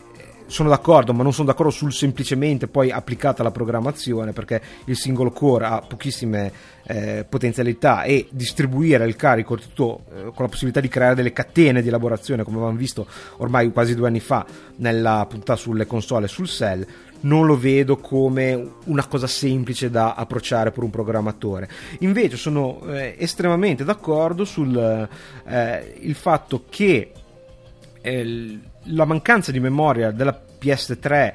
sono 0.50 0.70
d'accordo, 0.70 1.14
ma 1.14 1.24
non 1.24 1.32
sono 1.32 1.48
d'accordo 1.48 1.72
sul 1.72 1.94
semplicemente 1.94 2.68
poi 2.68 2.92
applicata 2.92 3.44
la 3.44 3.52
programmazione, 3.52 4.34
perché 4.34 4.62
il 4.86 4.98
singolo 4.98 5.32
core 5.32 5.66
ha 5.66 5.80
pochissime 5.82 6.52
eh, 6.84 7.26
potenzialità 7.28 8.04
e 8.04 8.28
distribuire 8.32 9.06
il 9.06 9.16
carico 9.16 9.56
tutto 9.56 10.06
eh, 10.10 10.22
con 10.24 10.46
la 10.46 10.48
possibilità 10.48 10.80
di 10.80 10.88
creare 10.88 11.16
delle 11.16 11.32
catene 11.32 11.82
di 11.82 11.88
elaborazione, 11.88 12.44
come 12.44 12.58
avevamo 12.58 12.78
visto 12.78 13.08
ormai 13.38 13.72
quasi 13.72 13.96
due 13.96 14.08
anni 14.08 14.20
fa 14.20 14.46
nella 14.78 15.26
puntata 15.30 15.56
sulle 15.56 15.86
console 15.86 16.26
e 16.26 16.30
sul 16.30 16.48
cell, 16.48 16.86
non 17.22 17.46
lo 17.46 17.58
vedo 17.58 17.98
come 17.98 18.72
una 18.86 19.06
cosa 19.06 19.28
semplice 19.28 19.90
da 19.90 20.14
approcciare 20.14 20.72
per 20.72 20.84
un 20.84 20.90
programmatore. 20.90 21.70
Invece 22.00 22.38
sono 22.38 22.82
eh, 22.88 23.16
estremamente 23.18 23.84
d'accordo 23.84 24.46
sul 24.46 25.08
eh, 25.46 26.14
fatto 26.14 26.64
che 26.70 27.12
eh, 28.02 28.60
la 28.90 29.06
mancanza 29.06 29.52
di 29.52 29.60
memoria 29.60 30.12
della 30.12 30.40
PS3 30.60 31.34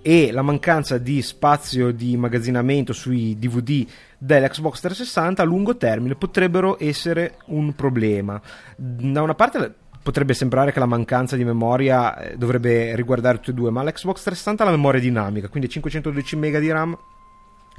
e 0.00 0.30
la 0.32 0.42
mancanza 0.42 0.96
di 0.98 1.20
spazio 1.22 1.90
di 1.90 2.12
immagazzinamento 2.12 2.92
sui 2.92 3.38
DVD 3.38 3.86
dell'Xbox 4.16 4.80
360 4.80 5.42
a 5.42 5.44
lungo 5.44 5.76
termine 5.76 6.14
potrebbero 6.14 6.76
essere 6.80 7.38
un 7.46 7.74
problema. 7.74 8.40
Da 8.76 9.22
una 9.22 9.34
parte 9.34 9.74
potrebbe 10.02 10.34
sembrare 10.34 10.72
che 10.72 10.78
la 10.78 10.86
mancanza 10.86 11.36
di 11.36 11.44
memoria 11.44 12.16
eh, 12.16 12.36
dovrebbe 12.36 12.94
riguardare 12.96 13.38
tutte 13.38 13.50
e 13.50 13.54
due, 13.54 13.70
ma 13.70 13.82
l'Xbox 13.82 14.22
360 14.22 14.62
ha 14.62 14.66
la 14.66 14.76
memoria 14.76 15.00
dinamica, 15.00 15.48
quindi 15.48 15.68
512 15.68 16.36
MB 16.36 16.58
di 16.58 16.70
RAM 16.70 16.98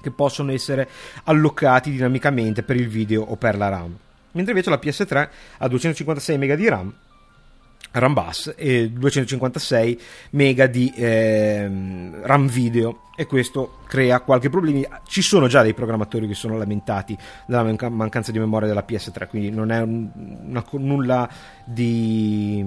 che 0.01 0.11
possono 0.11 0.51
essere 0.51 0.87
allocati 1.23 1.89
dinamicamente 1.91 2.63
per 2.63 2.75
il 2.75 2.87
video 2.87 3.23
o 3.23 3.35
per 3.35 3.57
la 3.57 3.69
RAM. 3.69 3.97
Mentre 4.33 4.51
invece 4.51 4.69
la 4.69 4.79
PS3 4.81 5.29
ha 5.57 5.67
256 5.67 6.37
MB 6.37 6.53
di 6.53 6.69
RAM 6.69 6.93
RAM 7.91 8.13
bus 8.13 8.53
e 8.55 8.91
256 8.91 9.99
mega 10.31 10.67
di 10.67 10.91
eh, 10.95 11.69
RAM 12.21 12.47
video. 12.47 13.07
E 13.15 13.25
questo 13.25 13.79
crea 13.85 14.21
qualche 14.21 14.49
problema 14.49 15.01
ci 15.05 15.21
sono 15.21 15.47
già 15.47 15.61
dei 15.61 15.73
programmatori 15.73 16.25
che 16.25 16.35
sono 16.35 16.57
lamentati 16.57 17.17
della 17.45 17.63
mancanza 17.89 18.31
di 18.31 18.39
memoria 18.39 18.69
della 18.69 18.85
PS3 18.87 19.27
quindi 19.27 19.49
non 19.49 19.71
è 19.71 19.81
un, 19.81 20.09
una, 20.45 20.63
nulla 20.71 21.29
di, 21.65 22.65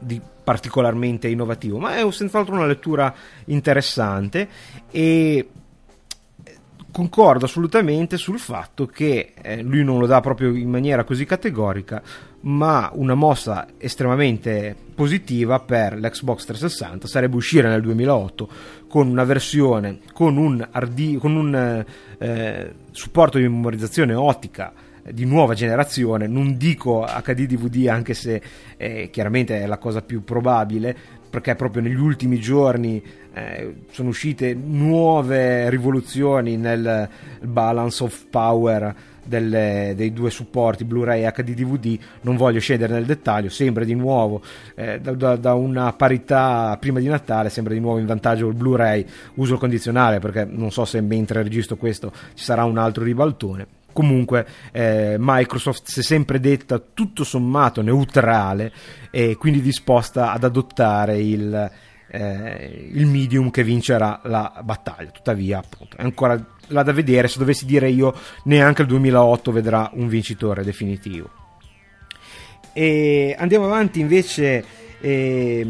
di 0.00 0.20
particolarmente 0.42 1.28
innovativo 1.28 1.78
ma 1.78 1.94
è 1.94 2.10
senz'altro 2.10 2.56
una 2.56 2.66
lettura 2.66 3.14
interessante. 3.44 4.48
E 4.90 5.50
concordo 6.96 7.44
assolutamente 7.44 8.16
sul 8.16 8.38
fatto 8.38 8.86
che 8.86 9.34
eh, 9.42 9.60
lui 9.60 9.84
non 9.84 9.98
lo 9.98 10.06
dà 10.06 10.22
proprio 10.22 10.54
in 10.54 10.70
maniera 10.70 11.04
così 11.04 11.26
categorica, 11.26 12.00
ma 12.40 12.90
una 12.94 13.12
mossa 13.12 13.66
estremamente 13.76 14.74
positiva 14.94 15.60
per 15.60 15.98
l'Xbox 15.98 16.46
360 16.46 17.06
sarebbe 17.06 17.36
uscire 17.36 17.68
nel 17.68 17.82
2008 17.82 18.48
con 18.88 19.08
una 19.08 19.24
versione 19.24 19.98
con 20.14 20.38
un, 20.38 20.66
RD, 20.72 21.18
con 21.18 21.36
un 21.36 21.84
eh, 22.16 22.74
supporto 22.92 23.36
di 23.36 23.44
memorizzazione 23.46 24.14
ottica 24.14 24.72
di 25.12 25.26
nuova 25.26 25.52
generazione, 25.52 26.26
non 26.26 26.56
dico 26.56 27.06
HD 27.06 27.46
DVD 27.46 27.88
anche 27.88 28.14
se 28.14 28.40
eh, 28.78 29.10
chiaramente 29.12 29.60
è 29.60 29.66
la 29.66 29.76
cosa 29.76 30.00
più 30.00 30.24
probabile, 30.24 30.96
perché 31.36 31.54
proprio 31.54 31.82
negli 31.82 32.00
ultimi 32.00 32.38
giorni 32.38 33.02
eh, 33.34 33.74
sono 33.90 34.08
uscite 34.08 34.54
nuove 34.54 35.68
rivoluzioni 35.68 36.56
nel 36.56 37.06
balance 37.42 38.02
of 38.02 38.24
power 38.30 38.94
delle, 39.22 39.92
dei 39.94 40.14
due 40.14 40.30
supporti 40.30 40.84
Blu-ray 40.84 41.26
e 41.26 41.30
HD 41.30 41.52
DVD, 41.52 41.98
non 42.22 42.36
voglio 42.36 42.58
scendere 42.58 42.94
nel 42.94 43.04
dettaglio, 43.04 43.50
sembra 43.50 43.84
di 43.84 43.94
nuovo 43.94 44.40
eh, 44.74 44.98
da, 44.98 45.36
da, 45.36 45.52
una 45.52 45.92
parità 45.92 46.74
prima 46.80 47.00
di 47.00 47.06
Natale, 47.08 47.50
sembra 47.50 47.74
di 47.74 47.80
nuovo 47.80 47.98
in 47.98 48.06
vantaggio 48.06 48.48
il 48.48 48.54
Blu-ray, 48.54 49.04
uso 49.34 49.52
il 49.52 49.60
condizionale 49.60 50.20
perché 50.20 50.46
non 50.50 50.70
so 50.70 50.86
se 50.86 51.02
mentre 51.02 51.42
registro 51.42 51.76
questo 51.76 52.12
ci 52.32 52.44
sarà 52.44 52.64
un 52.64 52.78
altro 52.78 53.04
ribaltone 53.04 53.75
comunque 53.96 54.46
eh, 54.72 55.16
Microsoft 55.18 55.88
si 55.88 56.00
è 56.00 56.02
sempre 56.02 56.38
detta 56.38 56.78
tutto 56.78 57.24
sommato 57.24 57.80
neutrale 57.80 58.70
e 59.10 59.36
quindi 59.36 59.62
disposta 59.62 60.32
ad 60.32 60.44
adottare 60.44 61.18
il, 61.18 61.70
eh, 62.10 62.90
il 62.92 63.06
medium 63.06 63.50
che 63.50 63.64
vincerà 63.64 64.20
la 64.24 64.60
battaglia. 64.62 65.08
Tuttavia, 65.08 65.58
appunto, 65.58 65.96
è 65.96 66.02
ancora 66.02 66.38
là 66.68 66.82
da 66.82 66.92
vedere. 66.92 67.26
Se 67.28 67.38
dovessi 67.38 67.64
dire 67.64 67.88
io, 67.88 68.14
neanche 68.44 68.82
il 68.82 68.88
2008 68.88 69.50
vedrà 69.50 69.90
un 69.94 70.08
vincitore 70.08 70.62
definitivo. 70.62 71.30
E 72.74 73.34
andiamo 73.38 73.64
avanti 73.64 74.00
invece. 74.00 74.84
E 74.98 75.64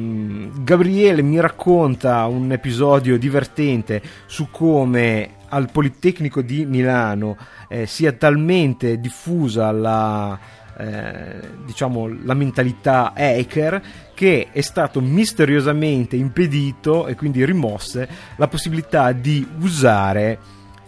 Gabriele 0.60 1.20
mi 1.20 1.40
racconta 1.40 2.26
un 2.26 2.50
episodio 2.52 3.18
divertente 3.18 4.00
su 4.26 4.50
come 4.50 5.36
al 5.48 5.70
Politecnico 5.70 6.42
di 6.42 6.64
Milano 6.64 7.36
eh, 7.68 7.86
sia 7.86 8.12
talmente 8.12 8.98
diffusa 9.00 9.70
la, 9.70 10.38
eh, 10.78 11.40
diciamo, 11.64 12.08
la 12.24 12.34
mentalità 12.34 13.12
hacker 13.14 13.82
che 14.14 14.48
è 14.52 14.60
stato 14.60 15.00
misteriosamente 15.00 16.16
impedito 16.16 17.06
e 17.06 17.14
quindi 17.14 17.44
rimosse 17.44 18.08
la 18.36 18.48
possibilità 18.48 19.12
di 19.12 19.46
usare 19.60 20.38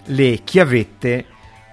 le 0.07 0.41
chiavette 0.45 1.24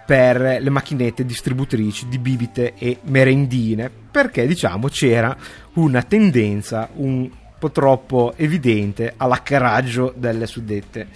per 0.06 0.62
le 0.62 0.70
macchinette 0.70 1.26
distributrici 1.26 2.08
di 2.08 2.20
bibite 2.20 2.74
e 2.78 2.99
merendine, 3.06 3.89
perché 3.89 4.45
diciamo 4.45 4.88
c'era 4.88 5.36
una 5.74 6.03
tendenza 6.03 6.89
un 6.95 7.30
po' 7.58 7.72
troppo 7.72 8.34
evidente 8.36 9.14
all'hackeraggio 9.18 10.14
delle 10.16 10.45
suddette 10.45 11.08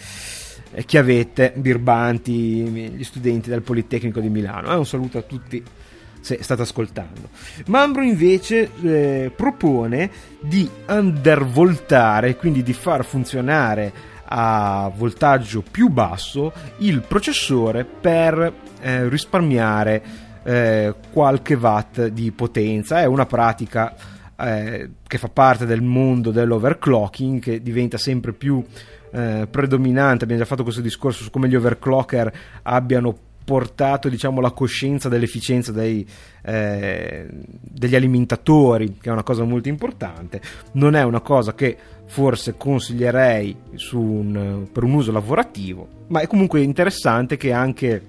chiavette, 0.86 1.54
birbanti, 1.56 2.34
gli 2.34 3.04
studenti 3.04 3.50
del 3.50 3.62
Politecnico 3.62 4.20
di 4.20 4.30
Milano. 4.30 4.72
Eh, 4.72 4.76
un 4.76 4.86
saluto 4.86 5.18
a 5.18 5.22
tutti 5.22 5.64
se 6.20 6.40
state 6.42 6.62
ascoltando. 6.62 7.30
Mambro 7.68 8.02
invece 8.02 8.70
eh, 8.82 9.32
propone 9.36 10.10
di 10.42 10.70
undervoltare, 10.88 12.36
quindi 12.36 12.64
di 12.64 12.74
far 12.74 13.06
funzionare 13.06 14.18
a 14.32 14.92
voltaggio 14.96 15.64
più 15.70 15.90
basso 15.90 16.54
il 16.80 17.02
processore 17.02 17.84
per 17.86 18.54
eh, 18.82 19.10
risparmiare 19.10 20.04
eh, 20.44 20.94
qualche 21.12 21.56
watt 21.56 22.08
di 22.08 22.32
potenza. 22.32 23.02
È 23.02 23.06
una 23.06 23.26
pratica 23.26 23.96
eh, 24.38 24.90
che 25.08 25.18
fa 25.18 25.30
parte 25.30 25.66
del 25.66 25.82
mondo 25.82 26.32
dell'overclocking 26.32 27.40
che 27.40 27.62
diventa 27.62 27.98
sempre 27.98 28.34
più 28.34 28.64
eh, 29.12 29.48
predominante. 29.50 30.24
Abbiamo 30.24 30.42
già 30.42 30.48
fatto 30.48 30.64
questo 30.64 30.82
discorso 30.82 31.24
su 31.24 31.30
come 31.30 31.48
gli 31.48 31.56
overclocker 31.56 32.34
abbiano 32.64 33.28
portato 33.50 34.10
diciamo, 34.10 34.42
la 34.42 34.52
coscienza 34.52 35.10
dell'efficienza 35.10 35.72
dei, 35.72 36.08
eh, 36.44 37.26
degli 37.28 37.96
alimentatori, 37.96 38.98
che 39.02 39.10
è 39.10 39.12
una 39.12 39.24
cosa 39.24 39.44
molto 39.44 39.70
importante. 39.70 40.40
Non 40.74 40.94
è 40.94 41.02
una 41.02 41.22
cosa 41.22 41.56
che 41.56 41.76
forse 42.06 42.56
consiglierei 42.58 43.56
un, 43.94 44.68
per 44.72 44.84
un 44.84 44.94
uso 44.94 45.12
lavorativo, 45.12 45.88
ma 46.10 46.20
è 46.20 46.28
comunque 46.28 46.62
interessante 46.62 47.38
che 47.38 47.52
anche 47.52 48.02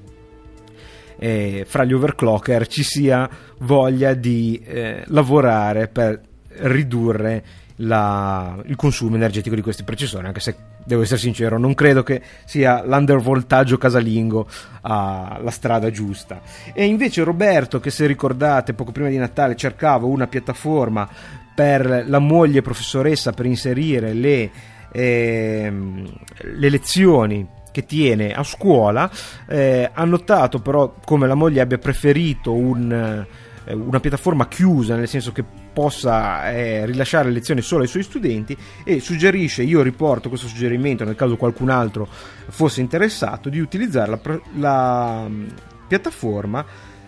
eh, 1.16 1.64
fra 1.66 1.84
gli 1.84 1.94
overclocker 1.94 2.66
ci 2.66 2.82
sia 2.82 3.26
voglia 3.60 4.12
di 4.12 4.60
eh, 4.62 5.04
lavorare 5.06 5.88
per 5.88 6.20
ridurre 6.48 7.44
la, 7.76 8.60
il 8.66 8.76
consumo 8.76 9.16
energetico 9.16 9.54
di 9.54 9.62
questi 9.62 9.84
processori, 9.84 10.26
anche 10.26 10.40
se 10.40 10.56
devo 10.84 11.02
essere 11.02 11.20
sincero, 11.20 11.58
non 11.58 11.74
credo 11.74 12.02
che 12.02 12.20
sia 12.44 12.82
l'undervoltaggio 12.84 13.78
casalingo 13.78 14.40
uh, 14.40 14.88
la 14.88 15.50
strada 15.50 15.90
giusta. 15.90 16.40
E 16.72 16.84
invece 16.84 17.22
Roberto, 17.22 17.80
che 17.80 17.90
se 17.90 18.06
ricordate 18.06 18.74
poco 18.74 18.92
prima 18.92 19.08
di 19.08 19.16
Natale 19.16 19.56
cercava 19.56 20.06
una 20.06 20.26
piattaforma 20.26 21.08
per 21.54 22.04
la 22.06 22.18
moglie 22.18 22.62
professoressa 22.62 23.32
per 23.32 23.46
inserire 23.46 24.12
le, 24.12 24.50
eh, 24.92 25.72
le 25.72 26.68
lezioni 26.68 27.46
che 27.70 27.84
tiene 27.84 28.32
a 28.32 28.42
scuola, 28.42 29.10
eh, 29.46 29.90
ha 29.92 30.04
notato 30.04 30.60
però 30.60 30.94
come 31.04 31.26
la 31.26 31.34
moglie 31.34 31.60
abbia 31.60 31.78
preferito 31.78 32.52
un 32.52 33.26
una 33.72 34.00
piattaforma 34.00 34.48
chiusa, 34.48 34.96
nel 34.96 35.08
senso 35.08 35.32
che 35.32 35.44
possa 35.72 36.50
eh, 36.50 36.86
rilasciare 36.86 37.30
lezioni 37.30 37.62
solo 37.62 37.82
ai 37.82 37.88
suoi 37.88 38.02
studenti 38.02 38.56
e 38.84 39.00
suggerisce, 39.00 39.62
io 39.62 39.82
riporto 39.82 40.28
questo 40.28 40.46
suggerimento 40.46 41.04
nel 41.04 41.14
caso 41.14 41.36
qualcun 41.36 41.70
altro 41.70 42.08
fosse 42.48 42.80
interessato, 42.80 43.48
di 43.48 43.60
utilizzare 43.60 44.10
la, 44.10 44.40
la 44.56 45.26
mm, 45.28 45.48
piattaforma 45.86 46.64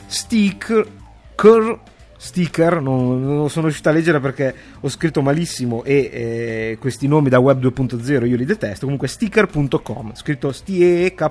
Sticker 0.07 0.87
sticker, 2.23 2.81
non, 2.81 3.21
non, 3.21 3.51
sono 3.51 3.65
riuscito 3.65 3.89
a 3.89 3.93
leggere 3.93 4.21
perché 4.21 4.55
ho 4.79 4.89
scritto 4.89 5.23
malissimo 5.23 5.83
e 5.83 6.11
eh, 6.13 6.79
questi 6.79 7.09
nomi 7.09 7.29
da 7.29 7.41
web 7.41 7.61
2.0 7.61 8.29
io 8.29 8.37
li 8.37 8.45
detesto, 8.45 8.85
comunque 8.85 9.09
sticker.com, 9.09 10.15
scritto 10.15 10.53
stiekr.com, 10.53 11.29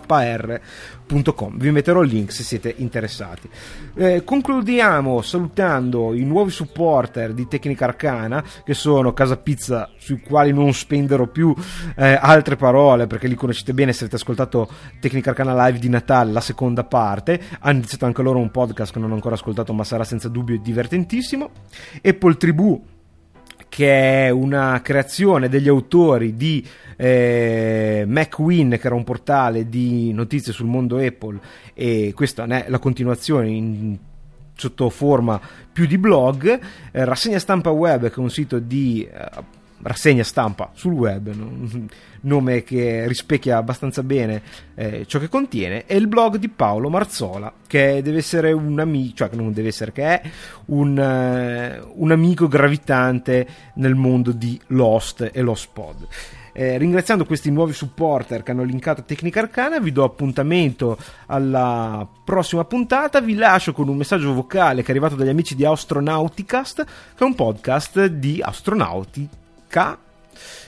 vi 1.57 1.71
metterò 1.71 2.01
il 2.01 2.09
link 2.09 2.33
se 2.33 2.43
siete 2.43 2.73
interessati. 2.77 3.49
Eh, 3.95 4.25
concludiamo 4.25 5.21
salutando 5.21 6.13
i 6.13 6.25
nuovi 6.25 6.51
supporter 6.51 7.31
di 7.31 7.47
Tecnica 7.47 7.85
Arcana 7.85 8.43
che 8.65 8.73
sono 8.73 9.13
Casa 9.13 9.37
Pizza 9.37 9.89
sui 9.97 10.19
quali 10.19 10.51
non 10.51 10.73
spenderò 10.73 11.25
più 11.27 11.55
eh, 11.95 12.19
altre 12.19 12.57
parole 12.57 13.07
perché 13.07 13.29
li 13.29 13.35
conoscete 13.35 13.73
bene 13.73 13.93
se 13.93 13.99
avete 14.01 14.17
ascoltato 14.17 14.67
Tecnica 14.99 15.29
Arcana 15.29 15.67
Live 15.67 15.79
di 15.79 15.87
Natale, 15.87 16.33
la 16.33 16.41
seconda 16.41 16.83
parte, 16.83 17.39
hanno 17.59 17.77
iniziato 17.77 18.05
anche 18.05 18.21
loro 18.21 18.39
un 18.39 18.51
podcast 18.51 18.91
che 18.91 18.99
non 18.99 19.11
ho 19.11 19.13
ancora 19.13 19.35
ascoltato 19.35 19.71
ma 19.71 19.85
sarà 19.85 20.03
senza 20.03 20.27
dubbio 20.27 20.57
divertente 20.57 20.79
divertentissimo. 20.81 21.49
Apple 22.03 22.35
Tribù 22.35 22.83
che 23.69 24.25
è 24.25 24.29
una 24.29 24.81
creazione 24.81 25.47
degli 25.47 25.69
autori 25.69 26.35
di 26.35 26.67
eh, 26.97 28.03
MacWin, 28.05 28.71
che 28.71 28.85
era 28.85 28.95
un 28.95 29.05
portale 29.05 29.69
di 29.69 30.11
notizie 30.11 30.51
sul 30.51 30.65
mondo 30.65 30.97
Apple, 30.97 31.39
e 31.73 32.11
questa 32.13 32.43
è 32.43 32.65
la 32.67 32.79
continuazione 32.79 33.47
in, 33.47 33.97
sotto 34.55 34.89
forma 34.89 35.39
più 35.71 35.85
di 35.85 35.97
blog. 35.97 36.59
Eh, 36.91 37.05
Rassegna 37.05 37.39
Stampa 37.39 37.69
Web, 37.69 38.09
che 38.09 38.15
è 38.15 38.19
un 38.19 38.29
sito 38.29 38.59
di 38.59 39.07
eh, 39.09 39.59
rassegna 39.83 40.23
stampa 40.23 40.71
sul 40.73 40.93
web, 40.93 41.31
nome 42.21 42.63
che 42.63 43.07
rispecchia 43.07 43.57
abbastanza 43.57 44.03
bene 44.03 44.41
eh, 44.75 45.05
ciò 45.07 45.19
che 45.19 45.29
contiene, 45.29 45.85
e 45.85 45.95
il 45.95 46.07
blog 46.07 46.37
di 46.37 46.49
Paolo 46.49 46.89
Marzola, 46.89 47.51
che 47.67 48.01
deve 48.01 48.17
essere 48.17 48.51
un 48.51 48.79
amico, 48.79 49.15
cioè 49.15 49.29
non 49.33 49.53
deve 49.53 49.69
essere, 49.69 49.91
che 49.91 50.03
è 50.03 50.21
un, 50.65 50.97
uh, 50.97 51.93
un 51.95 52.11
amico 52.11 52.47
gravitante 52.47 53.47
nel 53.75 53.95
mondo 53.95 54.31
di 54.31 54.59
Lost 54.67 55.29
e 55.31 55.41
Lost 55.41 55.69
Pod. 55.73 56.07
Eh, 56.53 56.77
ringraziando 56.77 57.25
questi 57.25 57.49
nuovi 57.49 57.71
supporter 57.71 58.43
che 58.43 58.51
hanno 58.51 58.63
linkato 58.63 59.03
Tecnica 59.03 59.39
Arcana, 59.39 59.79
vi 59.79 59.93
do 59.93 60.03
appuntamento 60.03 60.97
alla 61.27 62.05
prossima 62.25 62.65
puntata. 62.65 63.21
Vi 63.21 63.35
lascio 63.35 63.71
con 63.71 63.87
un 63.87 63.95
messaggio 63.95 64.33
vocale 64.33 64.81
che 64.81 64.87
è 64.87 64.91
arrivato 64.91 65.15
dagli 65.15 65.29
amici 65.29 65.55
di 65.55 65.63
Astronauticast, 65.63 66.83
che 66.83 67.23
è 67.23 67.23
un 67.23 67.35
podcast 67.35 68.05
di 68.05 68.41
astronauti 68.43 69.29
K. 69.71 69.97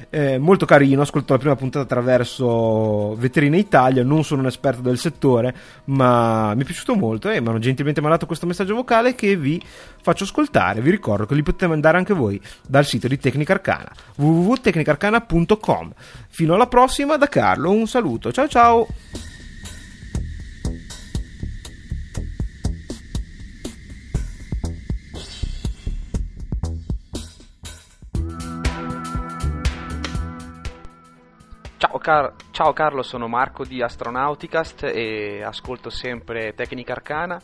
Eh, 0.10 0.38
molto 0.38 0.66
carino, 0.66 1.00
ho 1.00 1.04
ascoltato 1.04 1.34
la 1.34 1.40
prima 1.40 1.56
puntata 1.56 1.84
attraverso 1.84 3.16
Veterina 3.16 3.58
Italia, 3.58 4.04
non 4.04 4.24
sono 4.24 4.42
un 4.42 4.48
esperto 4.48 4.82
del 4.82 4.98
settore, 4.98 5.54
ma 5.86 6.54
mi 6.54 6.62
è 6.62 6.66
piaciuto 6.66 6.96
molto 6.96 7.30
e 7.30 7.42
mi 7.42 7.48
hanno 7.48 7.60
gentilmente 7.60 8.02
mandato 8.02 8.26
questo 8.26 8.46
messaggio 8.46 8.76
vocale 8.76 9.16
che 9.16 9.36
vi 9.36 9.62
faccio 10.02 10.24
ascoltare. 10.24 10.82
Vi 10.82 10.92
ricordo 10.92 11.26
che 11.26 11.36
li 11.36 11.44
potete 11.44 11.68
mandare 11.68 11.98
anche 11.98 12.14
voi 12.14 12.40
dal 12.68 12.86
sito 12.86 13.08
di 13.08 13.18
Tecnica 13.18 13.54
Arcana 13.54 13.92
www.tecnicarcana.com. 14.18 15.94
Fino 16.28 16.54
alla 16.54 16.68
prossima 16.68 17.18
da 17.18 17.28
Carlo, 17.28 17.72
un 17.72 17.88
saluto, 17.88 18.32
ciao 18.32 18.48
ciao! 18.48 18.88
Ciao, 31.94 32.02
Car- 32.02 32.34
ciao, 32.50 32.74
Carlo, 32.74 33.04
sono 33.04 33.28
Marco 33.28 33.64
di 33.64 33.80
Astronauticast 33.80 34.86
e 34.86 35.44
ascolto 35.44 35.92
sempre 35.92 36.56
Tecnica 36.56 36.94
Arcana. 36.94 37.40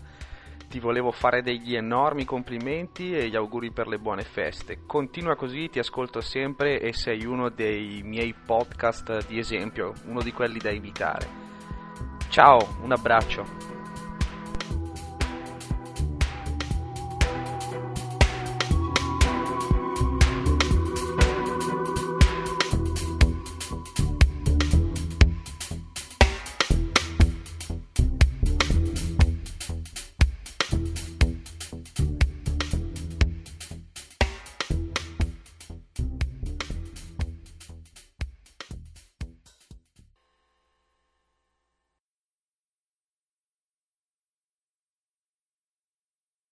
Ti 0.68 0.80
volevo 0.80 1.12
fare 1.12 1.44
degli 1.44 1.76
enormi 1.76 2.26
complimenti 2.26 3.16
e 3.16 3.30
gli 3.30 3.36
auguri 3.36 3.72
per 3.72 3.88
le 3.88 4.00
buone 4.00 4.24
feste. 4.24 4.80
Continua 4.88 5.36
così, 5.36 5.70
ti 5.70 5.78
ascolto 5.78 6.20
sempre 6.22 6.80
e 6.80 6.94
sei 6.94 7.26
uno 7.26 7.50
dei 7.50 8.02
miei 8.04 8.34
podcast 8.34 9.28
di 9.28 9.38
esempio, 9.38 9.94
uno 10.06 10.24
di 10.24 10.34
quelli 10.34 10.58
da 10.58 10.72
imitare. 10.72 11.28
Ciao, 12.30 12.80
un 12.82 12.92
abbraccio. 12.92 13.79